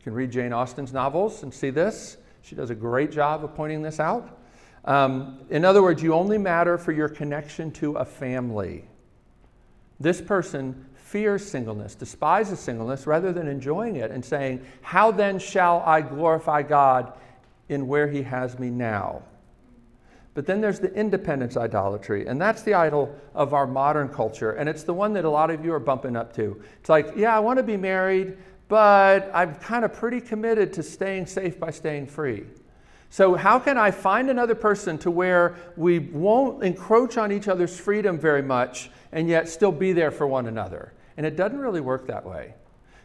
You 0.00 0.04
can 0.04 0.14
read 0.14 0.30
Jane 0.30 0.54
Austen's 0.54 0.94
novels 0.94 1.42
and 1.42 1.52
see 1.52 1.68
this. 1.68 2.16
She 2.40 2.54
does 2.54 2.70
a 2.70 2.74
great 2.74 3.12
job 3.12 3.44
of 3.44 3.54
pointing 3.54 3.82
this 3.82 4.00
out. 4.00 4.38
Um, 4.86 5.40
in 5.50 5.62
other 5.62 5.82
words, 5.82 6.02
you 6.02 6.14
only 6.14 6.38
matter 6.38 6.78
for 6.78 6.92
your 6.92 7.10
connection 7.10 7.70
to 7.72 7.96
a 7.96 8.04
family. 8.06 8.88
This 9.98 10.22
person 10.22 10.86
fears 10.94 11.44
singleness, 11.44 11.94
despises 11.94 12.60
singleness, 12.60 13.06
rather 13.06 13.30
than 13.30 13.46
enjoying 13.46 13.96
it 13.96 14.10
and 14.10 14.24
saying, 14.24 14.64
How 14.80 15.10
then 15.10 15.38
shall 15.38 15.82
I 15.84 16.00
glorify 16.00 16.62
God 16.62 17.12
in 17.68 17.86
where 17.86 18.08
He 18.08 18.22
has 18.22 18.58
me 18.58 18.70
now? 18.70 19.22
But 20.32 20.46
then 20.46 20.62
there's 20.62 20.80
the 20.80 20.94
independence 20.94 21.58
idolatry, 21.58 22.26
and 22.26 22.40
that's 22.40 22.62
the 22.62 22.72
idol 22.72 23.14
of 23.34 23.52
our 23.52 23.66
modern 23.66 24.08
culture, 24.08 24.52
and 24.52 24.66
it's 24.66 24.84
the 24.84 24.94
one 24.94 25.12
that 25.12 25.26
a 25.26 25.30
lot 25.30 25.50
of 25.50 25.62
you 25.62 25.74
are 25.74 25.80
bumping 25.80 26.16
up 26.16 26.34
to. 26.36 26.62
It's 26.78 26.88
like, 26.88 27.12
yeah, 27.16 27.36
I 27.36 27.40
want 27.40 27.58
to 27.58 27.62
be 27.62 27.76
married, 27.76 28.38
but 28.70 29.28
I'm 29.34 29.56
kind 29.56 29.84
of 29.84 29.92
pretty 29.92 30.20
committed 30.20 30.72
to 30.74 30.82
staying 30.84 31.26
safe 31.26 31.58
by 31.58 31.72
staying 31.72 32.06
free. 32.06 32.44
So, 33.10 33.34
how 33.34 33.58
can 33.58 33.76
I 33.76 33.90
find 33.90 34.30
another 34.30 34.54
person 34.54 34.96
to 34.98 35.10
where 35.10 35.56
we 35.76 35.98
won't 35.98 36.62
encroach 36.62 37.18
on 37.18 37.32
each 37.32 37.48
other's 37.48 37.78
freedom 37.78 38.16
very 38.16 38.42
much 38.42 38.88
and 39.10 39.28
yet 39.28 39.48
still 39.48 39.72
be 39.72 39.92
there 39.92 40.12
for 40.12 40.28
one 40.28 40.46
another? 40.46 40.92
And 41.16 41.26
it 41.26 41.34
doesn't 41.36 41.58
really 41.58 41.80
work 41.80 42.06
that 42.06 42.24
way. 42.24 42.54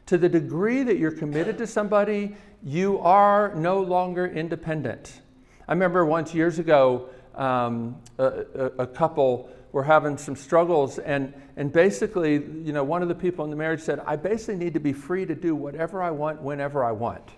To 0.05 0.19
the 0.19 0.29
degree 0.29 0.83
that 0.83 0.99
you're 0.99 1.09
committed 1.11 1.57
to 1.57 1.65
somebody, 1.65 2.35
you 2.61 2.99
are 2.99 3.55
no 3.55 3.81
longer 3.81 4.27
independent. 4.27 5.21
I 5.67 5.73
remember 5.73 6.05
once 6.05 6.31
years 6.35 6.59
ago, 6.59 7.09
um, 7.33 7.99
a, 8.19 8.23
a, 8.23 8.65
a, 8.83 8.87
couple 8.87 9.49
were 9.75 9.83
having 9.83 10.17
some 10.17 10.37
struggles, 10.37 10.99
and, 10.99 11.33
and 11.57 11.69
basically, 11.69 12.35
you 12.35 12.71
know, 12.71 12.81
one 12.81 13.01
of 13.01 13.09
the 13.09 13.13
people 13.13 13.43
in 13.43 13.51
the 13.51 13.57
marriage 13.57 13.81
said, 13.81 13.99
I 14.05 14.15
basically 14.15 14.55
need 14.55 14.73
to 14.75 14.79
be 14.79 14.93
free 14.93 15.25
to 15.25 15.35
do 15.35 15.53
whatever 15.53 16.01
I 16.01 16.11
want 16.11 16.41
whenever 16.41 16.81
I 16.81 16.93
want. 16.93 17.31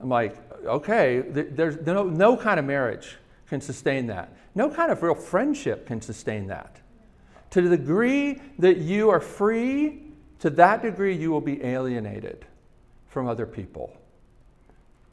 I'm 0.00 0.08
like, 0.08 0.36
okay, 0.66 1.20
there's 1.20 1.76
no, 1.86 2.02
no 2.02 2.36
kind 2.36 2.58
of 2.58 2.66
marriage 2.66 3.18
can 3.46 3.60
sustain 3.60 4.08
that. 4.08 4.36
No 4.56 4.68
kind 4.68 4.90
of 4.90 5.00
real 5.04 5.14
friendship 5.14 5.86
can 5.86 6.00
sustain 6.00 6.48
that. 6.48 6.80
To 7.50 7.62
the 7.62 7.76
degree 7.76 8.42
that 8.58 8.78
you 8.78 9.08
are 9.10 9.20
free, 9.20 10.02
to 10.40 10.50
that 10.50 10.82
degree 10.82 11.14
you 11.14 11.30
will 11.30 11.40
be 11.40 11.62
alienated 11.62 12.46
from 13.06 13.28
other 13.28 13.46
people. 13.46 13.96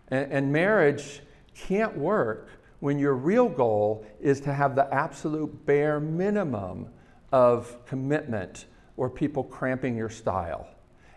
And, 0.07 0.31
and 0.31 0.51
marriage 0.51 1.21
can't 1.53 1.95
work 1.95 2.49
when 2.79 2.99
your 2.99 3.15
real 3.15 3.49
goal 3.49 4.05
is 4.19 4.39
to 4.41 4.53
have 4.53 4.75
the 4.75 4.93
absolute 4.93 5.65
bare 5.65 5.99
minimum 5.99 6.87
of 7.31 7.85
commitment 7.85 8.65
or 8.95 9.09
people 9.09 9.43
cramping 9.43 9.95
your 9.95 10.09
style. 10.09 10.67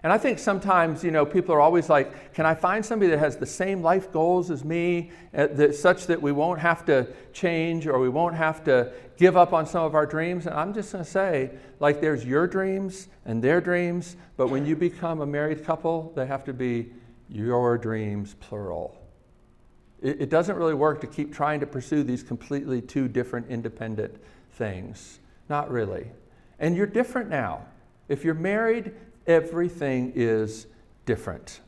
And 0.03 0.13
I 0.13 0.17
think 0.17 0.39
sometimes, 0.39 1.05
you 1.05 1.11
know, 1.11 1.27
people 1.27 1.55
are 1.55 1.61
always 1.61 1.91
like, 1.91 2.33
can 2.33 2.47
I 2.47 2.55
find 2.55 2.85
somebody 2.85 3.11
that 3.11 3.19
has 3.19 3.37
the 3.37 3.45
same 3.45 3.83
life 3.83 4.11
goals 4.11 4.51
as 4.51 4.65
me, 4.65 5.11
uh, 5.35 5.49
that, 5.49 5.75
such 5.75 6.07
that 6.07 6.21
we 6.21 6.33
won't 6.33 6.59
have 6.59 6.87
to 6.87 7.07
change 7.35 7.87
or 7.87 7.99
we 7.99 8.09
won't 8.09 8.35
have 8.35 8.65
to 8.65 8.93
give 9.19 9.37
up 9.37 9.53
on 9.53 9.67
some 9.67 9.85
of 9.85 9.95
our 9.95 10.07
dreams? 10.07 10.47
And 10.47 10.55
I'm 10.55 10.73
just 10.73 10.93
going 10.93 11.05
to 11.05 11.11
say, 11.11 11.51
like, 11.81 12.01
there's 12.01 12.25
your 12.25 12.47
dreams 12.47 13.09
and 13.27 13.45
their 13.45 13.61
dreams, 13.61 14.17
but 14.39 14.49
when 14.49 14.65
you 14.65 14.75
become 14.75 15.21
a 15.21 15.27
married 15.27 15.65
couple, 15.65 16.13
they 16.17 16.25
have 16.25 16.45
to 16.45 16.55
be 16.55 16.93
your 17.29 17.77
dreams, 17.77 18.35
plural. 18.41 19.00
It, 20.03 20.23
it 20.23 20.31
doesn't 20.31 20.57
really 20.57 20.75
work 20.75 21.01
to 21.03 21.07
keep 21.07 21.33
trying 21.35 21.61
to 21.61 21.67
pursue 21.67 22.03
these 22.03 22.23
completely 22.23 22.81
two 22.81 23.09
different 23.09 23.49
independent 23.49 24.17
things. 24.53 25.21
Not 25.49 25.71
really. 25.71 26.07
And 26.59 26.77
you're 26.77 26.87
different 26.87 27.31
now. 27.31 27.67
If 28.09 28.25
you're 28.25 28.35
married, 28.35 28.93
Everything 29.27 30.13
is 30.17 30.67
different. 31.07 31.61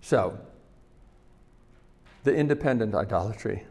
So, 0.00 0.38
the 2.24 2.34
independent 2.34 2.94
idolatry. 2.94 3.64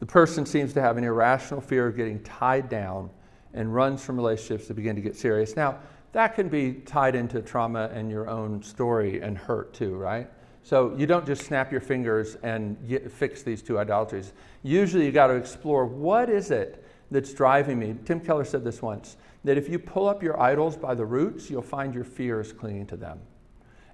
The 0.00 0.06
person 0.06 0.46
seems 0.46 0.72
to 0.74 0.80
have 0.80 0.96
an 0.96 1.04
irrational 1.04 1.60
fear 1.60 1.86
of 1.86 1.96
getting 1.96 2.22
tied 2.22 2.68
down 2.68 3.10
and 3.52 3.74
runs 3.74 4.02
from 4.02 4.16
relationships 4.16 4.68
that 4.68 4.74
begin 4.74 4.94
to 4.96 5.02
get 5.02 5.16
serious. 5.16 5.56
Now, 5.56 5.80
that 6.12 6.34
can 6.34 6.48
be 6.48 6.74
tied 6.74 7.14
into 7.14 7.42
trauma 7.42 7.90
and 7.92 8.10
your 8.10 8.28
own 8.28 8.62
story 8.62 9.20
and 9.20 9.36
hurt 9.36 9.74
too, 9.74 9.96
right? 9.96 10.30
So 10.68 10.94
you 10.98 11.06
don't 11.06 11.24
just 11.24 11.46
snap 11.46 11.72
your 11.72 11.80
fingers 11.80 12.36
and 12.42 12.76
get, 12.86 13.10
fix 13.10 13.42
these 13.42 13.62
two 13.62 13.78
idolatries. 13.78 14.34
Usually 14.62 15.06
you 15.06 15.12
got 15.12 15.28
to 15.28 15.34
explore 15.34 15.86
what 15.86 16.28
is 16.28 16.50
it 16.50 16.84
that's 17.10 17.32
driving 17.32 17.78
me. 17.78 17.96
Tim 18.04 18.20
Keller 18.20 18.44
said 18.44 18.64
this 18.64 18.82
once 18.82 19.16
that 19.44 19.56
if 19.56 19.70
you 19.70 19.78
pull 19.78 20.06
up 20.06 20.22
your 20.22 20.38
idols 20.38 20.76
by 20.76 20.94
the 20.94 21.06
roots, 21.06 21.48
you'll 21.48 21.62
find 21.62 21.94
your 21.94 22.04
fears 22.04 22.52
clinging 22.52 22.84
to 22.88 22.98
them. 22.98 23.18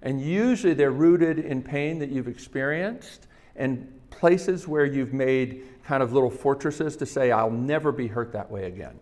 And 0.03 0.21
usually 0.21 0.75
they're 0.75 0.91
rooted 0.91 1.39
in 1.39 1.63
pain 1.63 2.01
that 2.01 2.11
you've 2.11 2.27
experienced 2.27 3.29
and 3.55 4.01
places 4.11 4.67
where 4.67 4.85
you've 4.85 5.13
made 5.13 5.63
kind 5.85 6.03
of 6.03 6.13
little 6.13 6.29
fortresses 6.29 6.97
to 6.97 7.07
say, 7.07 7.31
I'll 7.31 7.53
never 7.53 7.93
be 7.93 8.09
hurt 8.09 8.33
that 8.33 8.51
way 8.51 8.65
again, 8.65 8.99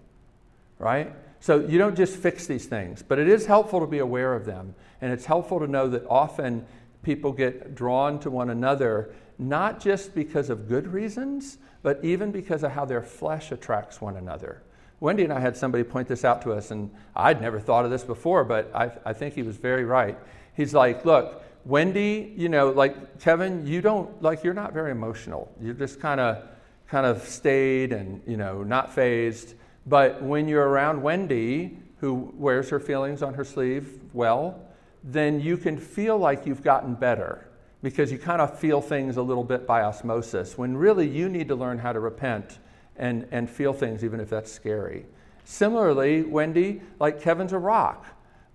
right? 0.79 1.11
So 1.41 1.61
you 1.61 1.79
don't 1.79 1.97
just 1.97 2.17
fix 2.17 2.47
these 2.47 2.67
things, 2.67 3.03
but 3.03 3.19
it 3.19 3.29
is 3.29 3.47
helpful 3.47 3.81
to 3.81 3.87
be 3.87 4.01
aware 4.01 4.35
of 4.35 4.45
them. 4.45 4.75
And 5.01 5.11
it's 5.11 5.25
helpful 5.25 5.59
to 5.59 5.67
know 5.67 5.89
that 5.89 6.07
often 6.09 6.67
people 7.03 7.33
get 7.33 7.75
drawn 7.75 8.19
to 8.21 8.31
one 8.31 8.51
another, 8.51 9.15
not 9.39 9.81
just 9.81 10.15
because 10.15 10.51
of 10.51 10.69
good 10.69 10.87
reasons, 10.87 11.59
but 11.83 12.05
even 12.05 12.31
because 12.31 12.63
of 12.63 12.73
how 12.73 12.85
their 12.85 13.03
flesh 13.03 13.51
attracts 13.53 14.01
one 14.01 14.17
another. 14.17 14.63
Wendy 15.01 15.25
and 15.25 15.33
I 15.33 15.41
had 15.41 15.57
somebody 15.57 15.83
point 15.83 16.07
this 16.07 16.25
out 16.25 16.43
to 16.43 16.53
us, 16.53 16.71
and 16.71 16.91
I'd 17.17 17.41
never 17.41 17.59
thought 17.59 17.85
of 17.85 17.91
this 17.91 18.05
before, 18.05 18.45
but 18.45 18.71
I, 18.73 18.93
I 19.05 19.13
think 19.13 19.35
he 19.35 19.43
was 19.43 19.57
very 19.57 19.85
right. 19.85 20.17
He's 20.55 20.75
like, 20.75 21.05
Look, 21.05 21.43
Wendy, 21.65 22.33
you 22.37 22.49
know, 22.49 22.71
like 22.71 23.21
Kevin, 23.21 23.67
you 23.67 23.81
don't, 23.81 24.23
like, 24.23 24.45
you're 24.45 24.55
not 24.55 24.73
very 24.73 24.91
emotional. 24.91 25.53
You're 25.61 25.75
just 25.75 26.01
kind 26.01 26.21
of, 26.21 26.45
kind 26.89 27.07
of 27.07 27.23
stayed 27.23 27.93
and, 27.93 28.23
you 28.27 28.37
know, 28.37 28.63
not 28.63 28.95
fazed. 28.95 29.55
But 29.87 30.23
when 30.23 30.49
you're 30.49 30.69
around 30.69 31.03
Wendy, 31.03 31.79
who 31.99 32.33
wears 32.37 32.69
her 32.71 32.81
feelings 32.81 33.23
on 33.23 33.35
her 33.35 33.45
sleeve 33.45 34.01
well, 34.13 34.61
then 35.05 35.41
you 35.41 35.57
can 35.57 35.77
feel 35.77 36.17
like 36.19 36.47
you've 36.47 36.63
gotten 36.63 36.95
better 36.95 37.49
because 37.83 38.13
you 38.13 38.19
kind 38.19 38.41
of 38.41 38.59
feel 38.59 38.81
things 38.81 39.17
a 39.17 39.23
little 39.23 39.43
bit 39.43 39.67
by 39.67 39.83
osmosis 39.83 40.57
when 40.57 40.77
really 40.77 41.09
you 41.09 41.29
need 41.29 41.49
to 41.49 41.55
learn 41.55 41.79
how 41.79 41.93
to 41.93 42.01
repent 42.01 42.59
and, 42.97 43.27
and 43.33 43.51
feel 43.51 43.73
things 43.73 44.05
even 44.05 44.21
if 44.21 44.31
that's 44.31 44.51
scary. 44.51 45.05
Similarly, 45.45 46.23
Wendy, 46.23 46.81
like 47.01 47.21
Kevin's 47.21 47.53
a 47.53 47.59
rock, 47.59 48.07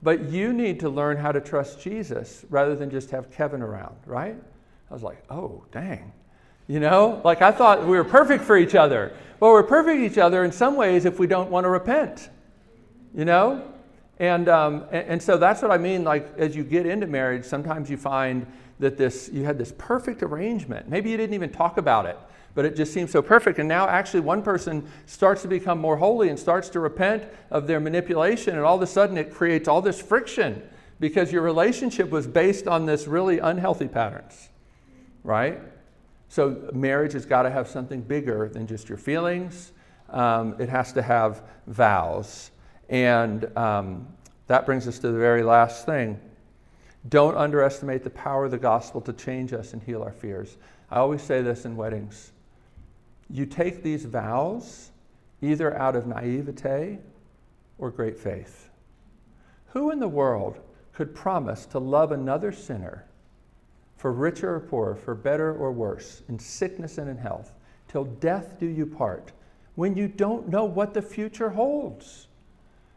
but 0.01 0.29
you 0.29 0.53
need 0.53 0.79
to 0.79 0.89
learn 0.89 1.17
how 1.17 1.31
to 1.31 1.41
trust 1.41 1.81
Jesus 1.81 2.45
rather 2.49 2.75
than 2.75 2.89
just 2.89 3.11
have 3.11 3.29
Kevin 3.29 3.61
around, 3.61 3.95
right? 4.05 4.35
I 4.89 4.93
was 4.93 5.03
like, 5.03 5.23
oh, 5.29 5.65
dang. 5.71 6.13
You 6.67 6.79
know, 6.79 7.21
like 7.23 7.41
I 7.41 7.51
thought 7.51 7.85
we 7.85 7.97
were 7.97 8.03
perfect 8.03 8.43
for 8.43 8.57
each 8.57 8.75
other. 8.75 9.13
Well, 9.39 9.51
we're 9.51 9.63
perfect 9.63 9.99
for 9.99 10.03
each 10.03 10.17
other 10.17 10.43
in 10.43 10.51
some 10.51 10.75
ways 10.75 11.05
if 11.05 11.19
we 11.19 11.27
don't 11.27 11.49
want 11.49 11.65
to 11.65 11.69
repent, 11.69 12.29
you 13.13 13.25
know? 13.25 13.73
And, 14.19 14.49
um, 14.49 14.85
and, 14.91 15.21
so 15.21 15.37
that's 15.37 15.61
what 15.61 15.69
I 15.69 15.77
mean. 15.77 16.03
Like, 16.03 16.37
as 16.37 16.55
you 16.55 16.63
get 16.63 16.85
into 16.85 17.05
marriage, 17.05 17.45
sometimes 17.45 17.89
you 17.89 17.97
find 17.97 18.47
that 18.79 18.97
this, 18.97 19.29
you 19.31 19.43
had 19.43 19.57
this 19.57 19.73
perfect 19.77 20.23
arrangement. 20.23 20.89
Maybe 20.89 21.11
you 21.11 21.17
didn't 21.17 21.35
even 21.35 21.51
talk 21.51 21.77
about 21.77 22.07
it, 22.07 22.17
but 22.55 22.65
it 22.65 22.75
just 22.75 22.93
seems 22.93 23.11
so 23.11 23.21
perfect. 23.21 23.59
And 23.59 23.69
now, 23.69 23.87
actually, 23.87 24.21
one 24.21 24.41
person 24.41 24.87
starts 25.05 25.43
to 25.43 25.47
become 25.47 25.79
more 25.79 25.97
holy 25.97 26.29
and 26.29 26.39
starts 26.39 26.69
to 26.69 26.79
repent 26.79 27.25
of 27.51 27.67
their 27.67 27.79
manipulation, 27.79 28.55
and 28.55 28.65
all 28.65 28.75
of 28.75 28.81
a 28.81 28.87
sudden 28.87 29.17
it 29.17 29.31
creates 29.31 29.67
all 29.67 29.81
this 29.81 30.01
friction 30.01 30.67
because 30.99 31.31
your 31.31 31.43
relationship 31.43 32.09
was 32.09 32.25
based 32.25 32.67
on 32.67 32.87
this 32.87 33.05
really 33.05 33.37
unhealthy 33.37 33.87
patterns, 33.87 34.49
right? 35.23 35.59
So, 36.29 36.69
marriage 36.73 37.13
has 37.13 37.25
got 37.25 37.43
to 37.43 37.51
have 37.51 37.67
something 37.67 38.01
bigger 38.01 38.49
than 38.49 38.65
just 38.65 38.89
your 38.89 38.97
feelings. 38.97 39.73
Um, 40.09 40.55
it 40.59 40.69
has 40.69 40.91
to 40.93 41.03
have 41.03 41.43
vows. 41.67 42.51
And 42.89 43.45
um, 43.57 44.07
that 44.47 44.65
brings 44.65 44.87
us 44.87 44.99
to 44.99 45.11
the 45.11 45.19
very 45.19 45.43
last 45.43 45.85
thing. 45.85 46.19
Don't 47.09 47.35
underestimate 47.35 48.03
the 48.03 48.09
power 48.09 48.45
of 48.45 48.51
the 48.51 48.57
gospel 48.57 49.01
to 49.01 49.13
change 49.13 49.53
us 49.53 49.73
and 49.73 49.81
heal 49.81 50.03
our 50.03 50.11
fears. 50.11 50.57
I 50.89 50.97
always 50.97 51.21
say 51.21 51.41
this 51.41 51.65
in 51.65 51.75
weddings. 51.75 52.31
You 53.29 53.45
take 53.45 53.83
these 53.83 54.05
vows 54.05 54.91
either 55.41 55.77
out 55.77 55.95
of 55.95 56.07
naivete 56.07 56.99
or 57.77 57.91
great 57.91 58.17
faith. 58.17 58.69
Who 59.67 59.91
in 59.91 59.99
the 59.99 60.07
world 60.07 60.59
could 60.93 61.13
promise 61.13 61.65
to 61.67 61.79
love 61.79 62.11
another 62.11 62.51
sinner 62.51 63.05
for 63.97 64.11
richer 64.11 64.55
or 64.55 64.59
poorer, 64.59 64.95
for 64.95 65.15
better 65.15 65.53
or 65.55 65.71
worse, 65.71 66.21
in 66.29 66.37
sickness 66.39 66.97
and 66.97 67.09
in 67.09 67.17
health, 67.17 67.53
till 67.87 68.05
death 68.05 68.59
do 68.59 68.67
you 68.67 68.85
part, 68.85 69.31
when 69.75 69.95
you 69.95 70.07
don't 70.07 70.47
know 70.47 70.65
what 70.65 70.93
the 70.93 71.01
future 71.01 71.49
holds. 71.49 72.26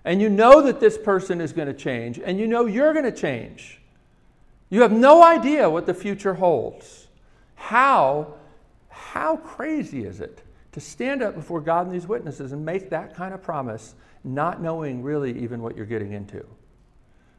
And 0.04 0.20
you 0.20 0.30
know 0.30 0.62
that 0.62 0.80
this 0.80 0.96
person 0.96 1.40
is 1.40 1.52
going 1.52 1.68
to 1.68 1.74
change, 1.74 2.18
and 2.18 2.38
you 2.38 2.46
know 2.46 2.66
you're 2.66 2.92
going 2.92 3.04
to 3.04 3.12
change. 3.12 3.80
You 4.70 4.82
have 4.82 4.92
no 4.92 5.22
idea 5.22 5.68
what 5.68 5.86
the 5.86 5.94
future 5.94 6.34
holds. 6.34 7.08
How, 7.54 8.34
how 8.88 9.36
crazy 9.36 10.04
is 10.04 10.20
it 10.20 10.42
to 10.72 10.80
stand 10.80 11.22
up 11.22 11.34
before 11.34 11.60
God 11.60 11.86
and 11.86 11.94
these 11.94 12.06
witnesses 12.06 12.52
and 12.52 12.64
make 12.64 12.88
that 12.90 13.14
kind 13.14 13.34
of 13.34 13.42
promise, 13.42 13.94
not 14.24 14.62
knowing 14.62 15.02
really 15.02 15.38
even 15.42 15.60
what 15.60 15.76
you're 15.76 15.86
getting 15.86 16.12
into? 16.12 16.46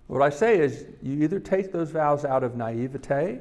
What 0.08 0.22
I 0.22 0.30
say 0.30 0.60
is, 0.60 0.86
you 1.02 1.24
either 1.24 1.40
take 1.40 1.72
those 1.72 1.90
vows 1.90 2.26
out 2.26 2.44
of 2.44 2.56
naivete 2.56 3.40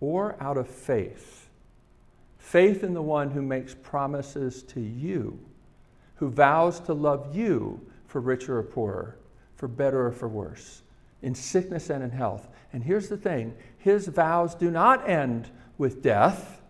or 0.00 0.36
out 0.38 0.58
of 0.58 0.68
faith. 0.68 1.48
Faith 2.38 2.84
in 2.84 2.92
the 2.94 3.02
one 3.02 3.30
who 3.30 3.40
makes 3.40 3.74
promises 3.74 4.62
to 4.64 4.80
you, 4.80 5.38
who 6.16 6.28
vows 6.28 6.80
to 6.80 6.92
love 6.92 7.34
you 7.34 7.80
for 8.10 8.20
richer 8.20 8.58
or 8.58 8.62
poorer, 8.64 9.16
for 9.54 9.68
better 9.68 10.06
or 10.06 10.12
for 10.12 10.28
worse, 10.28 10.82
in 11.22 11.34
sickness 11.34 11.90
and 11.90 12.02
in 12.02 12.10
health. 12.10 12.48
And 12.72 12.82
here's 12.82 13.08
the 13.08 13.16
thing 13.16 13.54
his 13.78 14.08
vows 14.08 14.54
do 14.54 14.70
not 14.70 15.08
end 15.08 15.48
with 15.78 16.02
death, 16.02 16.60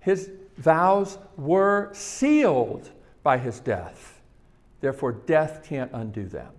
his 0.00 0.30
vows 0.56 1.18
were 1.36 1.90
sealed 1.92 2.90
by 3.22 3.36
his 3.36 3.60
death. 3.60 4.20
Therefore, 4.80 5.12
death 5.12 5.62
can't 5.68 5.90
undo 5.92 6.26
them. 6.26 6.52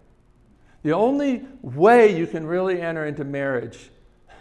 The 0.84 0.94
only 0.94 1.46
way 1.64 2.16
you 2.16 2.28
can 2.28 2.46
really 2.46 2.82
enter 2.82 3.06
into 3.06 3.24
marriage 3.24 3.90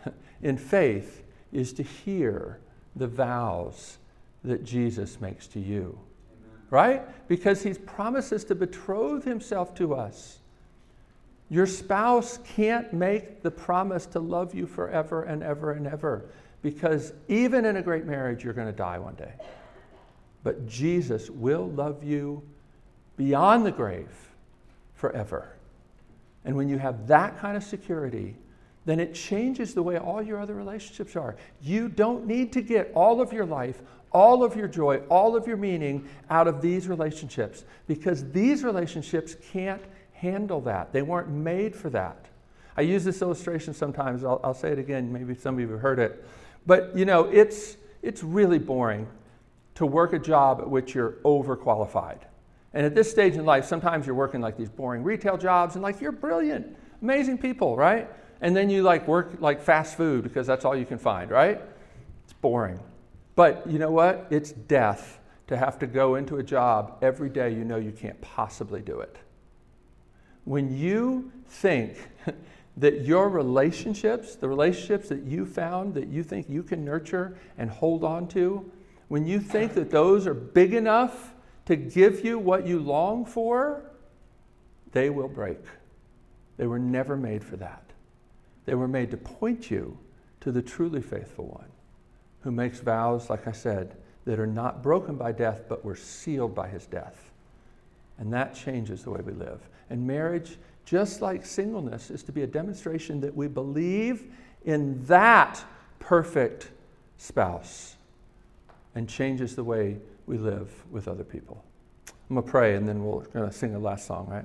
in 0.43 0.59
faith 0.59 1.23
is 1.51 1.73
to 1.75 1.83
hear 1.83 2.61
the 2.95 3.07
vows 3.07 3.97
that 4.45 4.65
Jesus 4.65 5.19
makes 5.21 5.47
to 5.49 5.61
you. 5.61 5.99
Right? 6.71 7.03
Because 7.29 7.63
he 7.63 7.75
promises 7.75 8.45
to 8.45 8.55
betroth 8.55 9.25
himself 9.25 9.75
to 9.77 9.95
us. 9.95 10.39
Your 11.49 11.67
spouse 11.67 12.39
can't 12.55 12.93
make 12.93 13.43
the 13.43 13.51
promise 13.51 14.07
to 14.07 14.21
love 14.21 14.55
you 14.55 14.67
forever 14.67 15.25
and 15.25 15.43
ever 15.43 15.73
and 15.73 15.87
ever 15.87 16.27
because 16.63 17.13
even 17.29 17.65
in 17.65 17.77
a 17.77 17.83
great 17.83 18.05
marriage, 18.05 18.45
you're 18.45 18.53
going 18.53 18.67
to 18.67 18.73
die 18.73 18.99
one 18.99 19.15
day. 19.15 19.33
But 20.43 20.67
Jesus 20.67 21.31
will 21.31 21.69
love 21.71 22.05
you 22.05 22.43
beyond 23.17 23.67
the 23.67 23.73
grave 23.73 24.11
forever. 24.95 25.57
And 26.45 26.57
when 26.57 26.69
you 26.69 26.79
have 26.79 27.07
that 27.07 27.39
kind 27.39 27.57
of 27.57 27.63
security, 27.63 28.37
then 28.87 29.01
it 29.01 29.15
changes 29.15 29.75
the 29.75 29.83
way 29.83 29.99
all 29.99 30.23
your 30.23 30.41
other 30.41 30.55
relationships 30.55 31.17
are. 31.17 31.37
You 31.63 31.89
don't 31.89 32.27
need 32.27 32.53
to 32.55 32.63
get 32.63 32.91
all 32.95 33.21
of 33.21 33.33
your 33.33 33.45
life, 33.45 33.83
all 34.13 34.43
of 34.43 34.57
your 34.57 34.69
joy, 34.69 34.99
all 35.09 35.37
of 35.37 35.47
your 35.47 35.57
meaning 35.57 36.09
out 36.29 36.49
of 36.49 36.61
these 36.61 36.89
relationships 36.89 37.65
because 37.87 38.31
these 38.33 38.65
relationships 38.65 39.37
can't 39.53 39.83
handle 40.13 40.61
that. 40.63 40.93
They 40.93 41.03
weren't 41.03 41.29
made 41.29 41.75
for 41.75 41.91
that. 41.91 42.27
I 42.77 42.83
use 42.83 43.05
this 43.05 43.23
illustration 43.23 43.75
sometimes. 43.75 44.25
I'll, 44.25 44.41
I'll 44.43 44.55
say 44.55 44.73
it 44.73 44.79
again. 44.79 45.13
Maybe 45.13 45.35
some 45.35 45.55
of 45.55 45.61
you 45.61 45.69
have 45.71 45.81
heard 45.81 45.99
it. 45.99 46.25
But 46.67 46.97
you 46.97 47.05
know, 47.05 47.25
it's, 47.25 47.77
it's 48.03 48.23
really 48.23 48.59
boring 48.59 49.07
to 49.77 49.87
work 49.87 50.13
a 50.13 50.19
job 50.19 50.61
at 50.61 50.69
which 50.69 50.95
you're 50.95 51.13
overqualified. 51.25 52.21
And 52.73 52.87
at 52.87 52.95
this 52.95 53.11
stage 53.11 53.35
in 53.35 53.45
life, 53.45 53.65
sometimes 53.65 54.07
you're 54.07 54.15
working 54.15 54.41
like 54.41 54.57
these 54.57 54.71
boring 54.71 55.03
retail 55.03 55.37
jobs 55.37 55.75
and 55.75 55.83
like 55.83 56.01
you're 56.01 56.13
brilliant, 56.13 56.77
amazing 57.01 57.39
people, 57.39 57.77
right? 57.77 58.09
and 58.41 58.57
then 58.57 58.71
you 58.71 58.83
like 58.83 59.07
work 59.07 59.41
like 59.41 59.61
fast 59.61 59.97
food 59.97 60.23
because 60.23 60.47
that's 60.47 60.65
all 60.65 60.77
you 60.77 60.87
can 60.87 60.99
find, 60.99 61.31
right? 61.31 61.61
It's 62.25 62.33
boring. 62.33 62.81
But 63.41 63.67
you 63.67 63.79
know 63.79 63.91
what? 63.91 64.27
It's 64.29 64.53
death 64.53 65.19
to 65.47 65.57
have 65.57 65.79
to 65.79 65.87
go 65.87 66.17
into 66.17 66.37
a 66.37 66.43
job 66.43 66.99
every 67.01 67.31
day 67.31 67.49
you 67.49 67.65
know 67.65 67.79
you 67.79 67.91
can't 67.91 68.21
possibly 68.21 68.83
do 68.83 69.01
it. 69.01 69.17
When 70.45 70.77
you 70.77 71.33
think 71.49 71.97
that 72.77 73.07
your 73.07 73.31
relationships, 73.31 74.37
the 74.37 74.47
relationships 74.47 75.09
that 75.09 75.23
you 75.23 75.47
found 75.47 75.95
that 75.95 76.09
you 76.09 76.23
think 76.23 76.51
you 76.51 76.63
can 76.63 76.85
nurture 76.85 77.39
and 77.57 77.71
hold 77.71 78.05
on 78.05 78.29
to, 78.29 78.71
when 79.09 79.25
you 79.25 79.41
think 79.41 79.73
that 79.73 79.91
those 79.91 80.27
are 80.27 80.35
big 80.35 80.75
enough 80.75 81.33
to 81.65 81.77
give 81.77 82.23
you 82.23 82.39
what 82.39 82.67
you 82.67 82.79
long 82.79 83.25
for, 83.25 83.91
they 84.93 85.09
will 85.09 85.29
break. 85.29 85.65
They 86.59 86.67
were 86.67 86.79
never 86.79 87.17
made 87.17 87.43
for 87.43 87.57
that. 87.57 87.85
They 88.67 88.75
were 88.75 88.87
made 88.87 89.11
to 89.13 89.17
point 89.17 89.71
you 89.71 89.97
to 90.41 90.53
the 90.53 90.61
truly 90.61 91.01
faithful 91.01 91.47
one 91.47 91.70
who 92.43 92.51
makes 92.51 92.81
vows, 92.81 93.31
like 93.31 93.47
I 93.47 93.53
said, 93.53 93.97
that 94.25 94.39
are 94.39 94.47
not 94.47 94.83
broken 94.83 95.17
by 95.17 95.33
death, 95.33 95.63
but 95.69 95.85
were 95.85 95.97
sealed 95.97 96.55
by 96.55 96.69
his 96.69 96.87
death. 96.87 97.31
And 98.19 98.33
that 98.33 98.55
changes 98.55 99.03
the 99.05 99.11
way 99.11 99.21
we 99.25 99.33
live. 99.33 99.61
And 99.89 100.07
marriage, 100.07 100.57
just 100.85 101.23
like 101.23 101.45
singleness, 101.45 102.11
is 102.11 102.23
to 102.25 102.33
be 102.33 102.43
a 102.43 102.47
demonstration 102.47 103.21
that 103.23 103.35
we 103.35 103.49
believe 103.49 104.25
in 104.65 105.05
that 105.07 105.65
perfect 105.99 106.69
spouse 107.19 107.97
and 108.95 109.09
changes 109.09 109.55
the 109.57 109.65
way 109.65 109.97
we 110.27 110.37
live 110.37 110.71
with 110.91 111.09
other 111.09 111.25
people. 111.25 111.63
I'm 112.29 112.37
going 112.37 112.45
to 112.45 112.51
pray 112.51 112.77
and 112.77 112.89
then 112.89 113.05
we're 113.05 113.25
going 113.25 113.49
to 113.49 113.57
sing 113.57 113.73
the 113.73 113.79
last 113.79 114.07
song, 114.07 114.29
right? 114.29 114.45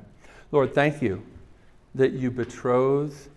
Lord, 0.51 0.73
thank 0.73 1.01
you 1.01 1.23
that 1.95 2.13
you 2.13 2.31
betroth 2.31 3.29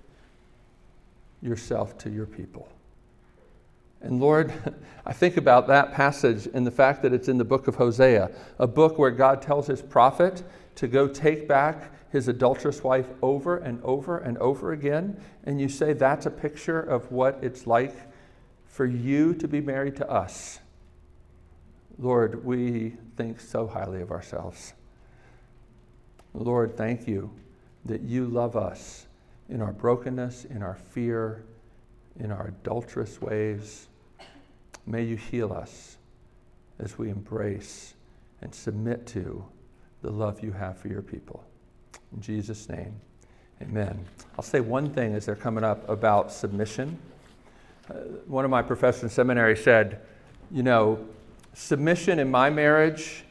yourself 1.42 1.98
to 1.98 2.10
your 2.10 2.26
people. 2.26 2.68
And 4.00 4.20
Lord, 4.20 4.52
I 5.04 5.12
think 5.12 5.36
about 5.36 5.66
that 5.68 5.92
passage 5.92 6.48
and 6.54 6.66
the 6.66 6.70
fact 6.70 7.02
that 7.02 7.12
it's 7.12 7.28
in 7.28 7.38
the 7.38 7.44
book 7.44 7.66
of 7.66 7.74
Hosea, 7.74 8.30
a 8.58 8.66
book 8.66 8.98
where 8.98 9.10
God 9.10 9.42
tells 9.42 9.66
his 9.66 9.82
prophet 9.82 10.42
to 10.76 10.86
go 10.86 11.08
take 11.08 11.48
back 11.48 11.92
his 12.10 12.28
adulterous 12.28 12.82
wife 12.82 13.08
over 13.22 13.56
and 13.58 13.82
over 13.82 14.18
and 14.18 14.38
over 14.38 14.72
again. 14.72 15.20
And 15.44 15.60
you 15.60 15.68
say 15.68 15.92
that's 15.92 16.26
a 16.26 16.30
picture 16.30 16.80
of 16.80 17.10
what 17.10 17.38
it's 17.42 17.66
like 17.66 17.94
for 18.66 18.86
you 18.86 19.34
to 19.34 19.48
be 19.48 19.60
married 19.60 19.96
to 19.96 20.08
us. 20.08 20.60
Lord, 21.98 22.44
we 22.44 22.94
think 23.16 23.40
so 23.40 23.66
highly 23.66 24.00
of 24.00 24.12
ourselves. 24.12 24.72
Lord, 26.32 26.76
thank 26.76 27.08
you 27.08 27.30
that 27.84 28.02
you 28.02 28.26
love 28.26 28.54
us 28.54 29.06
in 29.48 29.60
our 29.60 29.72
brokenness, 29.72 30.44
in 30.44 30.62
our 30.62 30.76
fear, 30.76 31.42
in 32.20 32.30
our 32.30 32.48
adulterous 32.48 33.20
ways. 33.20 33.87
May 34.88 35.04
you 35.04 35.16
heal 35.16 35.52
us 35.52 35.98
as 36.78 36.96
we 36.96 37.10
embrace 37.10 37.92
and 38.40 38.54
submit 38.54 39.06
to 39.08 39.44
the 40.00 40.10
love 40.10 40.42
you 40.42 40.50
have 40.50 40.78
for 40.78 40.88
your 40.88 41.02
people. 41.02 41.44
In 42.14 42.22
Jesus' 42.22 42.70
name, 42.70 42.98
amen. 43.60 44.02
I'll 44.38 44.44
say 44.44 44.60
one 44.60 44.88
thing 44.88 45.12
as 45.14 45.26
they're 45.26 45.36
coming 45.36 45.62
up 45.62 45.86
about 45.90 46.32
submission. 46.32 46.98
Uh, 47.90 47.96
one 48.26 48.46
of 48.46 48.50
my 48.50 48.62
professors 48.62 49.02
in 49.02 49.08
seminary 49.10 49.58
said, 49.58 50.00
you 50.50 50.62
know, 50.62 51.06
submission 51.52 52.18
in 52.18 52.30
my 52.30 52.48
marriage, 52.48 53.24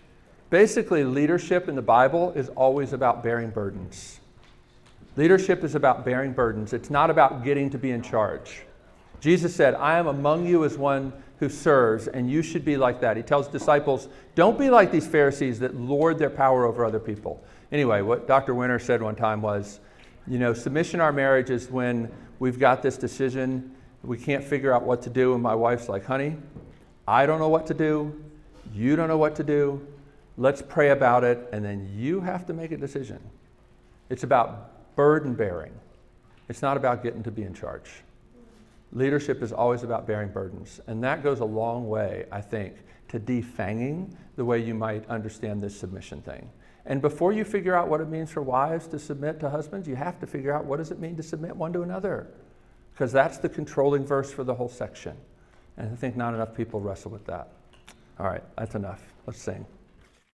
basically, 0.51 1.03
leadership 1.03 1.67
in 1.67 1.73
the 1.73 1.81
Bible 1.81 2.33
is 2.33 2.49
always 2.49 2.93
about 2.93 3.23
bearing 3.23 3.49
burdens. 3.49 4.19
Leadership 5.15 5.63
is 5.63 5.73
about 5.73 6.05
bearing 6.05 6.33
burdens, 6.33 6.71
it's 6.71 6.91
not 6.91 7.09
about 7.09 7.43
getting 7.43 7.71
to 7.71 7.79
be 7.79 7.89
in 7.89 8.03
charge. 8.03 8.66
Jesus 9.19 9.55
said, 9.55 9.75
I 9.75 9.97
am 9.97 10.07
among 10.07 10.45
you 10.45 10.63
as 10.63 10.77
one 10.77 11.13
who 11.39 11.49
serves, 11.49 12.07
and 12.07 12.29
you 12.29 12.41
should 12.41 12.65
be 12.65 12.77
like 12.77 13.01
that. 13.01 13.17
He 13.17 13.23
tells 13.23 13.47
disciples, 13.47 14.07
don't 14.35 14.57
be 14.57 14.69
like 14.69 14.91
these 14.91 15.07
Pharisees 15.07 15.59
that 15.59 15.75
lord 15.75 16.17
their 16.17 16.29
power 16.29 16.65
over 16.65 16.83
other 16.83 16.99
people. 16.99 17.43
Anyway, 17.71 18.01
what 18.01 18.27
Dr. 18.27 18.55
Winter 18.55 18.79
said 18.79 19.01
one 19.01 19.15
time 19.15 19.41
was, 19.41 19.79
you 20.27 20.39
know, 20.39 20.53
submission 20.53 20.99
our 20.99 21.11
marriage 21.11 21.49
is 21.49 21.69
when 21.69 22.11
we've 22.39 22.59
got 22.59 22.81
this 22.81 22.97
decision, 22.97 23.75
we 24.03 24.17
can't 24.17 24.43
figure 24.43 24.73
out 24.73 24.83
what 24.83 25.01
to 25.03 25.09
do, 25.09 25.33
and 25.33 25.43
my 25.43 25.53
wife's 25.53 25.89
like, 25.89 26.05
honey, 26.05 26.37
I 27.07 27.25
don't 27.25 27.39
know 27.39 27.49
what 27.49 27.67
to 27.67 27.73
do, 27.73 28.23
you 28.73 28.95
don't 28.95 29.07
know 29.07 29.17
what 29.17 29.35
to 29.35 29.43
do, 29.43 29.85
let's 30.37 30.61
pray 30.61 30.89
about 30.89 31.23
it, 31.23 31.47
and 31.51 31.63
then 31.63 31.89
you 31.95 32.21
have 32.21 32.45
to 32.47 32.53
make 32.53 32.71
a 32.71 32.77
decision. 32.77 33.19
It's 34.09 34.23
about 34.23 34.95
burden 34.95 35.33
bearing, 35.33 35.73
it's 36.49 36.61
not 36.61 36.77
about 36.77 37.03
getting 37.03 37.23
to 37.23 37.31
be 37.31 37.43
in 37.43 37.53
charge. 37.53 37.91
Leadership 38.93 39.41
is 39.43 39.51
always 39.51 39.83
about 39.83 40.07
bearing 40.07 40.29
burdens. 40.29 40.79
And 40.87 41.03
that 41.03 41.23
goes 41.23 41.39
a 41.39 41.45
long 41.45 41.87
way, 41.87 42.25
I 42.31 42.41
think, 42.41 42.75
to 43.09 43.19
defanging 43.19 44.13
the 44.35 44.45
way 44.45 44.59
you 44.59 44.73
might 44.73 45.07
understand 45.09 45.61
this 45.61 45.77
submission 45.77 46.21
thing. 46.21 46.49
And 46.85 47.01
before 47.01 47.33
you 47.33 47.43
figure 47.43 47.75
out 47.75 47.89
what 47.89 47.99
it 47.99 48.07
means 48.07 48.31
for 48.31 48.41
wives 48.41 48.87
to 48.87 48.99
submit 48.99 49.39
to 49.41 49.49
husbands, 49.49 49.87
you 49.87 49.95
have 49.95 50.19
to 50.21 50.27
figure 50.27 50.53
out 50.53 50.65
what 50.65 50.77
does 50.77 50.91
it 50.91 50.99
mean 50.99 51.17
to 51.17 51.23
submit 51.23 51.55
one 51.55 51.73
to 51.73 51.81
another? 51.81 52.27
Because 52.93 53.11
that's 53.11 53.37
the 53.37 53.49
controlling 53.49 54.05
verse 54.05 54.31
for 54.31 54.43
the 54.43 54.53
whole 54.53 54.69
section. 54.69 55.17
And 55.75 55.91
I 55.91 55.95
think 55.95 56.15
not 56.15 56.33
enough 56.33 56.55
people 56.55 56.79
wrestle 56.79 57.11
with 57.11 57.25
that. 57.25 57.49
All 58.19 58.25
right, 58.25 58.43
that's 58.57 58.75
enough. 58.75 59.01
Let's 59.25 59.41
sing. 59.41 59.65